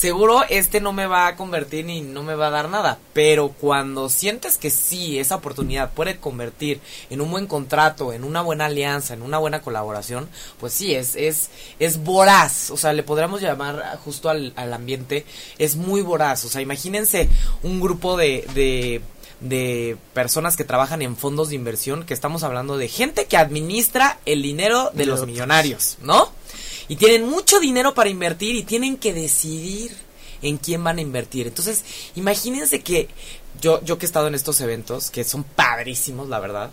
seguro 0.00 0.44
este 0.48 0.80
no 0.80 0.94
me 0.94 1.06
va 1.06 1.26
a 1.26 1.36
convertir 1.36 1.84
ni 1.84 2.00
no 2.00 2.22
me 2.22 2.34
va 2.34 2.46
a 2.46 2.50
dar 2.50 2.70
nada. 2.70 2.98
Pero 3.12 3.50
cuando 3.50 4.08
sientes 4.08 4.56
que 4.56 4.70
sí, 4.70 5.18
esa 5.18 5.36
oportunidad 5.36 5.90
puede 5.90 6.16
convertir 6.16 6.80
en 7.10 7.20
un 7.20 7.30
buen 7.30 7.46
contrato, 7.46 8.14
en 8.14 8.24
una 8.24 8.40
buena 8.40 8.66
alianza, 8.66 9.12
en 9.12 9.20
una 9.20 9.36
buena 9.36 9.60
colaboración, 9.60 10.28
pues 10.58 10.72
sí, 10.72 10.94
es, 10.94 11.16
es, 11.16 11.50
es 11.78 12.02
voraz. 12.02 12.70
O 12.70 12.78
sea, 12.78 12.94
le 12.94 13.02
podríamos 13.02 13.42
llamar 13.42 13.98
justo 14.02 14.30
al, 14.30 14.54
al 14.56 14.72
ambiente, 14.72 15.26
es 15.58 15.76
muy 15.76 16.00
voraz. 16.00 16.46
O 16.46 16.48
sea, 16.48 16.62
imagínense 16.62 17.28
un 17.62 17.80
grupo 17.80 18.16
de, 18.16 18.46
de 18.54 19.02
de 19.40 19.96
personas 20.12 20.54
que 20.54 20.64
trabajan 20.64 21.00
en 21.00 21.16
fondos 21.16 21.48
de 21.48 21.54
inversión, 21.54 22.04
que 22.04 22.12
estamos 22.12 22.42
hablando 22.42 22.76
de 22.76 22.88
gente 22.88 23.24
que 23.24 23.38
administra 23.38 24.18
el 24.26 24.42
dinero 24.42 24.90
de 24.92 25.06
los 25.06 25.26
millonarios, 25.26 25.96
¿no? 26.02 26.30
Y 26.90 26.96
tienen 26.96 27.24
mucho 27.24 27.60
dinero 27.60 27.94
para 27.94 28.10
invertir 28.10 28.56
y 28.56 28.64
tienen 28.64 28.96
que 28.96 29.14
decidir 29.14 29.92
en 30.42 30.58
quién 30.58 30.82
van 30.82 30.98
a 30.98 31.00
invertir. 31.00 31.46
Entonces, 31.46 31.84
imagínense 32.16 32.80
que 32.80 33.08
yo, 33.60 33.80
yo 33.84 33.96
que 33.96 34.06
he 34.06 34.08
estado 34.08 34.26
en 34.26 34.34
estos 34.34 34.60
eventos, 34.60 35.08
que 35.08 35.22
son 35.22 35.44
padrísimos, 35.44 36.28
la 36.28 36.40
verdad, 36.40 36.72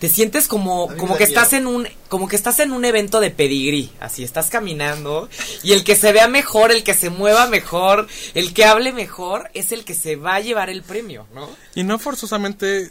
te 0.00 0.08
sientes 0.08 0.48
como, 0.48 0.88
como 0.96 1.16
que 1.16 1.22
estás 1.22 1.52
en 1.52 1.68
un, 1.68 1.86
como 2.08 2.26
que 2.26 2.34
estás 2.34 2.58
en 2.58 2.72
un 2.72 2.84
evento 2.84 3.20
de 3.20 3.30
pedigrí, 3.30 3.92
así 4.00 4.24
estás 4.24 4.50
caminando, 4.50 5.28
y 5.62 5.70
el 5.70 5.84
que 5.84 5.94
se 5.94 6.10
vea 6.10 6.26
mejor, 6.26 6.72
el 6.72 6.82
que 6.82 6.94
se 6.94 7.10
mueva 7.10 7.46
mejor, 7.46 8.08
el 8.34 8.54
que 8.54 8.64
hable 8.64 8.92
mejor, 8.92 9.52
es 9.54 9.70
el 9.70 9.84
que 9.84 9.94
se 9.94 10.16
va 10.16 10.34
a 10.34 10.40
llevar 10.40 10.68
el 10.68 10.82
premio, 10.82 11.28
¿no? 11.32 11.48
Y 11.76 11.84
no 11.84 12.00
forzosamente 12.00 12.90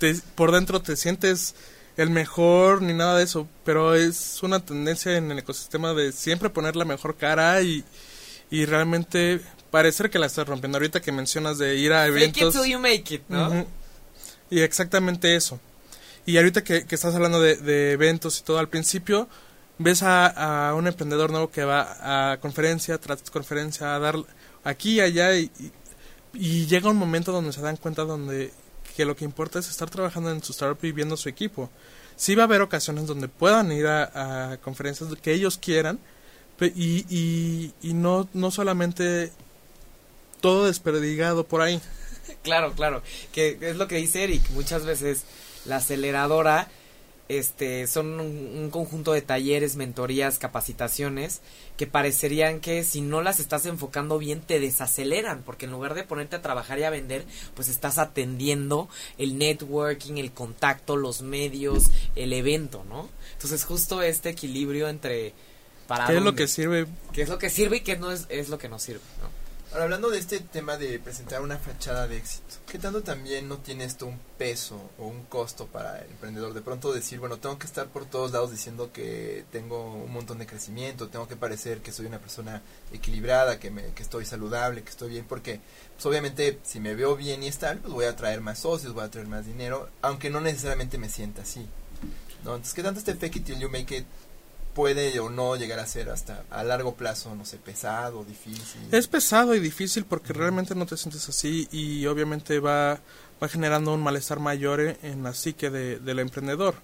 te, 0.00 0.16
por 0.34 0.50
dentro 0.50 0.82
te 0.82 0.96
sientes 0.96 1.54
el 2.00 2.10
mejor 2.10 2.80
ni 2.80 2.94
nada 2.94 3.18
de 3.18 3.24
eso, 3.24 3.46
pero 3.64 3.94
es 3.94 4.42
una 4.42 4.64
tendencia 4.64 5.16
en 5.16 5.30
el 5.30 5.40
ecosistema 5.40 5.92
de 5.92 6.12
siempre 6.12 6.48
poner 6.48 6.74
la 6.74 6.86
mejor 6.86 7.16
cara 7.16 7.60
y, 7.60 7.84
y 8.50 8.64
realmente 8.64 9.40
parecer 9.70 10.08
que 10.08 10.18
la 10.18 10.26
estás 10.26 10.48
rompiendo. 10.48 10.78
Ahorita 10.78 11.00
que 11.00 11.12
mencionas 11.12 11.58
de 11.58 11.76
ir 11.76 11.92
a 11.92 12.06
eventos. 12.06 12.54
Make 12.54 12.68
it 12.68 12.72
you 12.72 12.78
make 12.78 13.14
it, 13.14 13.22
¿no? 13.28 13.66
Y 14.48 14.60
exactamente 14.60 15.36
eso. 15.36 15.60
Y 16.24 16.38
ahorita 16.38 16.64
que, 16.64 16.86
estás 16.88 17.14
hablando 17.14 17.38
de, 17.40 17.92
eventos 17.92 18.40
y 18.40 18.44
todo, 18.44 18.58
al 18.58 18.68
principio 18.68 19.28
ves 19.78 20.02
a, 20.02 20.72
un 20.76 20.86
emprendedor 20.86 21.30
nuevo 21.30 21.50
que 21.50 21.64
va 21.64 22.32
a 22.32 22.38
conferencia 22.38 22.98
tras 22.98 23.30
conferencia 23.30 23.94
a 23.94 23.98
dar 23.98 24.16
aquí 24.64 24.96
y 24.96 25.00
allá 25.00 25.36
y, 25.36 25.50
y, 26.34 26.66
llega 26.66 26.90
un 26.90 26.96
momento 26.96 27.32
donde 27.32 27.52
se 27.52 27.60
dan 27.60 27.76
cuenta 27.76 28.04
donde 28.04 28.52
que 28.96 29.04
lo 29.04 29.16
que 29.16 29.24
importa 29.24 29.58
es 29.58 29.68
estar 29.68 29.90
trabajando 29.90 30.30
en 30.30 30.42
su 30.42 30.52
startup 30.52 30.84
y 30.84 30.92
viendo 30.92 31.16
su 31.16 31.28
equipo. 31.28 31.70
Sí 32.16 32.34
va 32.34 32.42
a 32.42 32.46
haber 32.46 32.60
ocasiones 32.60 33.06
donde 33.06 33.28
puedan 33.28 33.72
ir 33.72 33.86
a, 33.86 34.58
conferencias 34.62 35.10
que 35.22 35.32
ellos 35.32 35.58
quieran 35.58 35.98
y, 36.60 37.06
y, 37.08 37.72
y 37.82 37.94
no, 37.94 38.28
no 38.34 38.50
solamente 38.50 39.32
todo 40.40 40.66
desperdigado 40.66 41.44
por 41.44 41.62
ahí. 41.62 41.80
Claro, 42.44 42.72
claro, 42.74 43.02
que 43.32 43.58
es 43.60 43.76
lo 43.76 43.88
que 43.88 43.96
dice 43.96 44.22
Eric, 44.22 44.50
muchas 44.50 44.86
veces 44.86 45.24
la 45.64 45.76
aceleradora 45.76 46.68
este, 47.30 47.86
son 47.86 48.18
un, 48.18 48.70
conjunto 48.70 49.12
de 49.12 49.22
talleres, 49.22 49.76
mentorías, 49.76 50.40
capacitaciones 50.40 51.42
que 51.76 51.86
parecerían 51.86 52.58
que 52.58 52.82
si 52.82 53.02
no 53.02 53.22
las 53.22 53.38
estás 53.38 53.66
enfocando 53.66 54.18
bien 54.18 54.40
te 54.40 54.58
desaceleran, 54.58 55.44
porque 55.44 55.66
en 55.66 55.70
lugar 55.70 55.94
de 55.94 56.02
ponerte 56.02 56.34
a 56.34 56.42
trabajar 56.42 56.80
y 56.80 56.82
a 56.82 56.90
vender, 56.90 57.24
pues 57.54 57.68
estás 57.68 57.98
atendiendo 57.98 58.88
el 59.16 59.38
networking, 59.38 60.14
el 60.14 60.32
contacto, 60.32 60.96
los 60.96 61.22
medios, 61.22 61.90
el 62.16 62.32
evento, 62.32 62.84
¿no? 62.88 63.08
Entonces 63.34 63.62
justo 63.62 64.02
este 64.02 64.30
equilibrio 64.30 64.88
entre 64.88 65.32
para 65.86 66.08
¿Qué 66.08 66.16
es 66.16 66.22
lo 66.22 66.34
que 66.34 66.48
sirve? 66.48 66.88
¿Qué 67.12 67.22
es 67.22 67.28
lo 67.28 67.38
que 67.38 67.48
sirve 67.48 67.76
y 67.76 67.80
qué 67.82 67.96
no 67.96 68.10
es, 68.10 68.26
es 68.28 68.48
lo 68.48 68.58
que 68.58 68.68
no 68.68 68.80
sirve, 68.80 69.02
¿no? 69.22 69.39
Ahora, 69.72 69.84
hablando 69.84 70.10
de 70.10 70.18
este 70.18 70.40
tema 70.40 70.76
de 70.76 70.98
presentar 70.98 71.42
una 71.42 71.56
fachada 71.56 72.08
de 72.08 72.16
éxito, 72.16 72.56
¿qué 72.66 72.76
tanto 72.76 73.02
también 73.02 73.48
no 73.48 73.58
tiene 73.58 73.84
esto 73.84 74.04
un 74.04 74.18
peso 74.36 74.90
o 74.98 75.06
un 75.06 75.22
costo 75.26 75.68
para 75.68 76.00
el 76.00 76.10
emprendedor? 76.10 76.54
De 76.54 76.60
pronto 76.60 76.92
decir, 76.92 77.20
bueno, 77.20 77.36
tengo 77.36 77.56
que 77.56 77.68
estar 77.68 77.86
por 77.86 78.04
todos 78.04 78.32
lados 78.32 78.50
diciendo 78.50 78.90
que 78.92 79.44
tengo 79.52 79.94
un 79.94 80.12
montón 80.12 80.38
de 80.38 80.46
crecimiento, 80.48 81.06
tengo 81.06 81.28
que 81.28 81.36
parecer 81.36 81.82
que 81.82 81.92
soy 81.92 82.06
una 82.06 82.18
persona 82.18 82.62
equilibrada, 82.92 83.60
que, 83.60 83.70
me, 83.70 83.92
que 83.92 84.02
estoy 84.02 84.26
saludable, 84.26 84.82
que 84.82 84.90
estoy 84.90 85.10
bien, 85.10 85.24
porque 85.28 85.60
pues 85.94 86.04
obviamente 86.04 86.58
si 86.64 86.80
me 86.80 86.96
veo 86.96 87.14
bien 87.14 87.44
y 87.44 87.46
estable, 87.46 87.80
pues 87.80 87.94
voy 87.94 88.06
a 88.06 88.16
traer 88.16 88.40
más 88.40 88.58
socios, 88.58 88.92
voy 88.92 89.04
a 89.04 89.10
traer 89.10 89.28
más 89.28 89.46
dinero, 89.46 89.88
aunque 90.02 90.30
no 90.30 90.40
necesariamente 90.40 90.98
me 90.98 91.08
sienta 91.08 91.42
así. 91.42 91.60
¿no? 92.42 92.56
Entonces, 92.56 92.74
¿qué 92.74 92.82
tanto 92.82 92.98
este 92.98 93.14
fake 93.14 93.36
it 93.36 93.44
till 93.44 93.60
you 93.60 93.68
make 93.68 93.96
it 93.96 94.04
puede 94.74 95.18
o 95.20 95.30
no 95.30 95.56
llegar 95.56 95.78
a 95.78 95.86
ser 95.86 96.10
hasta 96.10 96.44
a 96.50 96.64
largo 96.64 96.94
plazo, 96.94 97.34
no 97.34 97.44
sé, 97.44 97.56
pesado, 97.58 98.24
difícil. 98.24 98.80
Es 98.92 99.08
pesado 99.08 99.54
y 99.54 99.60
difícil 99.60 100.04
porque 100.04 100.32
realmente 100.32 100.74
no 100.74 100.86
te 100.86 100.96
sientes 100.96 101.28
así 101.28 101.68
y 101.72 102.06
obviamente 102.06 102.60
va, 102.60 103.00
va 103.42 103.48
generando 103.48 103.92
un 103.92 104.02
malestar 104.02 104.40
mayor 104.40 104.80
en 105.02 105.22
la 105.22 105.34
psique 105.34 105.70
de, 105.70 105.98
del 105.98 106.18
emprendedor. 106.18 106.74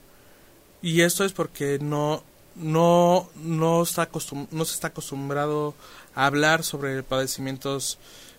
Y 0.83 1.03
esto 1.03 1.25
es 1.25 1.33
porque 1.33 1.79
no, 1.81 2.23
no, 2.55 3.29
no, 3.37 3.83
está 3.83 4.09
no 4.51 4.65
se 4.65 4.75
está 4.75 4.89
acostumbrado 4.89 5.75
a 6.15 6.27
hablar 6.27 6.65
sobre 6.65 7.03
padecimientos 7.03 7.99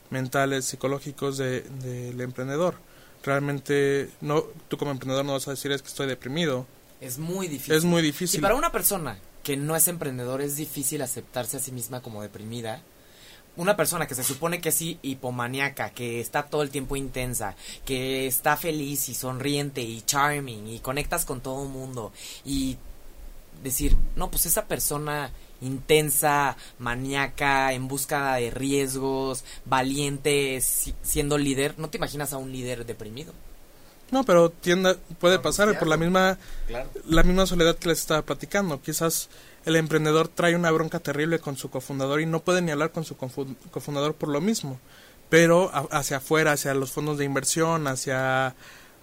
mentales, 0.10 0.66
psicológicos 0.66 1.38
del 1.38 1.82
de, 1.82 2.24
emprendedor. 2.24 2.76
Realmente, 3.24 4.10
no, 4.22 4.43
tú 4.68 4.78
como 4.78 4.91
emprendedor 4.91 5.26
no 5.26 5.34
vas 5.34 5.48
a 5.48 5.52
decir 5.52 5.72
es 5.72 5.82
que 5.82 5.88
estoy 5.89 6.08
deprimido. 6.08 6.66
Es 7.02 7.18
muy 7.18 7.48
difícil. 7.48 7.74
Es 7.76 7.84
muy 7.84 8.02
difícil. 8.02 8.39
Y 8.39 8.41
para 8.41 8.56
una 8.56 8.72
persona 8.72 9.18
que 9.48 9.56
no 9.56 9.78
es 9.78 9.88
emprendedor 9.88 10.41
es 10.41 10.58
difícil 10.58 11.02
aceptarse 11.02 11.56
a 11.56 11.62
sí 11.62 11.72
misma 11.72 12.02
como 12.02 12.22
deprimida. 12.22 12.82
Una 13.56 13.78
persona 13.78 14.06
que 14.06 14.14
se 14.14 14.26
supone 14.26 14.60
que 14.60 14.70
es 14.70 14.82
hipomaníaca, 14.82 15.91
que 15.91 16.20
está 16.20 16.48
todo 16.48 16.64
el 16.64 16.70
tiempo 16.70 16.98
intensa, 16.98 17.56
que 17.86 18.28
está 18.28 18.58
feliz 18.58 19.08
y 19.08 19.14
sonriente 19.14 19.82
y 19.82 20.02
charming 20.02 20.68
y 20.68 20.80
conectas 20.80 21.24
con 21.24 21.39
todo 21.39 21.64
el 21.64 21.70
mundo 21.70 22.12
y 22.43 22.76
decir, 23.64 23.95
no, 24.18 24.30
pues 24.30 24.45
esa 24.48 24.66
persona 24.66 25.32
intensa, 25.62 26.58
maníaca, 26.78 27.72
en 27.72 27.88
busca 27.88 28.36
de 28.36 28.52
riesgos, 28.52 29.45
valiente, 29.64 30.60
siendo 30.60 31.38
líder, 31.38 31.80
no 31.80 31.89
te 31.89 31.95
imaginas 31.95 32.34
a 32.34 32.38
un 32.38 32.52
líder 32.52 32.86
deprimido. 32.86 33.32
No, 34.12 34.24
pero 34.24 34.49
tienda, 34.49 34.95
puede 35.20 35.39
pasar 35.39 35.78
por 35.78 35.88
la 35.88 35.97
misma, 35.97 36.38
la 37.08 37.24
misma 37.24 37.45
soledad 37.45 37.76
que 37.76 37.89
les 37.89 37.99
estaba 37.99 38.22
platicando. 38.22 38.82
Quizás 38.82 39.30
el 39.66 39.76
emprendedor 39.76 40.30
trae 40.30 40.55
una 40.55 40.72
bronca 40.72 40.99
terrible 40.99 41.39
con 41.39 41.58
su 41.58 41.70
cofundador 41.70 42.22
y 42.22 42.26
no 42.26 42.39
puede 42.41 42.62
ni 42.62 42.72
hablar 42.72 42.91
con 42.91 43.03
su 43.03 43.18
cofundador 43.18 44.14
por 44.14 44.30
lo 44.30 44.39
mismo. 44.39 44.80
Pero 45.30 45.70
hacia 45.91 46.18
afuera, 46.18 46.53
hacia 46.53 46.74
los 46.74 46.91
fondos 46.91 47.18
de 47.18 47.26
inversión, 47.26 47.88
hacia 47.88 48.55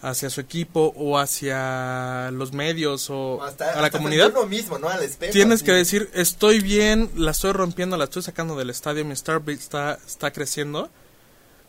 hacia 0.04 0.28
su 0.28 0.40
equipo 0.40 0.92
o 0.96 1.18
hacia 1.18 2.30
los 2.30 2.52
medios 2.52 3.08
o 3.08 3.42
a 3.42 3.80
la 3.80 3.90
comunidad. 3.90 4.32
Lo 4.34 4.46
mismo, 4.46 4.78
¿no? 4.78 4.88
Al 4.88 5.02
espejo, 5.02 5.32
tienes 5.32 5.62
que 5.62 5.72
decir, 5.72 6.10
estoy 6.12 6.60
bien, 6.60 7.10
la 7.16 7.30
estoy 7.30 7.52
rompiendo, 7.52 7.96
la 7.96 8.04
estoy 8.04 8.22
sacando 8.22 8.54
del 8.54 8.68
estadio, 8.68 9.04
mi 9.04 9.16
Starbucks 9.16 9.60
está, 9.60 9.98
está 10.06 10.30
creciendo. 10.30 10.90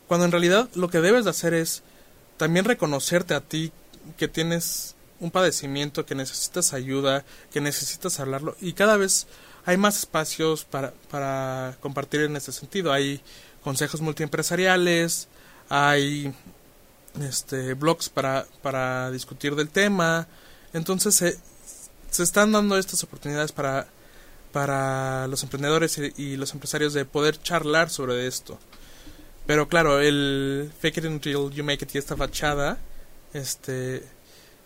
Cuando 0.06 0.26
en 0.26 0.32
realidad 0.32 0.68
lo 0.74 0.88
que 0.88 1.00
debes 1.00 1.24
de 1.24 1.30
hacer 1.30 1.54
es 1.54 1.82
también 2.36 2.64
reconocerte 2.64 3.34
a 3.34 3.40
ti 3.40 3.72
que 4.16 4.28
tienes 4.28 4.94
un 5.18 5.30
padecimiento, 5.30 6.04
que 6.06 6.14
necesitas 6.14 6.72
ayuda, 6.72 7.24
que 7.50 7.60
necesitas 7.60 8.20
hablarlo 8.20 8.56
y 8.60 8.74
cada 8.74 8.96
vez 8.96 9.26
hay 9.66 9.76
más 9.76 9.98
espacios 9.98 10.64
para, 10.64 10.92
para 11.10 11.76
compartir 11.80 12.20
en 12.20 12.36
ese 12.36 12.52
sentido. 12.52 12.92
Hay 12.92 13.20
consejos 13.64 14.00
multiempresariales, 14.00 15.26
hay 15.68 16.32
este, 17.20 17.74
blogs 17.74 18.08
para, 18.08 18.46
para 18.62 19.10
discutir 19.10 19.56
del 19.56 19.68
tema. 19.68 20.28
Entonces 20.72 21.16
se, 21.16 21.36
se 22.10 22.22
están 22.22 22.52
dando 22.52 22.78
estas 22.78 23.02
oportunidades 23.02 23.50
para, 23.50 23.88
para 24.52 25.26
los 25.26 25.42
emprendedores 25.42 25.98
y, 25.98 26.12
y 26.16 26.36
los 26.36 26.52
empresarios 26.52 26.94
de 26.94 27.04
poder 27.04 27.42
charlar 27.42 27.90
sobre 27.90 28.28
esto. 28.28 28.60
Pero 29.46 29.68
claro, 29.68 30.00
el 30.00 30.72
fake 30.80 30.98
it 30.98 31.04
until 31.04 31.50
you 31.50 31.62
make 31.62 31.84
it 31.84 31.94
y 31.94 31.98
esta 31.98 32.16
fachada, 32.16 32.78
este, 33.32 34.02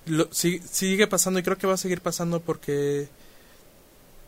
lo, 0.06 0.28
sigue, 0.32 1.06
pasando 1.06 1.38
y 1.38 1.42
creo 1.42 1.58
que 1.58 1.66
va 1.66 1.74
a 1.74 1.78
seguir 1.78 2.00
pasando 2.00 2.40
porque 2.40 3.08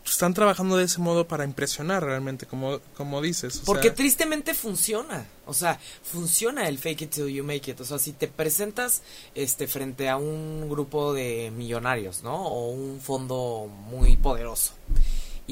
están 0.05 0.34
trabajando 0.34 0.76
de 0.76 0.84
ese 0.84 0.98
modo 1.00 1.26
para 1.26 1.44
impresionar 1.44 2.05
realmente, 2.05 2.44
como, 2.44 2.80
como 2.96 3.22
dices. 3.22 3.62
Porque 3.64 3.90
tristemente 3.90 4.53
funciona. 4.53 5.26
O 5.46 5.55
sea, 5.55 5.80
funciona 6.03 6.68
el 6.68 6.78
fake 6.78 7.03
it 7.03 7.11
till 7.11 7.28
you 7.28 7.44
make 7.44 7.70
it. 7.70 7.80
O 7.80 7.84
sea, 7.84 7.98
si 7.98 8.12
te 8.12 8.28
presentas 8.28 9.03
este 9.34 9.66
frente 9.66 10.11
a 10.11 10.16
un 10.18 10.68
grupo 10.68 11.14
de 11.14 11.50
millonarios, 11.50 12.22
¿no? 12.22 12.46
O 12.46 12.70
un 12.70 13.00
fondo 13.00 13.70
muy 13.86 14.16
poderoso. 14.16 14.74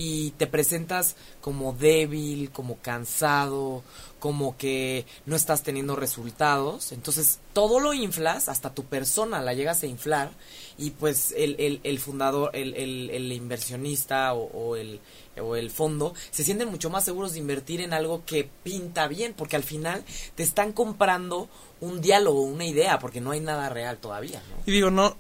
Y 0.03 0.31
te 0.31 0.47
presentas 0.47 1.15
como 1.43 1.75
débil, 1.75 2.51
como 2.51 2.79
cansado, 2.79 3.83
como 4.21 4.57
que 4.57 5.05
no 5.27 5.35
estás 5.35 5.63
teniendo 5.63 5.97
resultados, 5.97 6.93
entonces 6.93 7.41
todo 7.53 7.81
lo 7.81 7.93
inflas, 7.93 8.49
hasta 8.49 8.73
tu 8.73 8.85
persona 8.85 9.43
la 9.43 9.55
llegas 9.55 9.83
a 9.83 9.87
inflar 9.87 10.31
y 10.79 10.91
pues 10.93 11.35
el, 11.37 11.57
el, 11.59 11.81
el 11.83 11.99
fundador, 11.99 12.51
el, 12.55 12.75
el, 12.75 13.33
inversionista 13.33 14.33
o, 14.35 14.77
el, 14.77 15.01
o 15.41 15.57
el 15.57 15.71
fondo 15.71 16.15
se 16.31 16.45
sienten 16.45 16.69
mucho 16.69 16.91
más 16.91 17.05
seguros 17.05 17.33
de 17.33 17.41
invertir 17.41 17.81
en 17.81 17.93
algo 17.93 18.25
que 18.25 18.49
pinta 18.63 19.09
bien, 19.09 19.35
porque 19.37 19.57
al 19.57 19.65
final 19.65 20.05
te 20.35 20.43
están 20.43 20.73
comprando 20.73 21.49
un 21.81 22.01
diálogo, 22.01 22.43
una 22.43 22.67
idea, 22.67 22.99
porque 22.99 23.21
no 23.21 23.33
hay 23.33 23.41
nada 23.41 23.69
real 23.69 23.99
todavía. 23.99 24.43
Y 24.67 24.71
digo, 24.71 24.91
no, 24.91 25.17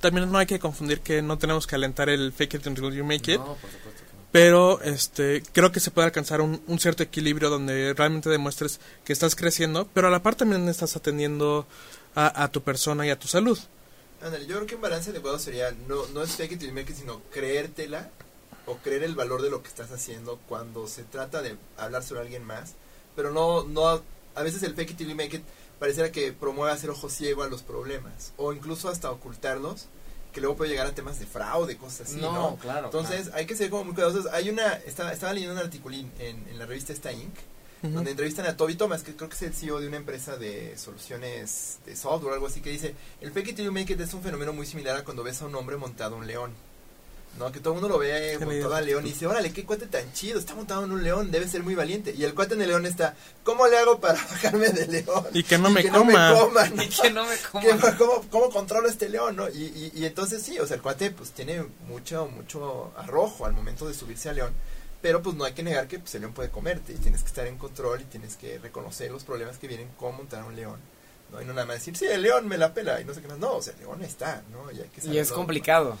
también 0.00 0.30
no 0.30 0.38
hay 0.38 0.46
que 0.46 0.58
confundir 0.58 1.00
que 1.00 1.22
no 1.22 1.38
tenemos 1.38 1.66
que 1.66 1.76
alentar 1.76 2.08
el 2.08 2.32
fake 2.32 2.54
it 2.54 2.66
until 2.66 2.92
you 2.92 3.04
make 3.04 3.32
it 3.32 3.40
pero 4.32 4.80
este 4.82 5.42
creo 5.52 5.72
que 5.72 5.80
se 5.80 5.90
puede 5.90 6.06
alcanzar 6.06 6.40
un, 6.40 6.60
cierto 6.78 7.02
equilibrio 7.02 7.50
donde 7.50 7.94
realmente 7.94 8.30
demuestres 8.30 8.80
que 9.04 9.12
estás 9.12 9.34
creciendo, 9.34 9.88
pero 9.92 10.08
a 10.08 10.10
la 10.10 10.22
par 10.22 10.36
también 10.36 10.68
estás 10.68 10.96
atendiendo 10.96 11.66
a, 12.14 12.48
tu 12.48 12.62
persona 12.62 13.06
y 13.06 13.10
a 13.10 13.18
tu 13.18 13.28
salud. 13.28 13.58
yo 14.46 14.56
creo 14.56 14.66
que 14.66 14.74
un 14.74 14.80
balance 14.80 15.10
adecuado 15.10 15.38
sería 15.38 15.72
no, 15.88 16.06
no 16.08 16.22
es 16.22 16.32
fake 16.32 16.52
it 16.52 16.72
make 16.72 16.92
it, 16.92 16.98
sino 16.98 17.22
creértela 17.32 18.10
o 18.66 18.76
creer 18.76 19.02
el 19.04 19.14
valor 19.14 19.42
de 19.42 19.50
lo 19.50 19.62
que 19.62 19.68
estás 19.68 19.90
haciendo 19.90 20.38
cuando 20.48 20.86
se 20.86 21.02
trata 21.02 21.42
de 21.42 21.56
hablar 21.76 22.02
sobre 22.02 22.20
alguien 22.20 22.44
más, 22.44 22.74
pero 23.16 23.32
no, 23.32 23.64
no, 23.64 24.02
a 24.34 24.42
veces 24.42 24.62
el 24.62 24.74
fake 24.74 24.92
it 24.92 24.96
till 24.96 25.08
you 25.08 25.16
make 25.16 25.36
it 25.36 25.42
pareciera 25.80 26.12
que 26.12 26.32
promueve 26.32 26.72
hacer 26.72 26.90
ojo 26.90 27.08
ciego 27.08 27.42
a 27.42 27.48
los 27.48 27.62
problemas, 27.62 28.32
o 28.36 28.52
incluso 28.52 28.88
hasta 28.88 29.10
ocultarlos, 29.10 29.86
que 30.32 30.40
luego 30.40 30.54
puede 30.54 30.70
llegar 30.70 30.86
a 30.86 30.94
temas 30.94 31.18
de 31.18 31.26
fraude, 31.26 31.76
cosas 31.76 32.02
así, 32.02 32.20
¿no? 32.20 32.56
claro. 32.60 32.86
Entonces 32.86 33.30
hay 33.34 33.46
que 33.46 33.56
ser 33.56 33.70
como 33.70 33.84
muy 33.84 33.94
cuidadosos. 33.94 34.26
Hay 34.32 34.48
una, 34.48 34.74
estaba, 34.74 35.12
estaba 35.12 35.32
leyendo 35.32 35.54
un 35.54 35.60
articulín 35.60 36.12
en, 36.20 36.46
en 36.48 36.58
la 36.58 36.66
revista 36.66 36.92
Esta 36.92 37.10
Inc., 37.10 37.34
donde 37.82 38.10
entrevistan 38.10 38.44
a 38.44 38.58
Toby 38.58 38.74
Thomas, 38.74 39.02
que 39.02 39.16
creo 39.16 39.30
que 39.30 39.36
es 39.36 39.42
el 39.42 39.54
CEO 39.54 39.80
de 39.80 39.88
una 39.88 39.96
empresa 39.96 40.36
de 40.36 40.76
soluciones 40.76 41.78
de 41.86 41.96
software 41.96 42.32
o 42.32 42.34
algo 42.34 42.46
así, 42.46 42.60
que 42.60 42.68
dice, 42.68 42.94
el 43.22 43.32
fake 43.32 43.48
it 43.48 43.56
till 43.56 43.64
you 43.64 43.72
make 43.72 43.90
it 43.90 43.98
es 43.98 44.12
un 44.12 44.22
fenómeno 44.22 44.52
muy 44.52 44.66
similar 44.66 44.98
a 44.98 45.04
cuando 45.04 45.22
ves 45.22 45.40
a 45.40 45.46
un 45.46 45.54
hombre 45.54 45.78
montado 45.78 46.16
un 46.16 46.26
león. 46.26 46.52
¿No? 47.38 47.50
Que 47.52 47.60
todo 47.60 47.74
el 47.74 47.80
mundo 47.80 47.88
lo 47.88 47.98
ve 47.98 48.38
montado 48.38 48.74
al 48.74 48.86
león 48.86 49.06
y 49.06 49.10
dice, 49.10 49.26
órale, 49.26 49.52
qué 49.52 49.64
cuate 49.64 49.86
tan 49.86 50.12
chido, 50.12 50.38
está 50.38 50.54
montado 50.54 50.84
en 50.84 50.92
un 50.92 51.02
león, 51.02 51.30
debe 51.30 51.48
ser 51.48 51.62
muy 51.62 51.74
valiente. 51.74 52.14
Y 52.16 52.24
el 52.24 52.34
cuate 52.34 52.54
en 52.54 52.62
el 52.62 52.68
león 52.68 52.86
está, 52.86 53.14
¿cómo 53.44 53.66
le 53.66 53.78
hago 53.78 54.00
para 54.00 54.14
bajarme 54.30 54.68
del 54.70 54.90
león? 54.90 55.26
Y 55.32 55.42
que 55.42 55.58
no 55.58 55.70
me 55.70 55.88
coma. 55.88 56.34
Y 56.80 56.88
que 56.88 57.10
no 57.10 57.26
me 57.26 57.36
coma. 57.36 57.96
¿cómo, 57.98 58.24
¿Cómo 58.30 58.50
controlo 58.50 58.88
este 58.88 59.08
león, 59.08 59.36
no? 59.36 59.48
Y, 59.48 59.62
y, 59.62 59.92
y, 59.94 60.04
entonces 60.04 60.42
sí, 60.42 60.58
o 60.58 60.66
sea, 60.66 60.76
el 60.76 60.82
cuate 60.82 61.10
pues 61.10 61.30
tiene 61.30 61.64
mucho, 61.88 62.28
mucho 62.28 62.92
arrojo 62.96 63.46
al 63.46 63.52
momento 63.52 63.86
de 63.86 63.94
subirse 63.94 64.28
al 64.28 64.36
león. 64.36 64.52
Pero 65.02 65.22
pues 65.22 65.34
no 65.34 65.44
hay 65.44 65.52
que 65.52 65.62
negar 65.62 65.88
que 65.88 65.98
pues, 65.98 66.14
el 66.14 66.22
león 66.22 66.34
puede 66.34 66.50
comerte 66.50 66.92
y 66.92 66.96
tienes 66.96 67.22
que 67.22 67.28
estar 67.28 67.46
en 67.46 67.56
control 67.56 68.02
y 68.02 68.04
tienes 68.04 68.36
que 68.36 68.58
reconocer 68.58 69.10
los 69.10 69.24
problemas 69.24 69.56
que 69.56 69.66
vienen 69.66 69.88
con 69.96 70.16
montar 70.16 70.44
un 70.44 70.54
león. 70.54 70.78
¿No? 71.30 71.40
Y 71.40 71.44
no 71.44 71.52
nada 71.52 71.66
más 71.66 71.76
decir, 71.76 71.96
sí, 71.96 72.06
el 72.06 72.22
león 72.22 72.48
me 72.48 72.58
la 72.58 72.74
pela 72.74 73.00
y 73.00 73.04
no 73.04 73.14
sé 73.14 73.20
qué 73.20 73.28
más. 73.28 73.38
No, 73.38 73.56
o 73.56 73.62
sea, 73.62 73.72
el 73.74 73.80
león 73.80 74.02
está, 74.02 74.42
¿no? 74.50 74.70
Y, 74.72 74.80
hay 74.80 74.88
que 74.88 75.06
y 75.08 75.18
es 75.18 75.32
complicado. 75.32 75.96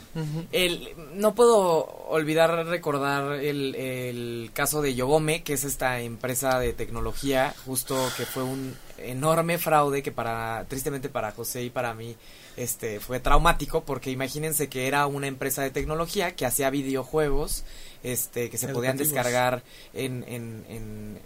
el, 0.52 0.94
no 1.14 1.34
puedo 1.34 1.84
olvidar 2.08 2.66
recordar 2.66 3.34
el, 3.34 3.74
el 3.74 4.50
caso 4.52 4.82
de 4.82 4.94
Yogome, 4.94 5.42
que 5.42 5.54
es 5.54 5.64
esta 5.64 6.00
empresa 6.00 6.58
de 6.58 6.72
tecnología, 6.72 7.54
justo 7.64 7.96
que 8.16 8.26
fue 8.26 8.42
un 8.42 8.76
enorme 9.02 9.58
fraude 9.58 10.02
que 10.02 10.12
para, 10.12 10.64
tristemente 10.68 11.08
para 11.08 11.32
José 11.32 11.62
y 11.64 11.70
para 11.70 11.94
mí, 11.94 12.16
este, 12.56 13.00
fue 13.00 13.20
traumático 13.20 13.84
porque 13.84 14.10
imagínense 14.10 14.68
que 14.68 14.86
era 14.86 15.06
una 15.06 15.26
empresa 15.26 15.62
de 15.62 15.70
tecnología 15.70 16.34
que 16.34 16.46
hacía 16.46 16.70
videojuegos 16.70 17.64
este 18.02 18.50
que 18.50 18.58
se 18.58 18.68
podían 18.68 18.96
descargar 18.96 19.62
en, 19.92 20.24
en, 20.26 20.64
en, 20.68 21.18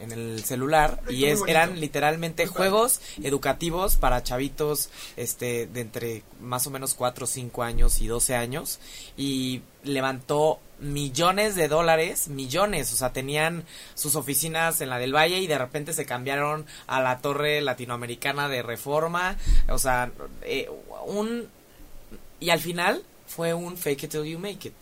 en, 0.00 0.12
el 0.12 0.42
celular 0.44 1.00
y 1.08 1.26
es 1.26 1.40
eran 1.46 1.78
literalmente 1.78 2.46
juegos 2.46 3.00
educativos 3.22 3.94
para 3.96 4.22
chavitos 4.24 4.90
este 5.16 5.66
de 5.66 5.80
entre 5.82 6.22
más 6.40 6.66
o 6.66 6.70
menos 6.70 6.94
4 6.94 7.26
5 7.26 7.62
años 7.62 8.00
y 8.00 8.06
12 8.08 8.34
años 8.34 8.80
y 9.16 9.62
levantó 9.84 10.58
millones 10.80 11.54
de 11.54 11.68
dólares, 11.68 12.28
millones, 12.28 12.92
o 12.92 12.96
sea, 12.96 13.12
tenían 13.12 13.64
sus 13.94 14.16
oficinas 14.16 14.80
en 14.80 14.88
la 14.88 14.98
del 14.98 15.14
Valle 15.14 15.38
y 15.38 15.46
de 15.46 15.58
repente 15.58 15.92
se 15.92 16.06
cambiaron 16.06 16.66
a 16.86 17.00
la 17.00 17.18
torre 17.18 17.60
latinoamericana 17.60 18.48
de 18.48 18.62
Reforma, 18.62 19.36
o 19.68 19.78
sea, 19.78 20.10
eh, 20.42 20.68
un 21.06 21.48
y 22.40 22.50
al 22.50 22.60
final 22.60 23.02
fue 23.26 23.52
un 23.52 23.76
fake 23.76 24.04
it 24.04 24.10
till 24.10 24.24
you 24.24 24.38
make 24.38 24.66
it 24.66 24.74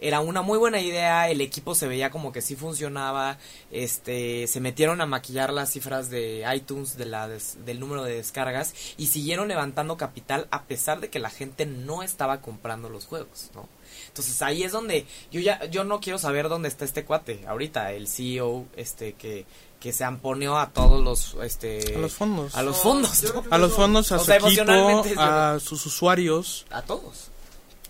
era 0.00 0.20
una 0.20 0.40
muy 0.40 0.58
buena 0.58 0.80
idea, 0.80 1.28
el 1.28 1.40
equipo 1.42 1.74
se 1.74 1.86
veía 1.86 2.10
como 2.10 2.32
que 2.32 2.40
sí 2.40 2.56
funcionaba, 2.56 3.38
este, 3.70 4.46
se 4.46 4.60
metieron 4.60 5.00
a 5.02 5.06
maquillar 5.06 5.52
las 5.52 5.70
cifras 5.70 6.08
de 6.08 6.44
iTunes 6.54 6.96
de 6.96 7.04
la 7.04 7.28
del 7.28 7.78
número 7.78 8.02
de 8.02 8.14
descargas 8.14 8.74
y 8.96 9.06
siguieron 9.06 9.48
levantando 9.48 9.98
capital 9.98 10.48
a 10.50 10.62
pesar 10.64 11.00
de 11.00 11.10
que 11.10 11.18
la 11.18 11.28
gente 11.28 11.66
no 11.66 12.02
estaba 12.02 12.40
comprando 12.40 12.88
los 12.88 13.04
juegos, 13.04 13.50
¿no? 13.54 13.68
Entonces 14.08 14.40
ahí 14.40 14.62
es 14.62 14.72
donde 14.72 15.06
yo 15.30 15.40
ya 15.40 15.64
yo 15.66 15.84
no 15.84 16.00
quiero 16.00 16.18
saber 16.18 16.48
dónde 16.48 16.68
está 16.68 16.86
este 16.86 17.04
cuate 17.04 17.44
ahorita, 17.46 17.92
el 17.92 18.08
CEO 18.08 18.66
este 18.76 19.12
que 19.12 19.44
que 19.80 19.92
se 19.92 20.04
amponeó 20.04 20.58
a 20.58 20.70
todos 20.70 21.02
los 21.02 21.36
este 21.44 21.94
a 21.94 21.98
los 21.98 22.14
fondos. 22.14 22.54
a 22.54 22.62
los 22.62 22.78
fondos 22.80 23.22
a 23.50 23.58
los 23.58 23.72
fondos 23.72 24.12
a 24.12 24.18
su 24.18 24.32
equipo 24.32 24.72
a 25.18 25.58
sus 25.60 25.84
usuarios. 25.84 26.66
A 26.70 26.82
todos 26.82 27.30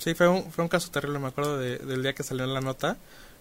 Sí, 0.01 0.15
fue 0.15 0.29
un, 0.29 0.51
fue 0.51 0.65
un 0.65 0.71
caso 0.71 0.91
terrible, 0.91 1.19
me 1.19 1.29
acuerdo 1.29 1.59
del 1.59 2.03
día 2.03 2.15
que 2.15 2.23
salió 2.23 2.47
la 2.47 2.63
nota. 2.63 2.97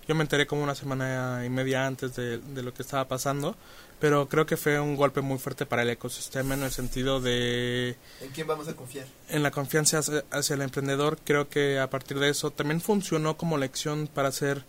Yo 0.09 0.15
me 0.15 0.23
enteré 0.23 0.45
como 0.45 0.61
una 0.61 0.75
semana 0.75 1.45
y 1.45 1.49
media 1.49 1.87
antes 1.87 2.15
de, 2.17 2.41
lo 2.61 2.73
que 2.73 2.81
estaba 2.81 3.07
pasando, 3.07 3.55
pero 3.99 4.27
creo 4.27 4.45
que 4.45 4.57
fue 4.57 4.77
un 4.77 4.97
golpe 4.97 5.21
muy 5.21 5.37
fuerte 5.37 5.65
para 5.65 5.83
el 5.83 5.89
ecosistema 5.89 6.55
en 6.55 6.63
el 6.63 6.71
sentido 6.71 7.21
de... 7.21 7.95
¿En 8.19 8.31
quién 8.31 8.45
vamos 8.45 8.67
a 8.67 8.75
confiar? 8.75 9.05
En 9.29 9.41
la 9.41 9.51
confianza 9.51 9.99
hacia, 10.31 10.53
el 10.55 10.61
emprendedor. 10.63 11.17
Creo 11.23 11.47
que 11.47 11.79
a 11.79 11.89
partir 11.89 12.19
de 12.19 12.27
eso 12.27 12.51
también 12.51 12.81
funcionó 12.81 13.37
como 13.37 13.57
lección 13.57 14.07
para 14.07 14.27
hacer 14.27 14.65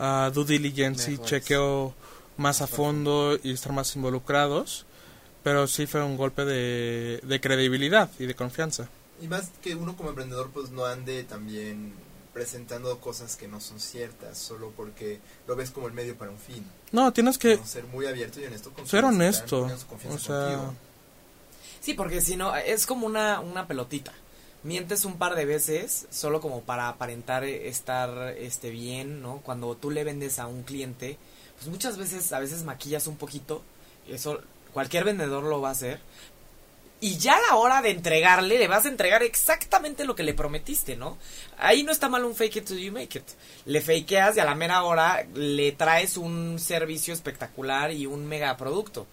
uh, 0.00 0.30
due 0.32 0.44
diligence 0.44 1.12
y 1.12 1.18
chequeo 1.18 1.94
más 2.36 2.60
a 2.60 2.66
fondo 2.66 3.38
y 3.42 3.52
estar 3.52 3.72
más 3.72 3.96
involucrados, 3.96 4.84
pero 5.42 5.66
sí 5.66 5.86
fue 5.86 6.02
un 6.02 6.18
golpe 6.18 6.44
de, 6.44 7.20
de 7.22 7.40
credibilidad 7.40 8.10
y 8.18 8.26
de 8.26 8.34
confianza. 8.34 8.90
Y 9.22 9.28
más 9.28 9.50
que 9.62 9.76
uno 9.76 9.96
como 9.96 10.08
emprendedor 10.08 10.50
pues 10.50 10.70
no 10.70 10.84
ande 10.84 11.22
también 11.22 11.94
presentando 12.32 12.98
cosas 12.98 13.36
que 13.36 13.46
no 13.46 13.60
son 13.60 13.78
ciertas 13.78 14.36
solo 14.36 14.72
porque 14.76 15.20
lo 15.46 15.54
ves 15.54 15.70
como 15.70 15.86
el 15.86 15.92
medio 15.92 16.16
para 16.16 16.32
un 16.32 16.38
fin. 16.38 16.66
No, 16.90 17.12
tienes 17.12 17.38
que 17.38 17.56
ser 17.58 17.84
muy 17.84 18.06
abierto 18.06 18.40
y 18.40 18.44
honesto 18.46 18.72
con 18.72 18.86
Ser 18.86 19.04
honesto. 19.04 19.70
O 20.10 20.18
sea... 20.18 20.72
Sí, 21.80 21.94
porque 21.94 22.20
si 22.20 22.36
no 22.36 22.56
es 22.56 22.84
como 22.84 23.06
una 23.06 23.38
una 23.38 23.68
pelotita. 23.68 24.12
Mientes 24.64 25.04
un 25.04 25.18
par 25.18 25.36
de 25.36 25.44
veces 25.44 26.06
solo 26.10 26.40
como 26.40 26.62
para 26.62 26.88
aparentar 26.88 27.44
estar 27.44 28.34
este 28.36 28.70
bien, 28.70 29.22
¿no? 29.22 29.38
Cuando 29.44 29.76
tú 29.76 29.90
le 29.92 30.02
vendes 30.02 30.40
a 30.40 30.48
un 30.48 30.64
cliente, 30.64 31.16
pues 31.56 31.68
muchas 31.68 31.96
veces 31.96 32.32
a 32.32 32.40
veces 32.40 32.64
maquillas 32.64 33.06
un 33.06 33.16
poquito, 33.16 33.62
eso 34.08 34.40
cualquier 34.72 35.04
vendedor 35.04 35.44
lo 35.44 35.60
va 35.60 35.68
a 35.68 35.72
hacer, 35.72 36.00
y 37.02 37.18
ya 37.18 37.34
a 37.34 37.40
la 37.48 37.56
hora 37.56 37.82
de 37.82 37.90
entregarle, 37.90 38.60
le 38.60 38.68
vas 38.68 38.86
a 38.86 38.88
entregar 38.88 39.24
exactamente 39.24 40.04
lo 40.04 40.14
que 40.14 40.22
le 40.22 40.34
prometiste, 40.34 40.94
¿no? 40.94 41.18
Ahí 41.58 41.82
no 41.82 41.90
está 41.90 42.08
mal 42.08 42.24
un 42.24 42.36
fake 42.36 42.58
it 42.58 42.64
till 42.64 42.78
you 42.78 42.92
make 42.92 43.18
it. 43.18 43.24
Le 43.64 43.80
fakeas 43.80 44.36
y 44.36 44.40
a 44.40 44.44
la 44.44 44.54
mera 44.54 44.84
hora 44.84 45.26
le 45.34 45.72
traes 45.72 46.16
un 46.16 46.60
servicio 46.60 47.12
espectacular 47.12 47.90
y 47.90 48.06
un 48.06 48.24
mega 48.28 48.56
producto. 48.56 49.08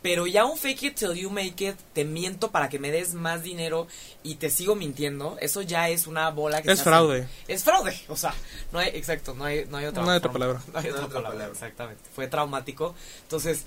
Pero 0.00 0.26
ya 0.26 0.46
un 0.46 0.56
fake 0.56 0.82
it 0.84 0.96
till 0.96 1.12
you 1.12 1.28
make 1.28 1.62
it, 1.62 1.76
te 1.92 2.06
miento 2.06 2.50
para 2.50 2.70
que 2.70 2.78
me 2.78 2.90
des 2.90 3.12
más 3.12 3.42
dinero 3.42 3.88
y 4.22 4.36
te 4.36 4.48
sigo 4.48 4.74
mintiendo, 4.74 5.36
eso 5.38 5.60
ya 5.60 5.90
es 5.90 6.06
una 6.06 6.30
bola 6.30 6.62
que... 6.62 6.72
Es 6.72 6.82
fraude. 6.82 7.28
Es 7.46 7.62
fraude, 7.62 7.94
o 8.08 8.16
sea, 8.16 8.34
no 8.72 8.78
hay, 8.78 8.88
exacto, 8.94 9.34
no 9.34 9.44
hay, 9.44 9.66
no 9.66 9.76
hay 9.76 9.84
otra, 9.84 10.02
no 10.02 10.10
hay 10.10 10.16
otra 10.16 10.32
palabra. 10.32 10.62
No 10.72 10.78
hay 10.78 10.88
otra, 10.88 11.08
palabra, 11.08 11.46
exactamente. 11.48 12.04
Fue 12.14 12.26
traumático. 12.26 12.94
Entonces, 13.20 13.66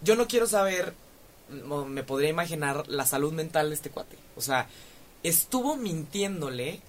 yo 0.00 0.14
no 0.14 0.28
quiero 0.28 0.46
saber 0.46 0.94
me 1.48 2.02
podría 2.02 2.30
imaginar 2.30 2.88
la 2.88 3.06
salud 3.06 3.32
mental 3.32 3.68
de 3.68 3.74
este 3.74 3.90
cuate. 3.90 4.16
O 4.36 4.40
sea, 4.40 4.68
estuvo 5.22 5.76
mintiéndole 5.76 6.80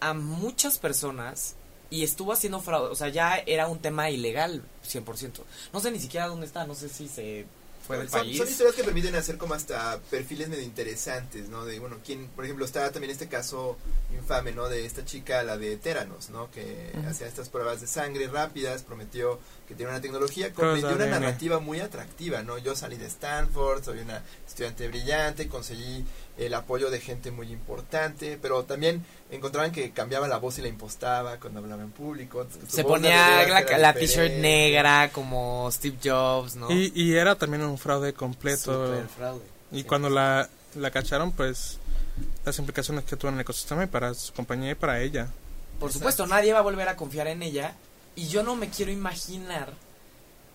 a 0.00 0.14
muchas 0.14 0.78
personas 0.78 1.56
y 1.90 2.02
estuvo 2.02 2.32
haciendo 2.32 2.60
fraude. 2.60 2.90
O 2.90 2.94
sea, 2.94 3.08
ya 3.08 3.36
era 3.46 3.68
un 3.68 3.78
tema 3.78 4.10
ilegal 4.10 4.62
100%. 4.84 5.40
No 5.72 5.80
sé 5.80 5.90
ni 5.90 5.98
siquiera 5.98 6.28
dónde 6.28 6.46
está, 6.46 6.66
no 6.66 6.74
sé 6.74 6.88
si 6.88 7.08
se 7.08 7.46
son, 7.86 8.28
historias 8.28 8.74
que 8.74 8.84
permiten 8.84 9.14
hacer 9.14 9.38
como 9.38 9.54
hasta 9.54 9.98
perfiles 10.10 10.48
medio 10.48 10.64
interesantes, 10.64 11.48
¿no? 11.48 11.64
De, 11.64 11.78
bueno, 11.78 11.96
quién, 12.04 12.28
por 12.28 12.44
ejemplo, 12.44 12.64
está 12.64 12.90
también 12.90 13.10
este 13.10 13.28
caso 13.28 13.76
infame, 14.12 14.52
¿no? 14.52 14.68
De 14.68 14.84
esta 14.84 15.04
chica, 15.04 15.42
la 15.42 15.56
de 15.56 15.76
Teranos, 15.76 16.30
¿no? 16.30 16.50
Que 16.50 16.92
hacía 17.08 17.26
estas 17.26 17.48
pruebas 17.48 17.80
de 17.80 17.86
sangre 17.86 18.28
rápidas, 18.28 18.82
prometió 18.82 19.38
que 19.66 19.74
tiene 19.74 19.90
una 19.90 20.00
tecnología, 20.00 20.52
comprendió 20.52 20.94
una 20.94 21.06
narrativa 21.06 21.58
muy 21.58 21.80
atractiva, 21.80 22.42
¿no? 22.42 22.58
Yo 22.58 22.74
salí 22.76 22.96
de 22.96 23.06
Stanford, 23.06 23.84
soy 23.84 24.00
una 24.00 24.22
estudiante 24.46 24.88
brillante, 24.88 25.48
conseguí 25.48 26.04
el 26.38 26.54
apoyo 26.54 26.90
de 26.90 27.00
gente 27.00 27.30
muy 27.30 27.50
importante, 27.50 28.38
pero 28.40 28.64
también 28.64 29.04
encontraban 29.30 29.72
que 29.72 29.90
cambiaba 29.90 30.28
la 30.28 30.38
voz 30.38 30.58
y 30.58 30.62
la 30.62 30.68
impostaba 30.68 31.38
cuando 31.38 31.60
hablaba 31.60 31.82
en 31.82 31.90
público. 31.90 32.46
Se 32.68 32.84
ponía 32.84 33.46
la, 33.78 33.94
t-shirt 33.94 34.34
negra 34.34 35.10
como 35.10 35.68
Steve 35.72 35.96
Jobs, 36.02 36.56
¿no? 36.56 36.70
Y, 36.70 36.92
y 36.94 37.14
era 37.14 37.36
también 37.36 37.62
un 37.64 37.78
fraude 37.78 38.12
completo. 38.12 38.86
Super 38.86 39.08
fraude. 39.08 39.44
Y 39.72 39.84
cuando 39.84 40.10
la, 40.10 40.48
la 40.74 40.90
cacharon, 40.90 41.32
pues 41.32 41.78
las 42.44 42.58
implicaciones 42.58 43.04
que 43.04 43.16
tuvo 43.16 43.30
en 43.30 43.36
el 43.36 43.40
ecosistema 43.40 43.84
y 43.84 43.86
para 43.86 44.14
su 44.14 44.32
compañía 44.32 44.70
y 44.72 44.74
para 44.74 45.00
ella. 45.00 45.28
Por 45.80 45.92
supuesto, 45.92 46.26
nadie 46.26 46.52
va 46.52 46.60
a 46.60 46.62
volver 46.62 46.88
a 46.88 46.96
confiar 46.96 47.26
en 47.26 47.42
ella 47.42 47.74
y 48.14 48.28
yo 48.28 48.42
no 48.42 48.56
me 48.56 48.68
quiero 48.70 48.92
imaginar 48.92 49.72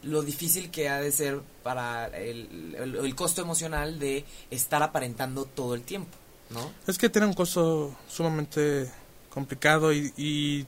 lo 0.03 0.21
difícil 0.23 0.71
que 0.71 0.89
ha 0.89 0.99
de 0.99 1.11
ser 1.11 1.41
para 1.63 2.07
el, 2.07 2.75
el, 2.75 3.15
costo 3.15 3.41
emocional 3.41 3.99
de 3.99 4.25
estar 4.49 4.81
aparentando 4.81 5.45
todo 5.45 5.75
el 5.75 5.83
tiempo, 5.83 6.17
¿no? 6.49 6.71
Es 6.87 6.97
que 6.97 7.09
tiene 7.09 7.27
un 7.27 7.33
costo 7.33 7.95
sumamente 8.07 8.91
complicado 9.29 9.93
y, 9.93 10.13
y 10.17 10.65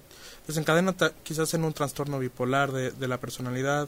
desencadena 0.47 0.95
quizás 1.23 1.53
en 1.53 1.63
un 1.63 1.73
trastorno 1.73 2.19
bipolar 2.19 2.71
de, 2.71 2.91
de, 2.91 3.07
la 3.07 3.19
personalidad, 3.19 3.87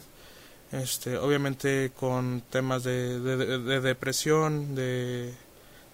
este, 0.71 1.17
obviamente 1.17 1.91
con 1.97 2.41
temas 2.49 2.83
de, 2.83 3.19
de, 3.19 3.81
depresión, 3.81 4.75
de, 4.75 5.33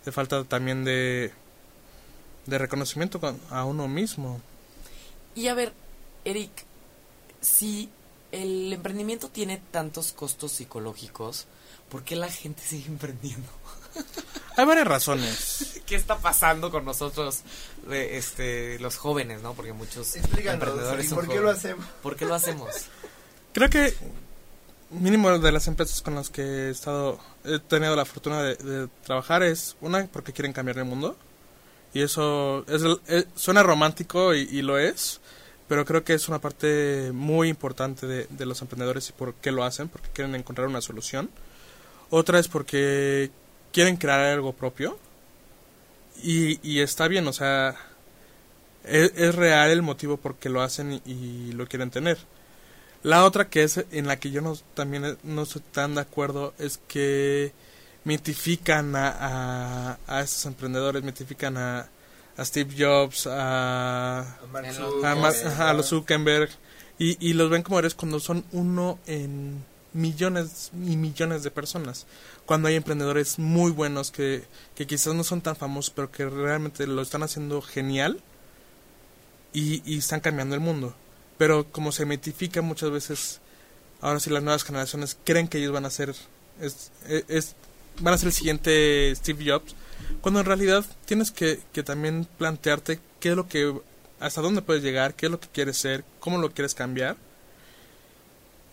de 0.06 0.12
falta 0.12 0.43
también 0.45 0.84
de, 0.84 1.32
de 2.45 2.58
reconocimiento 2.58 3.20
a 3.49 3.66
uno 3.66 3.88
mismo. 3.88 4.41
Y 5.36 5.47
a 5.47 5.54
ver, 5.54 5.74
Eric, 6.26 6.52
si 7.39 7.89
el 8.32 8.72
emprendimiento 8.74 9.30
tiene 9.30 9.62
tantos 9.72 10.14
costos 10.14 10.52
psicológicos, 10.52 11.48
¿por 11.90 12.04
qué 12.04 12.16
la 12.16 12.30
gente 12.30 12.62
sigue 12.64 12.88
emprendiendo? 12.88 13.50
Hay 14.58 14.66
varias 14.66 14.88
razones. 14.88 15.82
¿Qué 15.86 15.96
está 15.96 16.18
pasando 16.18 16.72
con 16.72 16.86
nosotros, 16.86 17.42
este, 17.90 18.80
los 18.80 18.98
jóvenes, 18.98 19.42
no? 19.42 19.54
Porque 19.54 19.74
muchos 19.74 20.16
emprendedores 20.16 21.14
¿Por 21.14 21.28
qué 21.28 21.40
lo 21.40 21.50
hacemos? 21.50 21.86
¿Por 22.02 22.16
qué 22.16 22.26
lo 22.26 22.36
hacemos? 22.36 22.70
Creo 23.54 23.70
que 23.70 23.94
mínimo 24.92 25.38
de 25.40 25.52
las 25.52 25.68
empresas 25.68 26.02
con 26.02 26.16
las 26.16 26.30
que 26.30 26.42
he 26.42 26.70
estado, 26.70 27.20
he 27.46 27.60
tenido 27.60 27.96
la 27.96 28.06
fortuna 28.06 28.44
de, 28.44 28.88
trabajar 29.04 29.44
es 29.44 29.76
una 29.82 30.08
porque 30.08 30.34
quieren 30.34 30.54
cambiar 30.54 30.78
el 30.80 30.86
mundo 30.86 31.18
y 31.94 32.02
eso 32.02 32.66
es, 32.68 32.82
eh, 33.08 33.26
suena 33.36 33.64
romántico 33.64 34.34
y, 34.34 34.62
lo 34.62 34.78
es, 34.78 35.20
pero 35.72 35.86
creo 35.86 36.03
que 36.03 36.13
es 36.13 36.28
una 36.28 36.41
parte 36.41 37.11
muy 37.13 37.47
importante 37.47 38.05
de, 38.05 38.45
los 38.45 38.61
emprendedores 38.61 39.07
y 39.07 39.13
por 39.13 39.36
qué 39.36 39.53
lo 39.53 39.63
hacen, 39.63 39.88
porque 39.88 40.09
quieren 40.09 40.36
encontrar 40.36 40.67
una 40.67 40.82
solución. 40.82 41.30
Otra 42.09 42.39
es 42.39 42.49
porque 42.49 43.32
quieren 43.72 43.95
crear 43.95 44.19
algo 44.19 44.51
propio 44.51 44.99
y, 46.22 46.82
está 46.82 47.07
bien, 47.07 47.26
o 47.26 47.32
sea, 47.32 47.78
es, 48.84 49.34
real 49.34 49.72
el 49.72 49.82
motivo 49.82 50.17
por 50.17 50.36
qué 50.36 50.49
lo 50.49 50.61
hacen 50.61 51.01
y, 51.05 51.53
lo 51.53 51.65
quieren 51.67 51.89
tener. 51.89 52.17
La 53.01 53.24
otra 53.24 53.47
que 53.47 53.63
es 53.63 53.86
en 53.93 54.07
la 54.07 54.19
que 54.19 54.30
yo 54.30 54.41
no, 54.41 54.57
también 54.74 55.17
no 55.24 55.43
estoy 55.43 55.61
tan 55.72 55.95
de 55.95 56.01
acuerdo 56.01 56.53
es 56.59 56.82
que 56.89 57.53
mitifican 58.03 58.93
a, 58.97 59.99
a, 60.05 60.19
estos 60.19 60.47
emprendedores, 60.47 61.01
mitifican 61.01 61.55
a, 61.55 61.88
a 62.38 62.46
Steve 62.46 62.74
Jobs, 62.78 63.28
a, 63.28 64.22
a, 64.22 65.70
a, 65.70 65.74
los 65.74 65.88
Zuckerberg 65.88 66.50
y, 66.98 67.18
y 67.26 67.34
los 67.34 67.50
ven 67.50 67.64
como 67.64 67.80
eres 67.80 67.94
cuando 67.94 68.20
son 68.20 68.46
uno 68.52 69.00
en 69.06 69.64
millones 69.94 70.72
y 70.74 70.96
millones 70.96 71.44
de 71.44 71.52
personas. 71.52 72.06
Cuando 72.46 72.68
hay 72.68 72.76
emprendedores 72.76 73.40
muy 73.40 73.72
buenos 73.72 74.12
que, 74.12 74.44
que 74.76 74.88
quizás 74.88 75.14
no 75.14 75.24
son 75.24 75.42
tan 75.42 75.56
famosos, 75.56 75.92
pero 75.96 76.12
que 76.12 76.26
realmente 76.26 76.88
lo 76.88 77.02
están 77.02 77.24
haciendo 77.24 77.62
genial 77.62 78.22
y, 79.54 79.82
y 79.86 79.98
están 79.98 80.20
cambiando 80.20 80.56
el 80.56 80.62
mundo. 80.62 80.96
Pero 81.38 81.72
como 81.72 81.92
se 81.92 82.06
mitifica 82.06 82.62
muchas 82.62 82.92
veces, 82.92 83.42
ahora 84.00 84.20
sí 84.20 84.30
las 84.30 84.44
nuevas 84.44 84.64
generaciones 84.64 85.18
creen 85.24 85.48
que 85.48 85.58
ellos 85.58 85.74
van 85.74 85.86
a 85.86 85.90
ser, 85.90 86.14
es, 86.60 86.92
es, 87.28 87.56
van 88.02 88.14
a 88.14 88.18
ser 88.18 88.28
el 88.28 88.34
siguiente 88.34 89.16
Steve 89.16 89.52
Jobs, 89.52 89.76
cuando 90.22 90.39
en 90.39 90.45
realidad 90.45 90.86
tienes 91.06 91.32
que, 91.32 91.60
que 91.72 91.84
también 91.84 92.28
plantearte 92.38 92.99
qué 93.20 93.30
es 93.30 93.36
lo 93.36 93.47
que, 93.47 93.80
hasta 94.20 94.41
dónde 94.41 94.62
puedes 94.62 94.84
llegar, 94.84 95.14
qué 95.16 95.28
es 95.28 95.32
lo 95.32 95.39
que 95.39 95.47
quieres 95.47 95.78
ser, 95.78 96.04
cómo 96.20 96.38
lo 96.38 96.52
quieres 96.52 96.76
cambiar 96.76 97.18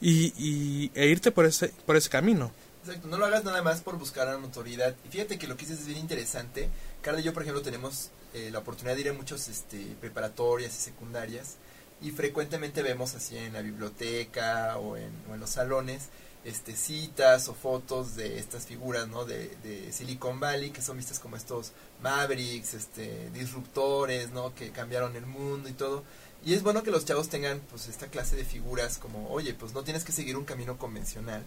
y, 0.00 0.32
y, 0.36 0.90
e 0.94 1.06
irte 1.06 1.30
por 1.30 1.44
ese, 1.44 1.68
por 1.86 1.96
ese 1.96 2.08
camino. 2.08 2.50
Exacto, 2.84 3.08
no 3.08 3.18
lo 3.18 3.26
hagas 3.26 3.44
nada 3.44 3.62
más 3.62 3.80
por 3.80 3.98
buscar 3.98 4.26
la 4.26 4.38
notoriedad. 4.38 4.94
Y 5.06 5.08
fíjate 5.10 5.38
que 5.38 5.46
lo 5.46 5.56
que 5.56 5.66
dices 5.66 5.80
es 5.80 5.86
bien 5.86 5.98
interesante. 5.98 6.70
Carla 7.02 7.20
y 7.20 7.24
yo, 7.24 7.32
por 7.32 7.42
ejemplo, 7.42 7.62
tenemos 7.62 8.10
eh, 8.34 8.50
la 8.50 8.60
oportunidad 8.60 8.94
de 8.94 9.00
ir 9.02 9.08
a 9.10 9.12
muchos 9.12 9.48
este, 9.48 9.96
preparatorias 10.00 10.74
y 10.76 10.80
secundarias 10.80 11.56
y 12.00 12.12
frecuentemente 12.12 12.82
vemos 12.82 13.14
así 13.14 13.36
en 13.36 13.52
la 13.52 13.60
biblioteca 13.60 14.78
o 14.78 14.96
en, 14.96 15.10
o 15.30 15.34
en 15.34 15.40
los 15.40 15.50
salones 15.50 16.08
este, 16.44 16.76
citas 16.76 17.48
o 17.48 17.54
fotos 17.54 18.16
de 18.16 18.38
estas 18.38 18.66
figuras 18.66 19.08
¿no? 19.08 19.24
de, 19.24 19.56
de, 19.62 19.92
Silicon 19.92 20.40
Valley 20.40 20.70
que 20.70 20.82
son 20.82 20.96
vistas 20.96 21.18
como 21.18 21.36
estos 21.36 21.72
mavericks, 22.02 22.74
este, 22.74 23.30
disruptores, 23.30 24.30
¿no? 24.30 24.54
que 24.54 24.70
cambiaron 24.70 25.16
el 25.16 25.26
mundo 25.26 25.68
y 25.68 25.72
todo. 25.72 26.04
Y 26.44 26.54
es 26.54 26.62
bueno 26.62 26.82
que 26.82 26.90
los 26.90 27.04
chavos 27.04 27.28
tengan 27.28 27.60
pues 27.70 27.88
esta 27.88 28.06
clase 28.06 28.36
de 28.36 28.44
figuras 28.44 28.98
como, 28.98 29.28
oye, 29.30 29.54
pues 29.54 29.74
no 29.74 29.82
tienes 29.82 30.04
que 30.04 30.12
seguir 30.12 30.36
un 30.36 30.44
camino 30.44 30.78
convencional. 30.78 31.42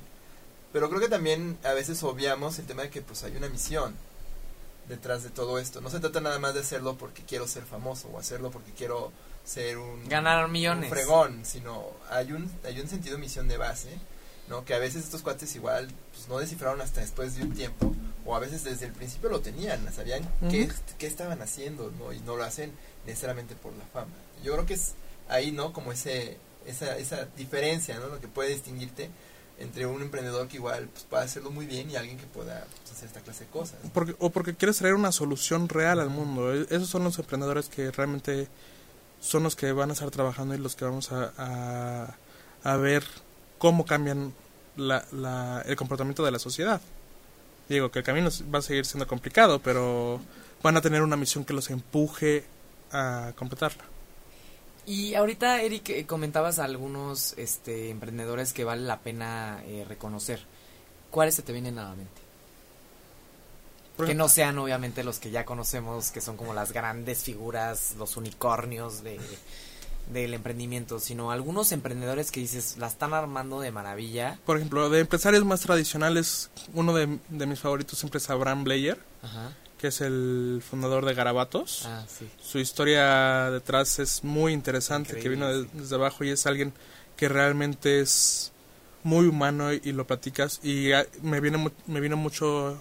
Pero 0.74 0.90
creo 0.90 1.02
que 1.02 1.10
también 1.10 1.58
a 1.64 1.74
veces 1.74 2.04
obviamos 2.04 2.60
el 2.60 2.66
tema 2.66 2.84
de 2.84 2.90
que 2.90 3.02
pues 3.02 3.24
hay 3.24 3.36
una 3.36 3.50
misión 3.50 3.96
detrás 4.88 5.24
de 5.24 5.30
todo 5.30 5.60
esto. 5.60 5.82
No 5.82 5.90
se 5.90 6.00
trata 6.00 6.22
nada 6.22 6.40
más 6.40 6.54
de 6.54 6.62
hacerlo 6.62 6.98
porque 6.98 7.24
quiero 7.24 7.48
ser 7.48 7.64
famoso 7.64 8.10
o 8.10 8.20
hacerlo 8.20 8.52
porque 8.52 8.72
quiero 8.72 9.12
ser 9.44 9.78
un 9.78 10.08
ganar 10.08 10.48
millones. 10.50 10.92
Un 10.92 10.98
fregón, 10.98 11.46
sino 11.46 11.86
hay 12.10 12.32
un 12.32 12.52
hay 12.66 12.80
un 12.80 12.88
sentido 12.88 13.16
de 13.16 13.22
misión 13.22 13.48
de 13.48 13.58
base, 13.58 13.90
¿no? 14.52 14.66
Que 14.66 14.76
a 14.76 14.80
veces 14.80 15.06
estos 15.06 15.22
cuates 15.22 15.56
igual 15.56 15.88
pues 16.14 16.28
no 16.28 16.38
descifraron 16.38 16.82
hasta 16.82 17.00
después 17.00 17.36
de 17.36 17.44
un 17.44 17.54
tiempo 17.54 17.96
o 18.26 18.36
a 18.36 18.40
veces 18.40 18.64
desde 18.64 18.86
el 18.86 18.92
principio 18.92 19.30
lo 19.30 19.40
tenían, 19.40 19.92
sabían 19.94 20.30
qué, 20.52 20.70
qué 21.00 21.08
estaban 21.08 21.42
haciendo, 21.42 21.92
¿no? 21.98 22.14
Y 22.14 22.20
no 22.20 22.36
lo 22.36 22.44
hacen 22.44 22.72
necesariamente 23.08 23.56
por 23.56 23.74
la 23.74 23.86
fama. 23.86 24.12
Yo 24.44 24.54
creo 24.54 24.66
que 24.66 24.76
es 24.76 24.94
ahí, 25.30 25.52
¿no? 25.52 25.74
Como 25.74 25.92
ese, 25.92 26.38
esa, 26.66 26.98
esa 26.98 27.26
diferencia, 27.38 27.98
¿no? 27.98 28.08
Lo 28.08 28.20
que 28.20 28.28
puede 28.28 28.50
distinguirte 28.50 29.10
entre 29.58 29.86
un 29.86 30.02
emprendedor 30.02 30.48
que 30.48 30.58
igual 30.58 30.90
pues, 30.90 31.06
pueda 31.06 31.24
hacerlo 31.24 31.50
muy 31.50 31.66
bien 31.66 31.90
y 31.90 31.96
alguien 31.96 32.18
que 32.18 32.26
pueda 32.26 32.66
pues, 32.82 32.92
hacer 32.92 33.08
esta 33.08 33.22
clase 33.22 33.46
de 33.46 33.52
cosas. 33.52 33.80
Porque, 33.94 34.16
o 34.20 34.30
porque 34.32 34.54
quieres 34.54 34.78
traer 34.78 34.96
una 34.96 35.14
solución 35.14 35.70
real 35.70 36.00
al 36.00 36.10
mundo. 36.10 36.54
E, 36.54 36.64
esos 36.70 36.90
son 36.90 37.04
los 37.06 37.18
emprendedores 37.18 37.70
que 37.70 37.90
realmente 37.90 38.50
son 39.22 39.44
los 39.44 39.56
que 39.56 39.72
van 39.72 39.92
a 39.92 39.94
estar 39.94 40.12
trabajando 40.12 40.54
y 40.54 40.58
los 40.58 40.76
que 40.76 40.86
vamos 40.86 41.12
a, 41.12 41.32
a, 41.38 42.18
a 42.64 42.78
ver 42.78 43.04
cómo 43.62 43.86
cambian 43.86 44.34
la, 44.76 45.06
la, 45.12 45.64
el 45.68 45.76
comportamiento 45.76 46.26
de 46.26 46.32
la 46.32 46.40
sociedad. 46.40 46.82
Digo 47.70 47.92
que 47.92 48.00
el 48.00 48.06
camino 48.06 48.28
va 48.52 48.58
a 48.58 48.64
seguir 48.64 48.88
siendo 48.88 49.06
complicado, 49.06 49.60
pero 49.60 50.20
van 50.64 50.78
a 50.78 50.82
tener 50.82 51.04
una 51.04 51.16
misión 51.16 51.46
que 51.46 51.54
los 51.54 51.70
empuje 51.70 52.44
a 52.92 53.34
completarla. 53.36 53.84
Y 54.88 55.14
ahorita, 55.14 55.62
Eric, 55.62 55.90
eh, 55.90 56.08
comentabas 56.08 56.58
a 56.58 56.64
algunos 56.64 57.36
este, 57.38 57.92
emprendedores 57.92 58.52
que 58.52 58.64
vale 58.64 58.82
la 58.82 58.98
pena 58.98 59.62
eh, 59.68 59.86
reconocer. 59.88 60.42
¿Cuáles 61.12 61.36
se 61.36 61.44
te 61.44 61.54
vienen 61.54 61.78
a 61.78 61.84
la 61.84 61.96
mente? 61.96 62.22
Que 64.04 64.16
no 64.16 64.28
sean 64.28 64.58
obviamente 64.58 65.04
los 65.04 65.20
que 65.20 65.30
ya 65.30 65.46
conocemos, 65.46 66.10
que 66.10 66.20
son 66.20 66.36
como 66.36 66.56
las 66.56 66.72
grandes 66.72 67.22
figuras, 67.22 67.94
los 68.00 68.18
unicornios 68.18 69.04
de, 69.04 69.20
del 70.12 70.34
emprendimiento, 70.34 71.00
sino 71.00 71.32
algunos 71.32 71.72
emprendedores 71.72 72.32
que 72.32 72.40
dices, 72.40 72.78
la 72.78 72.88
están 72.88 73.14
armando 73.14 73.60
de 73.60 73.72
maravilla. 73.72 74.40
Por 74.46 74.58
ejemplo, 74.58 74.90
de 74.90 75.00
empresarios 75.00 75.46
más 75.46 75.62
tradicionales, 75.62 76.50
uno 76.74 76.94
de, 76.94 77.20
de 77.30 77.46
mis 77.46 77.60
favoritos 77.60 78.00
siempre 78.00 78.20
es 78.20 78.30
Abraham 78.30 78.64
Blair. 78.64 78.98
Ajá 79.22 79.52
que 79.82 79.88
es 79.88 80.00
el 80.00 80.62
fundador 80.70 81.06
de 81.06 81.16
Garabatos. 81.16 81.88
Ah, 81.88 82.06
Su 82.40 82.60
historia 82.60 83.50
detrás 83.50 83.98
es 83.98 84.24
muy 84.24 84.54
interesante, 84.54 85.18
que 85.18 85.28
vino 85.28 85.48
desde 85.74 85.96
abajo 85.96 86.24
y 86.24 86.30
es 86.30 86.46
alguien 86.46 86.72
que 87.18 87.28
realmente 87.28 88.00
es 88.00 88.52
muy 89.02 89.26
humano 89.26 89.74
y, 89.74 89.92
lo 89.92 90.06
platicas. 90.06 90.60
Y 90.62 90.92
ah, 90.92 91.08
me 91.24 91.40
viene 91.40 91.72
me 91.88 92.00
vino 92.00 92.16
mucho 92.16 92.80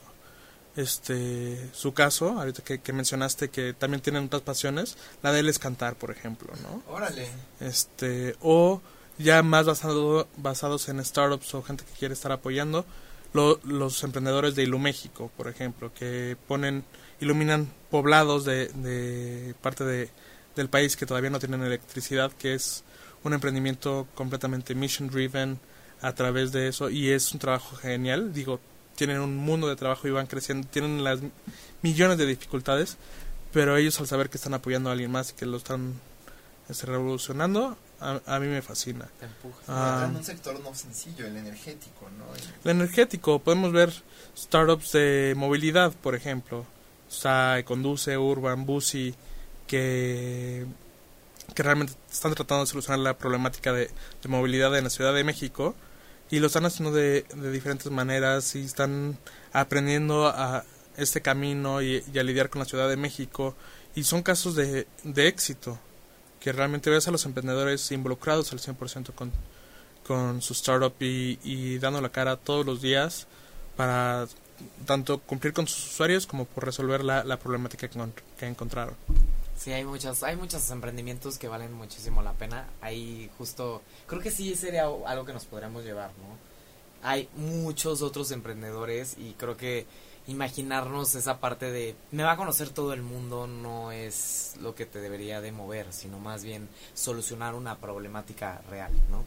este 0.77 1.69
su 1.73 1.93
caso, 1.93 2.39
ahorita 2.39 2.63
que, 2.63 2.93
mencionaste 2.93 3.49
que 3.49 3.73
también 3.73 4.01
tienen 4.01 4.25
otras 4.25 4.43
pasiones, 4.43 4.97
la 5.23 5.33
de 5.33 5.41
él 5.41 5.49
es 5.49 5.59
cantar, 5.59 5.97
por 5.97 6.11
ejemplo, 6.11 6.53
¿no? 6.63 6.83
Órale. 6.93 7.29
Este, 7.61 8.37
o 8.41 8.81
ya 9.19 9.43
más 9.43 9.67
basado, 9.67 10.29
basados 10.37 10.89
en 10.89 11.05
startups 11.05 11.55
o 11.55 11.63
gente 11.63 11.85
que 11.85 11.99
quiere 11.99 12.15
estar 12.15 12.33
apoyando, 12.33 12.85
los 13.33 14.03
emprendedores 14.03 14.55
de 14.55 14.65
Iluméxico, 14.65 15.31
por 15.37 15.49
ejemplo, 15.49 15.93
que 15.95 16.37
ponen, 16.49 16.85
iluminan 17.21 17.73
poblados 17.91 18.45
de, 18.45 18.69
de 18.69 19.55
parte 19.63 19.85
de, 19.85 20.11
del 20.57 20.69
país 20.69 20.97
que 20.97 21.07
todavía 21.07 21.31
no 21.31 21.39
tienen 21.39 21.63
electricidad, 21.63 22.33
que 22.33 22.55
es 22.55 22.83
un 23.23 23.35
emprendimiento 23.35 24.09
completamente 24.15 24.75
mission 24.75 25.09
driven 25.09 25.61
a 26.01 26.15
través 26.15 26.53
de 26.53 26.69
eso 26.69 26.89
y 26.91 27.11
es 27.11 27.33
un 27.33 27.39
trabajo 27.39 27.77
genial. 27.77 28.33
Digo, 28.33 28.61
tienen 29.01 29.21
un 29.21 29.35
mundo 29.35 29.67
de 29.67 29.77
trabajo 29.77 30.07
y 30.07 30.11
van 30.11 30.27
creciendo, 30.27 30.69
tienen 30.69 31.03
las 31.03 31.21
millones 31.81 32.19
de 32.19 32.27
dificultades, 32.27 32.99
pero 33.51 33.79
ellos 33.79 33.99
al 33.99 34.07
saber 34.07 34.29
que 34.29 34.37
están 34.37 34.53
apoyando 34.53 34.91
a 34.91 34.93
alguien 34.93 35.11
más 35.11 35.31
y 35.31 35.33
que 35.33 35.47
lo 35.47 35.57
están 35.57 35.95
este, 36.69 36.85
revolucionando, 36.85 37.79
a, 37.99 38.39
mí 38.39 38.47
me 38.47 38.61
fascina. 38.61 39.09
Te 39.19 39.25
empuja. 39.25 40.05
en 40.05 40.17
un 40.17 40.23
sector 40.23 40.61
no 40.61 40.75
sencillo, 40.75 41.27
el 41.27 41.35
energético, 41.35 42.11
¿no? 42.19 42.27
El 42.63 42.77
energético, 42.77 43.39
podemos 43.39 43.73
ver 43.73 43.91
startups 44.37 44.93
de 44.93 45.33
movilidad, 45.35 45.95
por 45.95 46.15
ejemplo. 46.15 46.67
SAI, 47.09 47.65
Conduce, 47.65 48.19
Urban, 48.19 48.67
Busi, 48.67 49.15
que, 49.67 50.67
que 51.55 51.63
realmente 51.63 51.95
están 52.13 52.35
tratando 52.35 52.67
de 52.67 52.71
solucionar 52.71 52.99
la 52.99 53.17
problemática 53.17 53.73
de, 53.73 53.91
movilidad 54.29 54.77
en 54.77 54.85
la 54.85 54.91
Ciudad 54.91 55.15
de 55.15 55.25
México 55.25 55.75
y 56.31 56.39
lo 56.39 56.47
están 56.47 56.65
haciendo 56.65 56.93
de, 56.93 57.25
de 57.35 57.51
diferentes 57.51 57.91
maneras 57.91 58.55
y 58.55 58.65
están 58.65 59.19
aprendiendo 59.53 60.29
a 60.29 60.65
este 60.97 61.21
camino 61.21 61.83
y, 61.83 62.05
a 62.19 62.23
lidiar 62.23 62.51
con 62.51 62.61
la 62.61 62.67
Ciudad 62.67 62.89
de 62.89 62.97
México 62.97 63.55
y 63.95 64.05
son 64.05 64.23
casos 64.23 64.55
de, 64.55 64.87
de 65.03 65.27
éxito 65.27 65.79
que 66.39 66.53
realmente 66.53 66.91
veas 66.91 67.09
a 67.09 67.11
los 67.11 67.27
emprendedores 67.27 67.91
involucrados 67.93 68.53
al 68.53 68.61
100% 68.61 69.13
con, 69.15 69.33
con 70.07 70.41
su 70.41 70.53
startup 70.53 70.95
y, 71.01 71.39
y 71.43 71.79
dando 71.79 72.01
la 72.01 72.11
cara 72.11 72.37
todos 72.37 72.65
los 72.65 72.81
días 72.81 73.27
para 73.77 74.27
tanto 74.87 75.19
cumplir 75.19 75.53
con 75.53 75.67
sus 75.67 75.93
usuarios 75.93 76.27
como 76.27 76.45
por 76.45 76.65
resolver 76.65 77.03
la, 77.03 77.25
la 77.25 77.39
problemática 77.39 77.89
que, 77.89 77.99
que 78.39 78.47
encontraron. 78.47 78.95
Sí, 79.61 79.73
hay 79.73 79.85
muchos, 79.85 80.23
hay 80.23 80.37
muchos 80.37 80.71
emprendimientos 80.71 81.37
que 81.37 81.47
valen 81.47 81.75
muchísimo 81.75 82.23
la 82.23 82.33
pena. 82.33 82.67
Hay 82.81 83.31
justo, 83.37 83.83
creo 84.07 84.23
que 84.23 84.31
sí 84.31 84.57
sería 84.57 84.85
algo 84.85 85.27
que 85.27 85.35
nos 85.35 85.45
podríamos 85.45 85.85
llevar, 85.85 86.13
¿no? 86.17 87.07
Hay 87.07 87.29
muchos 87.37 88.01
otros 88.01 88.31
emprendedores 88.31 89.19
y 89.19 89.35
creo 89.35 89.59
que 89.59 89.85
imaginarnos 90.29 91.15
esa 91.15 91.41
parte 91.41 91.71
de 91.71 91.95
me 92.11 92.23
va 92.23 92.33
a 92.33 92.37
conocer 92.39 92.71
todo 92.71 92.95
el 92.95 93.03
mundo 93.03 93.47
no 93.47 93.93
es 93.93 94.55
lo 94.63 94.75
que 94.75 94.87
te 94.87 94.99
debería 94.99 95.43
de 95.43 95.53
mover, 95.53 95.93
sino 95.93 96.19
más 96.19 96.43
bien 96.43 96.67
solucionar 96.95 97.55
una 97.55 97.77
problemática 97.77 98.63
real, 98.71 98.93
¿no? 99.11 99.25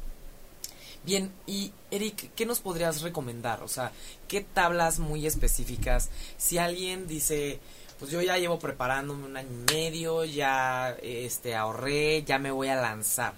Bien, 1.05 1.31
y 1.45 1.73
Eric, 1.91 2.31
¿qué 2.33 2.45
nos 2.47 2.59
podrías 2.59 3.01
recomendar? 3.01 3.61
O 3.61 3.67
sea, 3.67 3.91
¿qué 4.27 4.41
tablas 4.41 4.97
muy 4.97 5.27
específicas? 5.27 6.09
Si 6.37 6.57
alguien 6.57 7.07
dice, 7.07 7.59
pues 8.03 8.11
yo 8.11 8.21
ya 8.21 8.37
llevo 8.37 8.59
preparándome 8.59 9.25
un 9.25 9.37
año 9.37 9.47
y 9.49 9.73
medio, 9.73 10.25
ya 10.25 10.89
este 11.01 11.55
ahorré, 11.55 12.21
ya 12.23 12.37
me 12.37 12.51
voy 12.51 12.67
a 12.67 12.75
lanzar. 12.75 13.33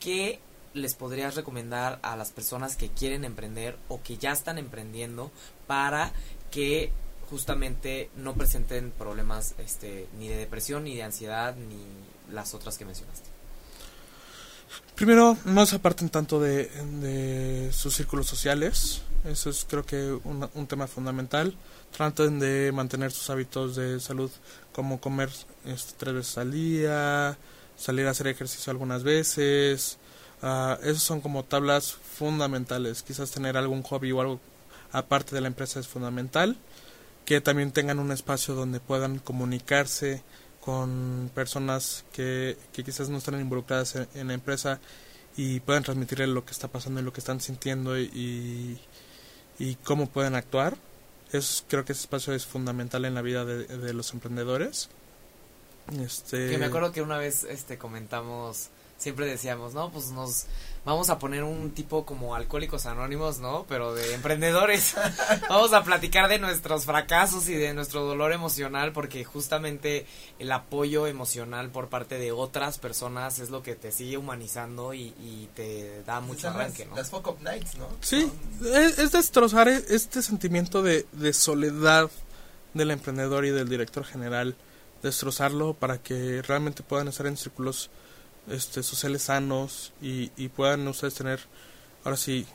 ¿Qué 0.00 0.38
les 0.74 0.92
podrías 0.94 1.34
recomendar 1.34 1.98
a 2.02 2.14
las 2.14 2.30
personas 2.30 2.76
que 2.76 2.90
quieren 2.90 3.24
emprender 3.24 3.78
o 3.88 4.02
que 4.02 4.18
ya 4.18 4.32
están 4.32 4.58
emprendiendo 4.58 5.30
para 5.66 6.12
que 6.50 6.92
justamente 7.30 8.10
no 8.16 8.34
presenten 8.34 8.90
problemas 8.90 9.54
este 9.56 10.08
ni 10.18 10.28
de 10.28 10.36
depresión 10.36 10.84
ni 10.84 10.94
de 10.94 11.02
ansiedad 11.02 11.56
ni 11.56 11.78
las 12.34 12.52
otras 12.52 12.76
que 12.76 12.84
mencionaste? 12.84 13.30
Primero, 14.94 15.38
no 15.46 15.64
se 15.64 15.76
aparten 15.76 16.10
tanto 16.10 16.38
de, 16.38 17.70
sus 17.72 17.94
círculos 17.94 18.26
sociales. 18.26 19.00
Eso 19.26 19.50
es 19.50 19.66
creo 19.68 19.84
que 19.84 20.18
un 20.22 20.66
tema 20.66 20.86
fundamental 20.86 21.56
traten 21.96 22.38
de 22.38 22.70
mantener 22.72 23.10
sus 23.10 23.28
hábitos 23.30 23.74
de 23.74 23.98
salud 24.00 24.30
como 24.72 25.00
comer 25.00 25.30
este, 25.64 25.94
tres 25.96 26.14
veces 26.14 26.38
al 26.38 26.52
día, 26.52 27.38
salir 27.76 28.06
a 28.06 28.10
hacer 28.10 28.28
ejercicio 28.28 28.70
algunas 28.70 29.02
veces. 29.02 29.98
Uh, 30.42 30.74
esos 30.82 31.02
son 31.02 31.20
como 31.20 31.44
tablas 31.44 31.92
fundamentales. 31.92 33.02
Quizás 33.02 33.30
tener 33.30 33.56
algún 33.56 33.82
hobby 33.82 34.12
o 34.12 34.20
algo 34.20 34.40
aparte 34.92 35.34
de 35.34 35.40
la 35.40 35.48
empresa 35.48 35.80
es 35.80 35.88
fundamental. 35.88 36.56
Que 37.24 37.40
también 37.40 37.72
tengan 37.72 37.98
un 37.98 38.12
espacio 38.12 38.54
donde 38.54 38.78
puedan 38.78 39.18
comunicarse 39.18 40.22
con 40.60 41.30
personas 41.34 42.04
que, 42.12 42.56
que 42.72 42.84
quizás 42.84 43.08
no 43.08 43.18
están 43.18 43.40
involucradas 43.40 43.96
en, 44.14 44.28
la 44.28 44.34
empresa 44.34 44.80
y 45.36 45.60
puedan 45.60 45.82
transmitirle 45.82 46.26
lo 46.26 46.44
que 46.44 46.52
está 46.52 46.68
pasando 46.68 47.00
y 47.00 47.04
lo 47.04 47.12
que 47.12 47.20
están 47.20 47.40
sintiendo 47.40 47.98
y 47.98 48.78
cómo 49.84 50.06
pueden 50.06 50.34
actuar 50.34 50.76
es, 51.32 51.64
creo 51.68 51.84
que 51.84 51.92
ese 51.92 52.02
espacio 52.02 52.32
es 52.34 52.46
fundamental 52.46 53.04
en 53.04 53.14
la 53.14 53.22
vida 53.22 53.44
de, 53.44 53.92
los 53.92 54.12
emprendedores. 54.12 54.88
Este... 56.00 56.50
Que 56.50 56.58
me 56.58 56.66
acuerdo 56.66 56.92
que 56.92 57.02
una 57.02 57.18
vez 57.18 57.44
este 57.44 57.78
comentamos, 57.78 58.68
siempre 58.98 59.26
decíamos, 59.26 59.74
no, 59.74 59.90
pues 59.90 60.10
nos 60.10 60.46
vamos 60.86 61.10
a 61.10 61.18
poner 61.18 61.42
un 61.42 61.72
tipo 61.72 62.06
como 62.06 62.36
alcohólicos 62.36 62.86
anónimos, 62.86 63.40
¿no? 63.40 63.66
Pero 63.68 63.92
de 63.92 64.14
emprendedores. 64.14 64.94
vamos 65.48 65.72
a 65.72 65.82
platicar 65.82 66.28
de 66.28 66.38
nuestros 66.38 66.84
fracasos 66.84 67.48
y 67.48 67.54
de 67.54 67.74
nuestro 67.74 68.04
dolor 68.04 68.32
emocional 68.32 68.92
porque 68.92 69.24
justamente 69.24 70.06
el 70.38 70.50
apoyo 70.52 71.08
emocional 71.08 71.70
por 71.70 71.88
parte 71.88 72.18
de 72.18 72.30
otras 72.30 72.78
personas 72.78 73.40
es 73.40 73.50
lo 73.50 73.64
que 73.64 73.74
te 73.74 73.90
sigue 73.90 74.16
humanizando 74.16 74.94
y, 74.94 75.12
te 75.56 76.02
da 76.04 76.20
mucho 76.20 76.48
arranque, 76.48 76.86
¿no? 76.86 76.96
Las 76.96 77.10
fuck 77.10 77.26
up 77.28 77.38
nights, 77.42 77.76
¿no? 77.76 77.88
Sí, 78.00 78.30
es, 78.72 79.10
destrozar 79.10 79.68
este 79.68 80.22
sentimiento 80.22 80.82
de, 80.82 81.06
de 81.12 81.32
soledad 81.32 82.10
del 82.74 82.92
emprendedor 82.92 83.44
y 83.44 83.50
del 83.50 83.68
director 83.68 84.04
general, 84.04 84.54
destrozarlo 85.02 85.74
para 85.74 85.98
que 85.98 86.42
realmente 86.42 86.82
puedan 86.82 87.08
estar 87.08 87.26
en 87.26 87.36
círculos 87.36 87.90
este, 88.48 88.82
sociales 88.82 89.22
sanos 89.22 89.92
y, 90.00 90.30
y 90.36 90.48
puedan 90.48 90.86
ustedes 90.88 91.14
tener, 91.14 91.40
ahora 92.04 92.16
sí, 92.16 92.46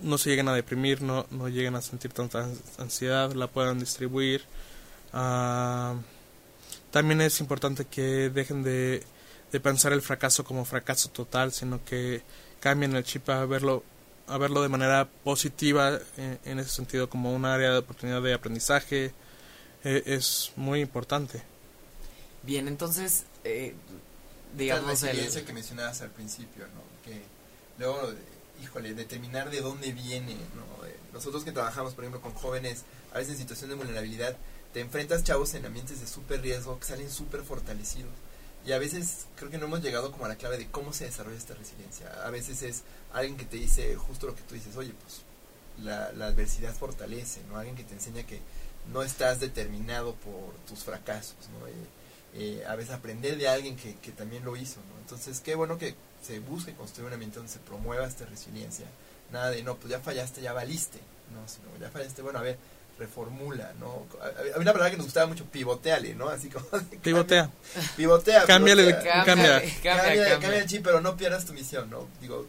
no 0.00 0.18
se 0.18 0.30
lleguen 0.30 0.48
a 0.48 0.54
deprimir, 0.54 1.02
no, 1.02 1.26
no 1.30 1.48
lleguen 1.48 1.74
a 1.74 1.82
sentir 1.82 2.12
tanta 2.12 2.48
ansiedad, 2.78 3.32
la 3.32 3.46
puedan 3.46 3.78
distribuir. 3.78 4.42
Ah, 5.12 5.94
también 6.90 7.20
es 7.20 7.40
importante 7.40 7.84
que 7.84 8.30
dejen 8.30 8.62
de, 8.62 9.02
de, 9.52 9.60
pensar 9.60 9.92
el 9.92 10.02
fracaso 10.02 10.44
como 10.44 10.64
fracaso 10.64 11.10
total, 11.10 11.52
sino 11.52 11.84
que 11.84 12.22
cambien 12.60 12.94
el 12.96 13.04
chip 13.04 13.28
a 13.30 13.44
verlo, 13.46 13.84
a 14.26 14.38
verlo 14.38 14.62
de 14.62 14.68
manera 14.68 15.08
positiva 15.24 15.98
en, 16.16 16.58
ese 16.58 16.70
sentido 16.70 17.08
como 17.08 17.34
un 17.34 17.44
área 17.44 17.72
de 17.72 17.78
oportunidad 17.78 18.22
de 18.22 18.34
aprendizaje. 18.34 19.12
E, 19.84 20.02
es 20.06 20.52
muy 20.56 20.80
importante. 20.80 21.42
Bien, 22.42 22.68
entonces, 22.68 23.24
eh, 23.44 23.74
digamos 24.56 25.02
la 25.02 25.08
resiliencia 25.08 25.44
que 25.44 25.52
mencionabas 25.52 26.00
al 26.02 26.10
principio, 26.10 26.66
¿no? 26.68 26.82
Que 27.04 27.22
luego, 27.78 28.12
híjole, 28.62 28.94
determinar 28.94 29.50
de 29.50 29.60
dónde 29.60 29.92
viene, 29.92 30.34
¿no? 30.34 30.86
Nosotros 31.12 31.44
que 31.44 31.52
trabajamos, 31.52 31.94
por 31.94 32.04
ejemplo, 32.04 32.20
con 32.20 32.34
jóvenes, 32.34 32.82
a 33.12 33.18
veces 33.18 33.34
en 33.34 33.38
situación 33.38 33.70
de 33.70 33.76
vulnerabilidad, 33.76 34.36
te 34.72 34.80
enfrentas 34.80 35.24
chavos 35.24 35.54
en 35.54 35.64
ambientes 35.64 36.00
de 36.00 36.06
súper 36.06 36.42
riesgo 36.42 36.78
que 36.78 36.86
salen 36.86 37.10
súper 37.10 37.42
fortalecidos. 37.42 38.12
Y 38.66 38.72
a 38.72 38.78
veces 38.78 39.26
creo 39.36 39.50
que 39.50 39.58
no 39.58 39.66
hemos 39.66 39.80
llegado 39.80 40.10
como 40.10 40.26
a 40.26 40.28
la 40.28 40.36
clave 40.36 40.58
de 40.58 40.68
cómo 40.68 40.92
se 40.92 41.04
desarrolla 41.04 41.38
esta 41.38 41.54
resiliencia. 41.54 42.10
A 42.24 42.30
veces 42.30 42.62
es 42.62 42.82
alguien 43.12 43.36
que 43.36 43.44
te 43.44 43.56
dice 43.56 43.94
justo 43.94 44.26
lo 44.26 44.34
que 44.34 44.42
tú 44.42 44.54
dices, 44.54 44.76
oye, 44.76 44.92
pues 45.02 45.22
la, 45.82 46.12
la 46.12 46.26
adversidad 46.26 46.74
fortalece, 46.74 47.40
¿no? 47.48 47.56
Alguien 47.56 47.76
que 47.76 47.84
te 47.84 47.94
enseña 47.94 48.24
que 48.24 48.40
no 48.92 49.02
estás 49.02 49.40
determinado 49.40 50.14
por 50.16 50.54
tus 50.68 50.84
fracasos, 50.84 51.36
¿no? 51.58 51.66
Eh, 52.38 52.62
a 52.68 52.76
veces 52.76 52.92
aprender 52.92 53.38
de 53.38 53.48
alguien 53.48 53.76
que, 53.76 53.94
que, 53.96 54.12
también 54.12 54.44
lo 54.44 54.56
hizo, 54.56 54.80
¿no? 54.80 54.98
Entonces, 55.00 55.40
qué 55.40 55.54
bueno 55.54 55.78
que 55.78 55.94
se 56.22 56.38
busque 56.40 56.74
construir 56.74 57.06
un 57.06 57.14
ambiente 57.14 57.38
donde 57.38 57.50
se 57.50 57.60
promueva 57.60 58.06
esta 58.06 58.26
resiliencia. 58.26 58.84
Nada 59.32 59.50
de, 59.50 59.62
no, 59.62 59.76
pues 59.76 59.90
ya 59.90 60.00
fallaste, 60.00 60.42
ya 60.42 60.52
valiste, 60.52 60.98
¿no? 61.32 61.48
Sino, 61.48 61.66
ya 61.80 61.90
fallaste, 61.90 62.20
bueno, 62.20 62.38
a 62.38 62.42
ver, 62.42 62.58
reformula, 62.98 63.72
¿no? 63.80 64.06
Hay 64.22 64.60
una 64.60 64.72
palabra 64.72 64.90
que 64.90 64.98
nos 64.98 65.06
gustaba 65.06 65.26
mucho, 65.26 65.46
pivoteale, 65.46 66.14
¿no? 66.14 66.28
Así 66.28 66.50
como... 66.50 66.66
Pivotea. 67.02 67.50
Pivotea. 67.96 68.44
Cámbiale, 68.44 68.92
cambia, 68.92 69.24
cambia, 69.24 69.62
cambia, 69.82 70.38
cambia 70.38 70.58
el 70.58 70.66
chip, 70.66 70.84
pero 70.84 71.00
no 71.00 71.16
pierdas 71.16 71.46
tu 71.46 71.54
misión, 71.54 71.88
¿no? 71.88 72.06
Digo, 72.20 72.46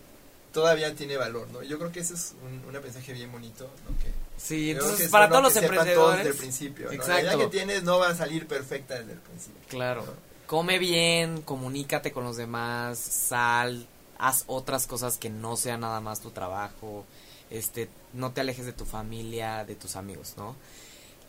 todavía 0.57 0.95
tiene 0.95 1.17
valor, 1.17 1.47
¿no? 1.51 1.61
Yo 1.61 1.77
creo 1.77 1.91
que 1.91 1.99
ese 1.99 2.15
es 2.15 2.33
un, 2.43 2.67
un 2.67 2.75
aprendizaje 2.75 3.13
bien 3.13 3.31
bonito, 3.31 3.69
¿no? 3.87 3.95
Que, 3.99 4.11
Sí, 4.37 4.71
entonces 4.71 5.07
para 5.09 5.29
todos 5.29 5.43
los 5.43 5.55
emprendedores. 5.55 6.17
desde 6.17 6.31
el 6.31 6.35
principio. 6.35 6.91
Exacto. 6.91 7.13
La 7.13 7.21
idea 7.21 7.37
que 7.37 7.47
tienes 7.47 7.83
no 7.83 7.99
va 7.99 8.09
a 8.09 8.15
salir 8.15 8.47
perfecta 8.47 8.95
desde 8.95 9.11
el 9.13 9.19
principio. 9.19 9.61
Claro. 9.67 10.03
Come 10.47 10.79
bien, 10.79 11.43
comunícate 11.43 12.11
con 12.11 12.23
los 12.23 12.37
demás, 12.37 12.97
sal, 12.97 13.85
haz 14.17 14.45
otras 14.47 14.87
cosas 14.87 15.19
que 15.19 15.29
no 15.29 15.57
sean 15.57 15.81
nada 15.81 16.01
más 16.01 16.21
tu 16.21 16.31
trabajo. 16.31 17.05
Este, 17.51 17.87
no 18.13 18.31
te 18.31 18.41
alejes 18.41 18.65
de 18.65 18.73
tu 18.73 18.85
familia, 18.85 19.63
de 19.63 19.75
tus 19.75 19.95
amigos, 19.95 20.33
¿no? 20.37 20.55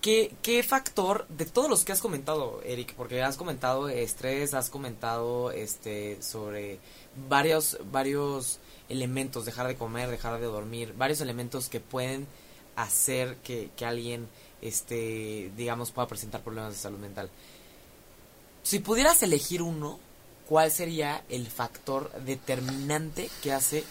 ¿Qué, 0.01 0.33
¿Qué 0.41 0.62
factor 0.62 1.26
de 1.29 1.45
todos 1.45 1.68
los 1.68 1.85
que 1.85 1.93
has 1.93 2.01
comentado, 2.01 2.62
Eric? 2.64 2.95
Porque 2.95 3.22
has 3.22 3.37
comentado 3.37 3.91
estrés, 3.91 4.55
has 4.55 4.70
comentado 4.70 5.51
este 5.51 6.22
sobre 6.22 6.79
varios 7.29 7.79
varios 7.91 8.59
elementos, 8.89 9.45
dejar 9.45 9.66
de 9.66 9.77
comer, 9.77 10.11
dejar 10.11 10.41
de 10.41 10.47
dormir, 10.47 10.95
varios 10.97 11.21
elementos 11.21 11.69
que 11.69 11.81
pueden 11.81 12.27
hacer 12.77 13.37
que, 13.39 13.71
alguien, 13.85 14.29
este, 14.62 15.51
digamos, 15.57 15.91
pueda 15.91 16.09
presentar 16.09 16.43
problemas 16.43 16.73
de 16.73 16.79
salud 16.79 16.99
mental. 16.99 17.29
Si 18.62 18.79
pudieras 18.79 19.23
elegir 19.23 19.62
uno, 19.62 19.99
¿cuál 20.49 20.71
sería 20.71 21.25
el 21.29 21.49
factor 21.49 22.11
determinante 22.23 23.31
que 23.43 23.53
hace 23.53 23.85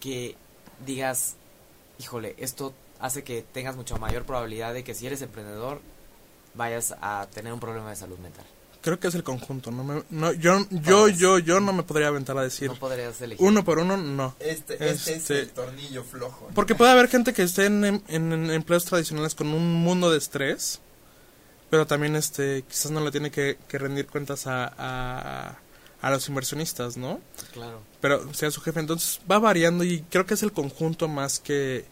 que 0.00 0.36
digas, 0.84 1.36
híjole, 1.98 2.34
esto 2.38 2.72
hace 2.98 3.22
que 3.22 3.42
tengas 3.42 3.76
mucha 3.76 3.96
mayor 3.96 4.24
probabilidad 4.24 4.74
de 4.74 4.84
que 4.84 4.94
si 4.94 5.06
eres 5.06 5.22
emprendedor 5.22 5.80
vayas 6.54 6.94
a 7.00 7.26
tener 7.32 7.52
un 7.52 7.60
problema 7.60 7.90
de 7.90 7.96
salud 7.96 8.18
mental? 8.18 8.46
Creo 8.82 9.00
que 9.00 9.08
es 9.08 9.14
el 9.14 9.22
conjunto. 9.22 9.70
No, 9.70 9.84
me, 9.84 10.02
no 10.10 10.32
yo, 10.32 10.66
yo, 10.70 11.08
yo, 11.08 11.38
yo 11.38 11.60
no 11.60 11.72
me 11.72 11.84
podría 11.84 12.08
aventar 12.08 12.36
a 12.36 12.42
decir. 12.42 12.68
No 12.68 12.76
podrías 12.76 13.18
elegir. 13.22 13.46
Uno 13.46 13.64
por 13.64 13.78
uno, 13.78 13.96
no. 13.96 14.34
Este, 14.40 14.74
este, 14.74 15.14
es 15.14 15.30
el 15.30 15.50
tornillo 15.50 16.04
flojo. 16.04 16.50
Porque 16.54 16.74
puede 16.74 16.90
haber 16.90 17.08
gente 17.08 17.32
que 17.32 17.42
esté 17.42 17.66
en, 17.66 18.02
en, 18.08 18.50
empleos 18.50 18.84
tradicionales 18.84 19.34
con 19.34 19.48
un 19.48 19.72
mundo 19.72 20.10
de 20.10 20.18
estrés, 20.18 20.80
pero 21.70 21.86
también 21.86 22.16
este 22.16 22.64
quizás 22.68 22.90
no 22.90 23.02
le 23.02 23.10
tiene 23.10 23.30
que, 23.30 23.56
que 23.68 23.78
rendir 23.78 24.06
cuentas 24.06 24.46
a, 24.46 24.72
a, 24.76 25.58
a, 26.02 26.10
los 26.10 26.28
inversionistas, 26.28 26.96
¿no? 26.96 27.20
Claro. 27.52 27.80
Pero 28.00 28.34
sea 28.34 28.50
su 28.50 28.60
jefe, 28.60 28.80
entonces 28.80 29.20
va 29.30 29.38
variando 29.38 29.84
y 29.84 30.02
creo 30.10 30.26
que 30.26 30.34
es 30.34 30.42
el 30.42 30.52
conjunto 30.52 31.08
más 31.08 31.38
que, 31.38 31.86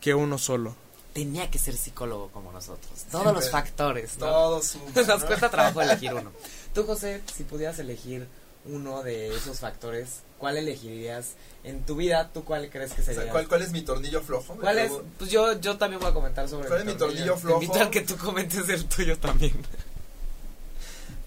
que 0.00 0.14
uno 0.14 0.38
solo 0.38 0.83
tenía 1.14 1.50
que 1.50 1.58
ser 1.58 1.76
psicólogo 1.76 2.28
como 2.28 2.52
nosotros. 2.52 3.04
Todos 3.10 3.32
los 3.32 3.48
factores, 3.48 4.18
¿no? 4.18 4.26
Todos. 4.26 4.76
Nos 4.94 5.24
cuesta 5.24 5.48
trabajo 5.48 5.80
elegir 5.80 6.12
uno. 6.12 6.32
Tú, 6.74 6.84
José, 6.84 7.22
si 7.34 7.44
pudieras 7.44 7.78
elegir 7.78 8.26
uno 8.66 9.02
de 9.02 9.34
esos 9.34 9.60
factores, 9.60 10.20
¿cuál 10.38 10.56
elegirías 10.56 11.32
en 11.62 11.84
tu 11.84 11.96
vida? 11.96 12.30
¿Tú 12.32 12.44
cuál 12.44 12.68
crees 12.68 12.92
que 12.92 13.02
sería? 13.02 13.30
¿cuál, 13.30 13.46
¿Cuál 13.46 13.62
es 13.62 13.70
mi 13.70 13.82
tornillo 13.82 14.20
flojo? 14.22 14.56
¿Cuál 14.56 14.78
es? 14.78 14.92
Pues 15.18 15.30
yo, 15.30 15.58
yo 15.60 15.78
también 15.78 16.00
voy 16.00 16.10
a 16.10 16.14
comentar 16.14 16.48
sobre 16.48 16.68
¿Cuál 16.68 16.80
es 16.80 16.86
mi 16.86 16.94
tornillo 16.94 17.36
flojo? 17.36 17.60
Te 17.60 17.64
invito 17.66 17.84
a 17.84 17.90
que 17.90 18.00
tú 18.00 18.16
comentes 18.16 18.68
el 18.68 18.84
tuyo 18.86 19.18
también. 19.18 19.54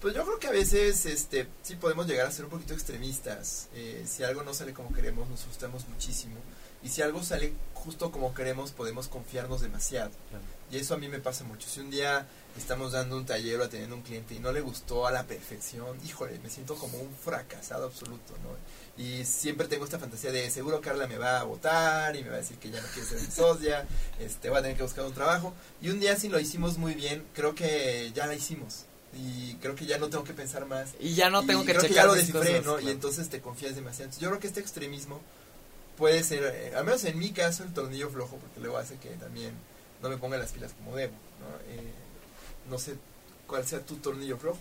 Pues 0.00 0.14
yo 0.14 0.24
creo 0.24 0.38
que 0.38 0.46
a 0.46 0.52
veces 0.52 1.06
este, 1.06 1.48
sí 1.64 1.74
podemos 1.74 2.06
llegar 2.06 2.28
a 2.28 2.30
ser 2.30 2.44
un 2.44 2.52
poquito 2.52 2.72
extremistas. 2.72 3.66
Eh, 3.74 4.04
si 4.06 4.22
algo 4.22 4.44
no 4.44 4.54
sale 4.54 4.72
como 4.72 4.92
queremos, 4.92 5.28
nos 5.28 5.40
frustramos 5.40 5.88
muchísimo. 5.88 6.36
Y 6.82 6.88
si 6.88 7.02
algo 7.02 7.22
sale 7.22 7.52
justo 7.74 8.10
como 8.10 8.34
queremos, 8.34 8.72
podemos 8.72 9.08
confiarnos 9.08 9.60
demasiado. 9.60 10.10
Y 10.70 10.76
eso 10.76 10.94
a 10.94 10.98
mí 10.98 11.08
me 11.08 11.18
pasa 11.18 11.44
mucho. 11.44 11.68
Si 11.68 11.80
un 11.80 11.90
día 11.90 12.26
estamos 12.56 12.92
dando 12.92 13.16
un 13.16 13.24
taller 13.24 13.60
o 13.60 13.64
atendiendo 13.64 13.94
a 13.96 13.98
un 13.98 14.04
cliente 14.04 14.34
y 14.34 14.38
no 14.38 14.52
le 14.52 14.60
gustó 14.60 15.06
a 15.06 15.12
la 15.12 15.24
perfección, 15.24 15.98
híjole, 16.04 16.38
me 16.40 16.50
siento 16.50 16.74
como 16.74 16.98
un 16.98 17.14
fracasado 17.14 17.86
absoluto, 17.86 18.34
¿no? 18.42 19.02
Y 19.02 19.24
siempre 19.24 19.68
tengo 19.68 19.84
esta 19.84 19.98
fantasía 19.98 20.32
de 20.32 20.50
seguro 20.50 20.80
Carla 20.80 21.06
me 21.06 21.18
va 21.18 21.40
a 21.40 21.44
votar 21.44 22.16
y 22.16 22.24
me 22.24 22.30
va 22.30 22.34
a 22.34 22.38
decir 22.38 22.58
que 22.58 22.70
ya 22.70 22.80
no 22.80 22.88
quiere 22.88 23.08
ser 23.08 23.20
mi 23.20 23.28
socia, 23.28 23.86
este, 24.18 24.50
va 24.50 24.58
a 24.58 24.62
tener 24.62 24.76
que 24.76 24.82
buscar 24.82 25.04
un 25.04 25.14
trabajo. 25.14 25.54
Y 25.80 25.90
un 25.90 26.00
día 26.00 26.16
si 26.16 26.28
lo 26.28 26.38
hicimos 26.40 26.78
muy 26.78 26.94
bien, 26.94 27.24
creo 27.32 27.54
que 27.54 28.10
ya 28.14 28.26
la 28.26 28.34
hicimos 28.34 28.84
y 29.14 29.54
creo 29.54 29.74
que 29.74 29.86
ya 29.86 29.98
no 29.98 30.08
tengo 30.08 30.24
que 30.24 30.34
pensar 30.34 30.66
más. 30.66 30.90
Y 31.00 31.14
ya 31.14 31.30
no 31.30 31.46
tengo 31.46 31.64
que 31.64 31.72
creo 31.72 31.82
que 31.82 31.94
ya 31.94 32.06
lo 32.06 32.14
descifré, 32.14 32.60
¿no? 32.60 32.80
Y 32.80 32.90
entonces 32.90 33.28
te 33.28 33.40
confías 33.40 33.74
demasiado. 33.74 34.10
yo 34.18 34.28
creo 34.28 34.40
que 34.40 34.48
este 34.48 34.60
extremismo 34.60 35.20
puede 35.98 36.22
ser, 36.22 36.44
eh, 36.44 36.72
al 36.74 36.84
menos 36.84 37.04
en 37.04 37.18
mi 37.18 37.30
caso, 37.32 37.64
el 37.64 37.74
tornillo 37.74 38.08
flojo, 38.08 38.36
porque 38.36 38.60
luego 38.60 38.78
hace 38.78 38.96
que 38.96 39.10
también 39.10 39.52
no 40.00 40.08
me 40.08 40.16
ponga 40.16 40.38
las 40.38 40.52
pilas 40.52 40.72
como 40.72 40.96
debo, 40.96 41.12
¿no? 41.12 41.74
Eh, 41.74 41.92
no 42.70 42.78
sé 42.78 42.94
cuál 43.46 43.66
sea 43.66 43.80
tu 43.80 43.96
tornillo 43.96 44.38
flojo, 44.38 44.58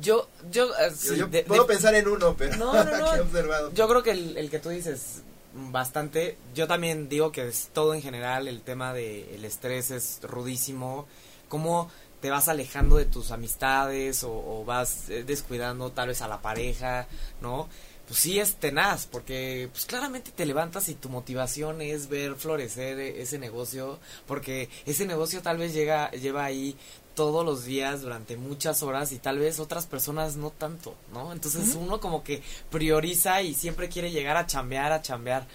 Yo, 0.00 0.28
yo, 0.50 0.70
eh, 0.78 1.44
puedo 1.46 1.66
pensar 1.66 1.94
en 1.96 2.06
uno, 2.06 2.36
pero 2.38 2.56
no, 2.56 2.72
no, 2.84 2.98
no. 2.98 3.22
observado. 3.22 3.72
Yo 3.74 3.88
creo 3.88 4.02
que 4.02 4.12
el, 4.12 4.36
el, 4.36 4.48
que 4.48 4.60
tú 4.60 4.68
dices 4.68 5.22
bastante, 5.52 6.38
yo 6.54 6.68
también 6.68 7.08
digo 7.08 7.32
que 7.32 7.48
es 7.48 7.70
todo 7.72 7.92
en 7.94 8.02
general, 8.02 8.46
el 8.46 8.62
tema 8.62 8.94
del 8.94 9.28
el 9.30 9.44
estrés 9.44 9.90
es 9.90 10.20
rudísimo, 10.22 11.08
como 11.48 11.90
te 12.20 12.30
vas 12.30 12.48
alejando 12.48 12.96
de 12.96 13.06
tus 13.06 13.30
amistades 13.30 14.24
o, 14.24 14.64
vas 14.64 15.08
eh, 15.08 15.24
descuidando 15.24 15.90
tal 15.90 16.08
vez 16.08 16.22
a 16.22 16.28
la 16.28 16.40
pareja, 16.40 17.06
¿no? 17.40 17.68
Pues 18.10 18.18
sí 18.18 18.40
es 18.40 18.56
tenaz, 18.56 19.06
porque 19.06 19.68
pues 19.70 19.86
claramente 19.86 20.32
te 20.32 20.44
levantas 20.44 20.88
y 20.88 20.96
tu 20.96 21.08
motivación 21.08 21.80
es 21.80 22.08
ver 22.08 22.34
florecer 22.34 22.98
e, 22.98 23.22
ese 23.22 23.38
negocio, 23.38 24.00
porque 24.26 24.68
ese 24.84 25.06
negocio 25.06 25.42
tal 25.42 25.58
vez 25.58 25.72
llega, 25.72 26.10
lleva 26.10 26.44
ahí 26.44 26.76
todos 27.14 27.44
los 27.44 27.64
días 27.64 28.02
durante 28.02 28.36
muchas 28.36 28.82
horas 28.82 29.12
y 29.12 29.20
tal 29.20 29.38
vez 29.38 29.60
otras 29.60 29.86
personas 29.86 30.34
no 30.34 30.50
tanto, 30.50 30.96
¿no? 31.12 31.32
Entonces 31.32 31.76
uno 31.76 32.00
como 32.00 32.24
que 32.24 32.42
prioriza 32.68 33.42
y 33.42 33.54
siempre 33.54 33.88
quiere 33.88 34.10
llegar 34.10 34.36
a 34.36 34.46
chambear, 34.48 34.90
a 34.90 35.02
chambear. 35.02 35.46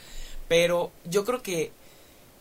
Pero 0.47 0.93
yo 1.03 1.25
creo 1.25 1.41
que 1.41 1.73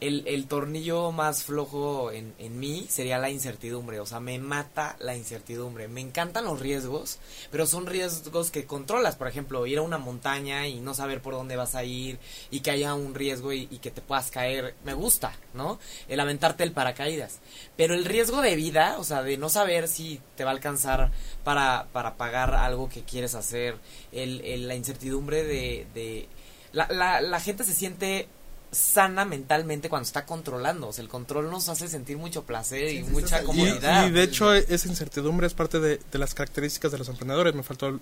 el, 0.01 0.25
el 0.27 0.47
tornillo 0.47 1.13
más 1.13 1.45
flojo 1.45 2.11
en, 2.13 2.35
en 2.39 2.59
mí 2.59 2.87
sería 2.89 3.19
la 3.19 3.31
incertidumbre. 3.31 4.01
O 4.01 4.07
sea, 4.07 4.21
me 4.21 4.39
mata 4.39 4.97
la 4.99 5.17
incertidumbre. 5.17 5.89
Me 5.89 6.01
encantan 6.01 6.45
los 6.45 6.61
riesgos, 6.61 7.19
pero 7.51 7.67
son 7.67 7.87
riesgos 7.87 8.51
que 8.51 8.67
controlas. 8.67 9.17
Por 9.17 9.29
ejemplo, 9.29 9.67
ir 9.67 9.79
a 9.79 9.83
una 9.83 9.99
montaña 9.99 10.69
y 10.69 10.81
no 10.81 10.95
saber 10.95 11.23
por 11.23 11.35
dónde 11.35 11.57
vas 11.57 11.75
a 11.75 11.85
ir 11.85 12.19
y 12.51 12.61
que 12.61 12.71
haya 12.71 12.95
un 12.95 13.15
riesgo 13.15 13.53
y, 13.53 13.69
y 13.71 13.79
que 13.79 13.91
te 13.91 14.03
puedas 14.03 14.31
caer. 14.31 14.75
Me 14.85 14.95
gusta, 14.95 15.33
¿no? 15.55 15.79
El 16.09 16.21
aventarte 16.21 16.65
el 16.65 16.73
paracaídas. 16.73 17.41
Pero 17.77 17.95
el 17.95 18.05
riesgo 18.05 18.43
de 18.43 18.57
vida, 18.57 18.97
o 18.99 19.05
sea, 19.05 19.23
de 19.23 19.37
no 19.39 19.49
saber 19.49 19.89
si 19.89 20.21
te 20.37 20.45
va 20.45 20.51
a 20.51 20.55
alcanzar 20.55 21.13
para, 21.45 21.89
para 21.93 22.17
pagar 22.17 22.55
algo 22.55 22.89
que 22.89 23.05
quieres 23.05 23.35
hacer, 23.35 23.79
el, 24.13 24.41
el 24.43 24.69
la 24.69 24.75
incertidumbre 24.75 25.45
de... 25.45 25.87
de 25.95 26.29
la, 26.73 26.89
la, 26.89 27.21
la 27.21 27.39
gente 27.39 27.63
se 27.63 27.73
siente 27.73 28.29
sana 28.75 29.25
mentalmente 29.25 29.89
cuando 29.89 30.07
está 30.07 30.27
controlando. 30.27 30.89
O 30.89 30.93
sea, 30.93 31.03
el 31.03 31.09
control 31.09 31.51
nos 31.51 31.69
hace 31.69 31.89
sentir 31.89 32.17
mucho 32.17 32.45
placer 32.45 32.93
y 32.93 33.03
mucha 33.05 33.43
comodidad. 33.43 34.09
Y, 34.09 34.11
de 34.11 34.23
hecho, 34.23 34.53
esa 34.53 34.89
incertidumbre 34.89 35.47
es 35.47 35.55
parte 35.55 35.81
de, 35.81 36.01
de, 36.11 36.19
las 36.19 36.35
características 36.35 36.93
de 36.93 36.99
los 36.99 37.09
emprendedores. 37.09 37.55
Me 37.55 37.63
faltó 37.63 38.01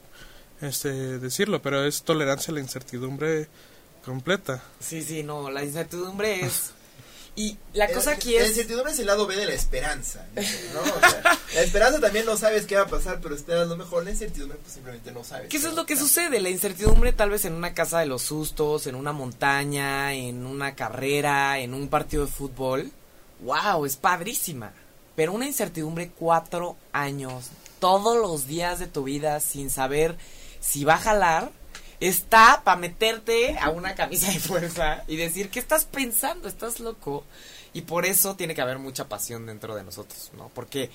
este 0.60 1.18
decirlo, 1.18 1.60
pero 1.62 1.84
es 1.84 2.02
tolerancia 2.02 2.50
a 2.50 2.54
la 2.54 2.60
incertidumbre 2.60 3.48
completa. 4.04 4.62
Sí, 4.80 5.02
sí, 5.02 5.22
no, 5.22 5.50
la 5.50 5.64
incertidumbre 5.64 6.44
es 6.44 6.72
Y 7.34 7.56
la 7.72 7.88
cosa 7.88 8.12
aquí 8.12 8.34
es... 8.34 8.42
La 8.42 8.48
incertidumbre 8.48 8.92
es 8.92 8.98
el 8.98 9.06
lado 9.06 9.26
B 9.26 9.36
de 9.36 9.46
la 9.46 9.54
esperanza. 9.54 10.26
la 10.34 11.62
esperanza 11.62 11.98
también 11.98 12.26
no 12.26 12.36
sabes 12.36 12.66
qué 12.66 12.76
va 12.76 12.82
a 12.82 12.88
pasar, 12.88 13.20
pero 13.22 13.34
esperas 13.34 13.68
lo 13.68 13.76
mejor. 13.76 14.04
La 14.04 14.10
incertidumbre 14.10 14.58
pues 14.58 14.74
simplemente 14.74 15.12
no 15.12 15.24
sabes. 15.24 15.48
¿Qué 15.48 15.56
eso 15.56 15.68
es 15.68 15.74
lo 15.74 15.86
que 15.86 15.96
sucede? 15.96 16.40
La 16.40 16.50
incertidumbre 16.50 17.12
tal 17.12 17.30
vez 17.30 17.46
en 17.46 17.54
una 17.54 17.72
casa 17.72 18.00
de 18.00 18.06
los 18.06 18.22
sustos, 18.22 18.86
en 18.86 18.96
una 18.96 19.12
montaña, 19.12 20.12
en 20.12 20.44
una 20.44 20.74
carrera, 20.74 21.58
en 21.58 21.72
un 21.72 21.88
partido 21.88 22.26
de 22.26 22.32
fútbol. 22.32 22.90
¡Wow! 23.40 23.86
Es 23.86 23.96
padrísima. 23.96 24.72
Pero 25.16 25.32
una 25.32 25.46
incertidumbre 25.46 26.10
cuatro 26.10 26.76
años, 26.92 27.46
todos 27.78 28.16
los 28.16 28.46
días 28.46 28.78
de 28.78 28.86
tu 28.88 29.04
vida 29.04 29.40
sin 29.40 29.70
saber 29.70 30.16
si 30.60 30.84
va 30.84 30.94
a 30.94 30.98
jalar 30.98 31.50
está 32.08 32.62
para 32.64 32.80
meterte 32.80 33.56
a 33.58 33.70
una 33.70 33.94
camisa 33.94 34.30
de 34.32 34.40
fuerza 34.40 35.04
y 35.06 35.16
decir, 35.16 35.50
¿qué 35.50 35.60
estás 35.60 35.84
pensando? 35.84 36.48
¿Estás 36.48 36.80
loco? 36.80 37.24
Y 37.72 37.82
por 37.82 38.04
eso 38.04 38.34
tiene 38.34 38.56
que 38.56 38.60
haber 38.60 38.78
mucha 38.78 39.08
pasión 39.08 39.46
dentro 39.46 39.76
de 39.76 39.84
nosotros, 39.84 40.32
¿no? 40.36 40.50
Porque 40.52 40.90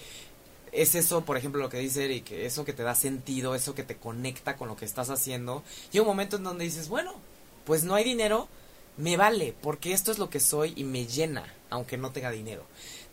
es 0.73 0.95
eso, 0.95 1.23
por 1.23 1.37
ejemplo, 1.37 1.61
lo 1.61 1.69
que 1.69 1.79
dice 1.79 2.03
Eric, 2.03 2.31
eso 2.31 2.65
que 2.65 2.73
te 2.73 2.83
da 2.83 2.93
sentido, 2.93 3.55
eso 3.55 3.73
que 3.73 3.83
te 3.83 3.95
conecta 3.95 4.57
con 4.57 4.67
lo 4.67 4.75
que 4.75 4.83
estás 4.83 5.09
haciendo. 5.09 5.63
Y 5.93 5.99
un 5.99 6.07
momento 6.07 6.35
en 6.35 6.43
donde 6.43 6.65
dices, 6.65 6.89
bueno, 6.89 7.15
pues 7.65 7.85
no 7.85 7.95
hay 7.95 8.03
dinero, 8.03 8.49
me 8.97 9.15
vale, 9.15 9.55
porque 9.61 9.93
esto 9.93 10.11
es 10.11 10.19
lo 10.19 10.29
que 10.29 10.41
soy 10.41 10.73
y 10.75 10.83
me 10.83 11.05
llena, 11.05 11.45
aunque 11.69 11.97
no 11.97 12.11
tenga 12.11 12.31
dinero. 12.31 12.65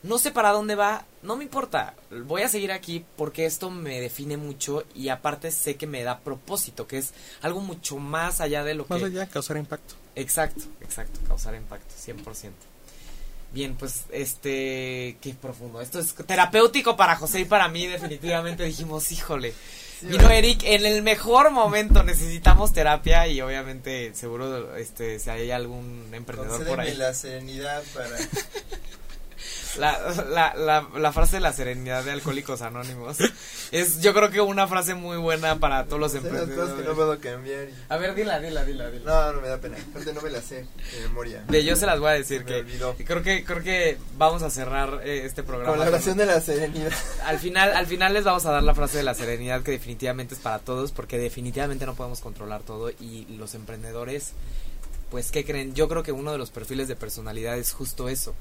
No 0.05 0.19
sé 0.19 0.33
para 0.33 0.51
dónde 0.51 0.75
va, 0.75 1.07
no 1.23 1.35
me 1.35 1.45
importa. 1.45 1.95
Voy 2.11 2.43
a 2.43 2.49
seguir 2.51 2.73
aquí 2.73 3.07
porque 3.17 3.47
esto 3.47 3.71
me 3.71 4.03
define 4.03 4.37
mucho 4.37 4.85
y 4.95 5.09
aparte 5.09 5.51
sé 5.51 5.77
que 5.77 5.87
me 5.87 6.03
da 6.03 6.21
propósito, 6.21 6.87
que 6.87 6.99
es 6.99 7.15
algo 7.41 7.61
mucho 7.61 7.97
más 7.97 8.43
allá 8.43 8.65
de 8.65 8.75
lo 8.75 8.87
que... 8.87 8.93
Más 8.93 9.03
allá, 9.03 9.27
causar 9.27 9.57
impacto. 9.57 9.95
Exacto, 10.15 10.65
exacto, 10.83 11.21
causar 11.27 11.55
impacto, 11.55 11.95
100%. 11.95 12.51
Bien, 13.55 13.77
pues 13.77 14.05
este, 14.11 15.17
qué 15.23 15.35
profundo. 15.41 15.81
Esto 15.81 16.01
es 16.01 16.15
terapéutico 16.15 16.99
para 16.99 17.17
José 17.17 17.41
y 17.41 17.45
para 17.47 17.69
mí, 17.69 17.87
definitivamente 17.87 18.63
dijimos, 18.65 19.11
híjole. 19.11 19.55
Vino 20.03 20.29
Eric, 20.29 20.65
en 20.65 20.85
el 20.85 21.03
mejor 21.03 21.51
momento 21.51 22.03
necesitamos 22.03 22.75
terapia 22.75 23.27
y 23.27 23.41
obviamente 23.41 24.13
seguro 24.15 24.77
este 24.77 25.19
si 25.19 25.31
hay 25.31 25.51
algún 25.51 26.11
emprendedor 26.13 26.67
por 26.67 26.81
ahí. 26.81 26.95
la 26.95 27.15
serenidad 27.15 27.83
para 27.95 28.11
la, 29.79 29.99
la, 30.31 30.55
la, 30.55 30.89
la, 30.97 31.13
frase 31.13 31.37
de 31.37 31.41
la 31.41 31.53
serenidad 31.53 32.05
de 32.05 32.13
Alcohólicos 32.13 32.63
Anónimos 32.63 33.19
es 33.73 34.01
yo 34.01 34.15
creo 34.15 34.31
que 34.31 34.41
una 34.41 34.67
frase 34.69 34.95
muy 34.95 35.17
buena 35.17 35.59
para 35.59 35.85
todos 35.87 36.01
los 36.01 36.15
emprendedores. 36.15 36.75
que 36.75 36.83
no 36.83 36.95
puedo 36.95 37.19
cambiar. 37.19 37.69
A 37.89 37.97
ver, 37.97 38.15
dila, 38.15 38.39
dila, 38.41 38.65
dila, 38.65 38.91
dila. 38.91 39.05
No, 39.05 39.33
no 39.33 39.41
me 39.41 39.49
da 39.49 39.59
pena. 39.59 39.77
Aparte 39.91 40.13
no 40.13 40.21
me 40.21 40.31
la 40.31 40.41
sé 40.41 40.67
de 40.93 41.01
memoria. 41.03 41.45
De 41.49 41.65
yo 41.65 41.77
se 41.77 41.87
las 41.87 41.99
voy 41.99 42.11
a 42.11 42.13
decir 42.13 42.45
que 42.45 42.65
creo 43.05 43.23
que 43.23 43.45
creo 43.45 43.63
que 43.63 43.99
vamos 44.17 44.43
a 44.43 44.51
cerrar 44.51 45.01
eh, 45.05 45.23
este 45.25 45.43
programa. 45.43 45.71
Con 45.71 45.81
la 45.81 45.89
oración 45.89 46.17
de 46.17 46.27
la 46.27 46.41
serenidad. 46.41 46.93
Al 47.25 47.39
final 47.39 47.73
al 47.75 47.87
final 47.87 48.13
les 48.15 48.25
vamos 48.25 48.47
a 48.47 48.53
dar 48.53 48.63
la 48.63 48.75
frase 48.75 48.99
de 48.99 49.03
la 49.03 49.15
serenidad 49.15 49.63
que 49.63 49.73
definitivamente 49.73 50.35
es 50.35 50.41
para 50.41 50.59
todos 50.59 50.93
porque 50.93 51.19
definitivamente 51.19 51.87
no 51.87 51.95
podemos 51.95 52.21
controlar 52.21 52.63
todo 52.63 52.91
y 52.91 53.27
los 53.37 53.55
emprendedores 53.55 54.33
pues 55.11 55.31
¿qué 55.31 55.45
creen? 55.45 55.75
Yo 55.75 55.89
creo 55.89 56.03
que 56.03 56.13
uno 56.13 56.33
de 56.33 56.39
los 56.39 56.51
perfiles 56.51 56.89
de 56.89 56.97
personalidad 56.97 57.57
es 57.57 57.73
justo 57.73 58.09
eso 58.09 58.35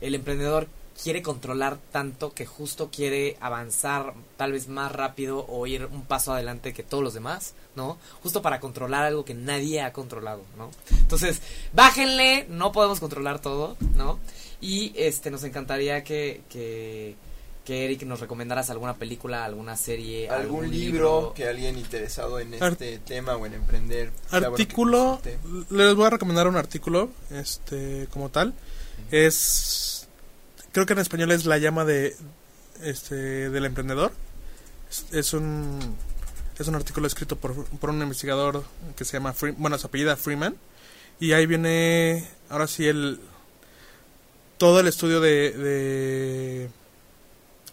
el 0.00 0.14
emprendedor 0.14 0.68
quiere 1.02 1.22
controlar 1.22 1.78
tanto 1.92 2.32
que 2.32 2.46
justo 2.46 2.90
quiere 2.90 3.36
avanzar 3.40 4.14
tal 4.36 4.52
vez 4.52 4.68
más 4.68 4.90
rápido 4.92 5.44
o 5.48 5.66
ir 5.66 5.86
un 5.86 6.02
paso 6.02 6.32
adelante 6.32 6.72
que 6.72 6.82
todos 6.82 7.04
los 7.04 7.14
demás, 7.14 7.54
¿no? 7.74 7.98
Justo 8.22 8.42
para 8.42 8.60
controlar 8.60 9.04
algo 9.04 9.24
que 9.24 9.34
nadie 9.34 9.82
ha 9.82 9.92
controlado, 9.92 10.42
¿no? 10.56 10.70
Entonces, 10.90 11.40
bájenle, 11.72 12.46
no 12.48 12.72
podemos 12.72 13.00
controlar 13.00 13.40
todo, 13.40 13.76
¿no? 13.94 14.18
Y 14.60 14.92
este 14.96 15.30
nos 15.30 15.44
encantaría 15.44 16.02
que, 16.02 16.40
que, 16.48 17.14
que 17.64 17.84
Eric 17.84 18.04
nos 18.04 18.20
recomendaras 18.20 18.70
alguna 18.70 18.94
película, 18.94 19.44
alguna 19.44 19.76
serie, 19.76 20.30
algún, 20.30 20.70
libro, 20.70 21.34
que 21.34 21.46
alguien 21.46 21.76
interesado 21.76 22.40
en 22.40 22.54
este 22.54 22.98
tema 22.98 23.36
o 23.36 23.44
en 23.44 23.54
emprender. 23.54 24.12
Artículo, 24.30 25.20
les 25.68 25.94
voy 25.94 26.06
a 26.06 26.10
recomendar 26.10 26.48
un 26.48 26.56
artículo, 26.56 27.10
este, 27.30 28.08
como 28.10 28.30
tal. 28.30 28.54
Es 29.10 30.08
creo 30.72 30.84
que 30.84 30.92
en 30.92 30.98
español 30.98 31.30
es 31.32 31.46
la 31.46 31.56
llama 31.56 31.86
de 31.86 32.14
este 32.82 33.48
del 33.48 33.64
emprendedor. 33.64 34.12
Es, 35.10 35.32
un 35.32 35.96
es 36.58 36.68
un 36.68 36.74
artículo 36.74 37.06
escrito 37.06 37.36
por, 37.36 37.64
por 37.64 37.90
un 37.90 38.02
investigador 38.02 38.62
que 38.94 39.06
se 39.06 39.14
llama 39.14 39.34
bueno 39.56 39.78
su 39.78 39.86
apellida 39.86 40.16
Freeman. 40.16 40.54
Y 41.18 41.32
ahí 41.32 41.46
viene 41.46 42.28
ahora 42.50 42.66
sí 42.66 42.86
el 42.86 43.20
todo 44.58 44.80
el 44.80 44.88
estudio 44.88 45.20
de, 45.20 45.52
de 45.52 46.70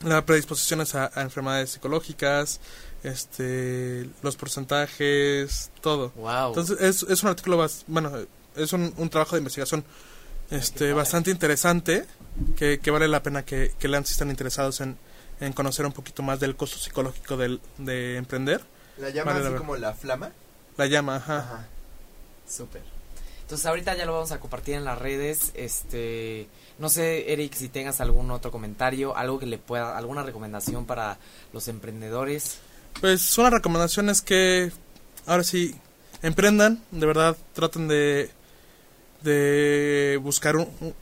las 0.03 0.24
predisposiciones 0.24 0.95
a, 0.95 1.11
enfermedades 1.17 1.71
psicológicas 1.71 2.61
este 3.03 4.09
los 4.21 4.38
porcentajes 4.38 5.71
todo. 5.82 6.13
Entonces 6.47 6.80
es, 6.80 7.03
es 7.03 7.21
un 7.24 7.30
artículo 7.30 7.67
bueno 7.88 8.11
es 8.55 8.71
un, 8.71 8.93
un 8.95 9.09
trabajo 9.09 9.36
de 9.36 9.39
investigación 9.39 9.84
este 10.54 10.93
bastante 10.93 11.32
interesante 11.32 12.06
que, 12.56 12.80
vale 12.91 13.08
la 13.08 13.24
pena 13.24 13.43
que, 13.43 13.74
que 13.80 13.88
lean 13.88 14.06
si 14.06 14.14
están 14.14 14.30
interesados 14.30 14.82
en, 14.82 14.97
en 15.39 15.54
conocer 15.54 15.86
un 15.86 15.91
poquito 15.91 16.24
más 16.24 16.39
del 16.39 16.56
costo 16.56 16.78
psicológico 16.78 17.38
del, 17.38 17.60
de 17.78 18.18
emprender. 18.18 18.62
¿La 18.97 19.10
llama 19.10 19.36
así 19.36 19.54
como 19.56 19.76
la 19.76 19.93
flama? 19.93 20.32
La 20.78 20.86
llama, 20.86 21.18
ajá. 21.18 21.39
ajá. 21.39 21.68
Súper. 22.47 22.82
Entonces 23.41 23.66
ahorita 23.66 23.95
ya 23.95 24.06
lo 24.06 24.14
vamos 24.14 24.32
a 24.32 24.39
compartir 24.39 24.76
en 24.76 24.86
las 24.86 24.97
redes. 24.97 25.51
Este, 25.54 26.47
no 26.80 26.89
sé, 26.89 27.34
Eric, 27.34 27.54
si 27.54 27.70
tengas 27.70 27.99
algún 28.01 28.32
otro 28.32 28.51
comentario, 28.51 29.18
algo 29.18 29.39
que 29.39 29.45
le 29.45 29.58
pueda, 29.58 29.97
alguna 29.97 30.24
recomendación 30.24 30.86
para 30.86 31.18
los 31.51 31.68
emprendedores. 31.68 32.60
Pues 33.01 33.38
una 33.38 33.49
recomendación 33.49 34.10
es 34.10 34.22
que 34.22 34.72
ahora 35.26 35.43
sí 35.43 35.76
emprendan, 36.22 36.82
de 36.91 37.06
verdad 37.06 37.36
traten 37.54 37.88
de 37.88 38.32
de 39.24 40.19
buscar 40.21 40.55
un, 40.57 40.95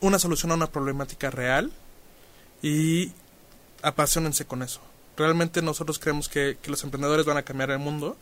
una 0.00 0.18
solución 0.18 0.52
a 0.52 0.54
una 0.54 0.70
problemática 0.70 1.30
real 1.30 1.72
y 2.62 3.12
apasionense 3.82 4.44
con 4.44 4.62
eso. 4.62 4.80
Realmente 5.16 5.62
nosotros 5.62 5.98
creemos 5.98 6.28
que, 6.28 6.56
los 6.66 6.82
emprendedores 6.84 7.26
van 7.26 7.36
a 7.36 7.42
cambiar 7.42 7.70
el 7.70 7.78
mundo, 7.78 8.16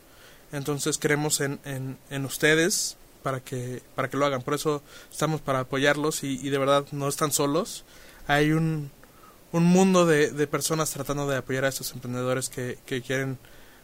entonces 0.53 0.98
creemos 0.98 1.40
en, 1.40 1.61
en, 1.64 2.24
ustedes 2.24 2.96
para 3.22 3.40
que, 3.40 3.82
para 3.94 4.09
que 4.09 4.16
lo 4.16 4.26
hagan. 4.26 4.42
Por 4.42 4.55
eso 4.55 4.82
estamos 5.11 5.40
para 5.40 5.61
apoyarlos 5.61 6.24
y, 6.24 6.48
de 6.48 6.59
verdad 6.59 6.86
no 6.92 7.09
están 7.09 7.32
solos. 7.32 7.84
Hay 8.26 8.53
un, 8.53 8.90
un 9.53 9.64
mundo 9.64 10.07
de, 10.07 10.30
de, 10.30 10.46
personas 10.46 10.90
tratando 10.90 11.28
de 11.28 11.36
apoyar 11.36 11.64
a 11.64 11.68
estos 11.68 11.92
emprendedores 11.92 12.48
que, 12.48 12.78
que 12.86 13.03
quieren 13.03 13.38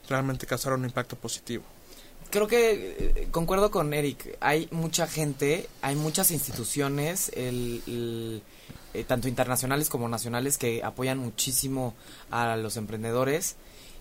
realmente 0.09 0.47
causar 0.47 0.73
un 0.73 0.85
impacto 0.85 1.17
positivo 1.17 1.65
creo 2.37 2.49
que 2.49 2.97
eh, 2.99 3.29
concuerdo 3.31 3.71
con 3.71 3.95
Eric. 3.95 4.37
Hay 4.41 4.69
mucha 4.71 5.07
gente, 5.07 5.71
hay 5.81 5.97
muchas 5.97 6.31
instituciones, 6.31 7.33
el, 7.35 8.43
eh, 8.93 9.05
tanto 9.05 9.29
internacionales 9.29 9.89
como 9.89 10.07
nacionales, 10.07 10.59
que 10.59 10.85
apoyan 10.85 11.17
muchísimo 11.17 11.95
a 12.31 12.57
los 12.57 12.77
emprendedores 12.77 13.57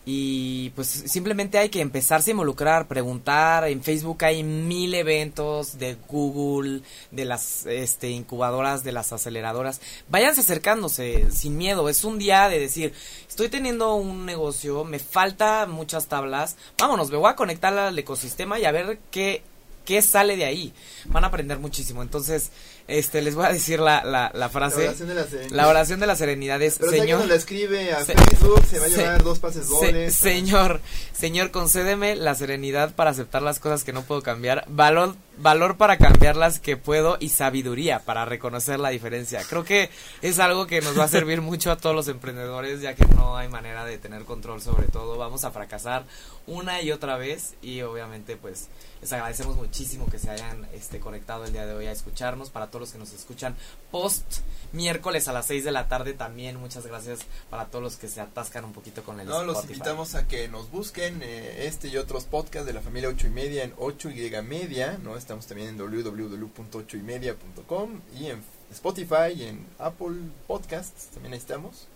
y 0.08 0.70
pues 0.72 0.88
simplemente 0.88 1.58
hay 1.58 1.70
que 1.70 1.82
empezarse 1.82 2.30
a 2.30 2.34
involucrar, 2.34 2.88
preguntar. 2.88 3.68
En 3.68 3.82
Facebook 3.82 4.24
hay 4.24 4.44
mil 4.44 4.94
eventos 4.94 5.80
de 5.80 5.98
Google, 6.08 6.82
de 7.10 7.26
las 7.26 7.66
este, 7.66 8.12
incubadoras, 8.12 8.84
de 8.84 8.92
las 8.92 9.12
aceleradoras. 9.12 9.82
Váyanse 10.08 10.42
acercándose 10.42 11.32
sin 11.32 11.58
miedo. 11.58 11.90
Es 11.90 12.04
un 12.04 12.20
día 12.20 12.48
de 12.50 12.60
decir, 12.60 12.94
estoy 13.28 13.50
teniendo 13.50 13.96
un 13.96 14.28
negocio, 14.28 14.84
me 14.84 15.00
falta 15.00 15.66
muchas 15.66 16.06
tablas. 16.06 16.56
Vámonos, 16.78 17.10
me 17.10 17.18
voy 17.18 17.32
a 17.32 17.36
conectar 17.36 17.76
al 17.76 17.98
ecosistema 17.98 18.60
y 18.60 18.66
a 18.66 18.72
ver 18.72 19.00
qué, 19.10 19.42
qué 19.86 20.04
sale 20.04 20.38
de 20.38 20.46
ahí. 20.46 20.72
Van 21.06 21.24
a 21.24 21.28
aprender 21.28 21.58
muchísimo. 21.58 22.04
Entonces, 22.04 22.52
este, 22.88 23.22
les 23.22 23.34
voy 23.36 23.46
a 23.46 23.50
decir 23.52 23.80
la, 23.80 24.04
la, 24.04 24.32
la 24.34 24.50
frase. 24.50 24.84
La 24.84 24.90
oración 24.90 25.08
de 25.08 25.16
la 25.16 25.24
serenidad. 25.26 25.56
La 25.56 25.68
oración 25.68 26.00
de 26.00 26.08
la 26.08 26.16
serenidad 26.16 26.62
es, 26.62 26.78
Pero 26.78 26.92
señor. 26.92 27.26
la 27.26 27.36
escribe 27.36 27.94
a 27.94 28.06
Facebook, 28.06 28.64
se 28.70 28.80
va 28.80 28.86
a 28.86 28.90
llevar 28.90 29.24
dos 29.24 29.40
pases 29.40 29.68
dobles. 29.70 30.14
señor, 30.16 30.82
señor, 31.14 31.52
concédeme 31.52 32.16
la 32.16 32.36
serenidad 32.36 32.94
para 32.94 33.10
aceptar 33.10 33.42
las 33.42 33.60
cosas 33.60 33.84
que 33.84 33.94
no 33.94 34.04
puedo 34.04 34.22
cambiar, 34.22 34.66
valor, 34.68 35.16
valor 35.38 35.78
para 35.78 35.98
cambiarlas 35.98 36.60
que 36.60 36.78
puedo 36.78 37.18
y 37.20 37.30
sabiduría 37.30 38.00
para 38.00 38.26
reconocer 38.26 38.80
la 38.80 38.90
diferencia. 38.90 39.42
Creo 39.50 39.64
que 39.64 39.90
es 40.22 40.40
algo 40.40 40.68
que 40.68 40.82
nos 40.82 40.98
va 40.98 41.06
a 41.06 41.08
servir 41.08 41.42
mucho 41.42 41.72
a 41.72 41.78
todos 41.78 41.96
los 41.96 42.08
emprendedores, 42.08 42.82
ya 42.82 42.94
que 42.94 43.06
no 43.06 43.36
hay 43.36 43.48
manera 43.50 43.84
de 43.86 43.98
tener 43.98 44.26
control 44.26 44.62
sobre 44.62 44.88
todo. 44.88 45.18
Vamos 45.18 45.44
a 45.44 45.52
fracasar 45.52 46.06
una 46.48 46.82
y 46.82 46.92
otra 46.92 47.18
vez 47.18 47.56
y 47.64 47.82
obviamente 47.82 48.38
pues 48.38 48.68
les 49.02 49.12
agradecemos 49.12 49.56
muchísimo 49.56 50.06
que 50.10 50.20
se 50.20 50.30
hayan 50.30 50.68
este, 50.74 51.00
conectado 51.00 51.46
el 51.46 51.52
día 51.54 51.66
de 51.66 51.74
hoy 51.74 51.88
a 51.88 51.92
escucharnos 51.92 52.50
para 52.50 52.68
todos 52.76 52.82
los 52.82 52.92
que 52.92 52.98
nos 52.98 53.14
escuchan 53.14 53.56
post 53.90 54.40
miércoles 54.74 55.30
a 55.30 55.34
las 55.34 55.46
6 55.46 55.64
de 55.64 55.72
la 55.72 55.88
tarde 55.88 56.12
también. 56.12 56.58
Muchas 56.58 56.86
gracias 56.86 57.20
para 57.50 57.68
todos 57.68 57.82
los 57.82 57.96
que 57.96 58.10
se 58.10 58.20
atascan 58.20 58.66
un 58.66 58.74
poquito 58.74 59.02
con 59.02 59.22
el 59.22 59.28
No, 59.28 59.46
los 59.46 59.64
invitamos 59.64 60.14
a 60.16 60.28
que 60.28 60.50
nos 60.50 60.70
busquen 60.72 61.22
eh, 61.24 61.68
este 61.68 61.88
y 61.88 61.96
otros 61.96 62.26
podcasts 62.26 62.68
de 62.68 62.74
la 62.74 62.82
familia 62.82 63.08
8 63.08 63.28
y 63.28 63.30
media 63.30 63.64
en 63.64 63.74
8 63.78 64.10
y 64.10 64.30
media, 64.42 65.00
¿no? 65.02 65.16
Estamos 65.16 65.48
también 65.48 65.70
en 65.70 65.78
www.8ymedia.com 65.78 68.02
y 68.20 68.26
en 68.26 68.44
Spotify 68.72 69.32
y 69.34 69.44
en 69.44 69.66
Apple 69.80 70.18
Podcasts, 70.46 71.12
también 71.14 71.34
estamos 71.34 71.88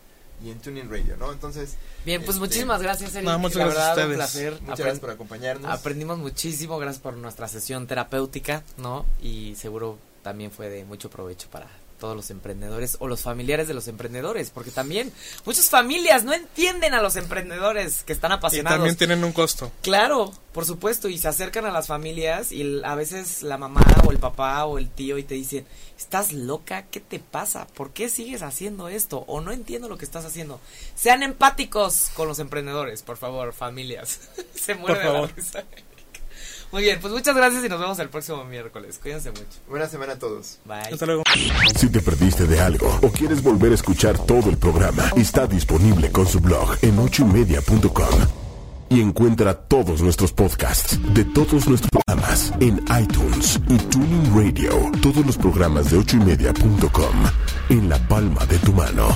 y 0.42 0.52
en 0.52 0.60
Tuning 0.60 0.90
Radio, 0.90 1.18
¿no? 1.18 1.32
Entonces. 1.32 1.76
Bien, 2.06 2.22
pues 2.22 2.38
este, 2.38 2.40
muchísimas 2.40 2.82
gracias, 2.82 3.14
Eric. 3.16 3.30
muchas 3.38 3.58
gracias 3.58 3.86
a 3.86 3.92
ustedes. 3.92 4.16
placer. 4.16 4.62
Muchas 4.62 4.80
gracias 4.80 5.00
por 5.00 5.10
acompañarnos. 5.10 5.70
Aprendimos 5.70 6.18
muchísimo, 6.18 6.80
gracias 6.80 7.02
por 7.02 7.18
nuestra 7.18 7.48
sesión 7.48 7.88
terapéutica, 7.88 8.64
¿no? 8.78 9.06
Y 9.22 9.56
seguro 9.56 9.98
también 10.22 10.52
fue 10.52 10.70
de 10.70 10.86
mucho 10.86 11.10
provecho 11.10 11.50
para 11.50 11.68
todos 12.00 12.16
los 12.16 12.32
emprendedores 12.32 12.98
o 13.00 13.08
los 13.08 13.22
familiares 13.22 13.68
de 13.68 13.76
los 13.76 13.88
emprendedores, 13.88 14.50
porque 14.50 14.72
también 14.72 15.12
muchas 15.46 15.70
familias 15.70 16.24
no 16.24 16.34
entienden 16.34 16.94
a 16.96 17.02
los 17.02 17.16
emprendedores 17.16 18.04
que 18.04 18.14
están 18.14 18.32
apasionados. 18.32 18.78
Y 18.78 18.80
también 18.80 18.96
tienen 18.96 19.24
un 19.24 19.34
costo. 19.34 19.72
Claro, 19.84 20.32
por 20.54 20.66
supuesto, 20.66 21.10
y 21.10 21.18
se 21.18 21.28
acercan 21.28 21.66
a 21.66 21.72
las 21.72 21.88
familias 21.88 22.52
y 22.52 22.82
a 22.84 22.96
veces 22.96 23.44
la 23.44 23.58
mamá 23.58 23.86
o 24.08 24.12
el 24.12 24.18
papá 24.18 24.66
o 24.66 24.80
el 24.80 24.90
tío 24.90 25.18
y 25.18 25.24
te 25.24 25.36
dicen, 25.36 25.68
¿estás 25.98 26.32
loca? 26.34 26.86
¿Qué 26.90 27.00
te 27.02 27.20
pasa? 27.20 27.68
¿Por 27.68 27.92
qué 27.92 28.10
sigues 28.10 28.42
haciendo 28.42 28.88
esto? 28.88 29.26
O 29.28 29.42
no 29.42 29.52
entiendo 29.52 29.90
lo 29.90 29.98
que 29.98 30.06
estás 30.06 30.26
haciendo. 30.26 30.60
Sean 30.96 31.22
empáticos 31.22 32.10
con 32.16 32.28
los 32.28 32.40
emprendedores, 32.40 33.04
por 33.04 33.18
favor, 33.18 33.54
familias. 33.54 34.22
se 34.56 34.74
muere 34.76 35.04
la 35.04 35.28
risa. 35.28 35.64
Muy 36.72 36.84
bien, 36.84 37.00
pues 37.02 37.12
muchas 37.12 37.36
gracias 37.36 37.66
y 37.66 37.70
nos 37.70 37.80
vemos 37.80 37.98
el 38.00 38.10
próximo 38.10 38.44
miércoles. 38.46 39.00
Cuídense 39.02 39.32
mucho. 39.32 39.46
Buena 39.68 39.88
semana 39.88 40.14
a 40.14 40.20
todos. 40.20 40.60
Bye. 40.66 40.94
Hasta 40.94 41.06
luego. 41.06 41.24
Si 41.76 41.90
te 41.90 42.00
perdiste 42.00 42.46
de 42.46 42.60
algo 42.60 43.00
o 43.02 43.10
quieres 43.10 43.42
volver 43.42 43.72
a 43.72 43.76
escuchar 43.76 44.18
todo 44.26 44.50
el 44.50 44.58
programa, 44.58 45.12
está 45.16 45.48
disponible 45.48 46.12
con 46.12 46.28
su 46.28 46.40
blog 46.40 46.78
en 46.82 47.00
ochoymedia.com. 47.00 48.28
Y 48.92 49.02
encuentra 49.02 49.54
todos 49.54 50.02
nuestros 50.02 50.32
podcasts 50.32 51.00
de 51.14 51.24
todos 51.24 51.68
nuestros 51.68 51.92
programas 51.92 52.52
en 52.60 52.84
iTunes 53.00 53.60
y 53.68 53.78
Tuning 53.78 54.36
Radio. 54.36 54.92
Todos 55.02 55.24
los 55.26 55.38
programas 55.38 55.92
de 55.92 55.98
ochoymedia.com 55.98 57.16
en 57.70 57.90
la 57.90 58.00
palma 58.08 58.46
de 58.46 58.58
tu 58.60 58.74
mano. 58.74 59.16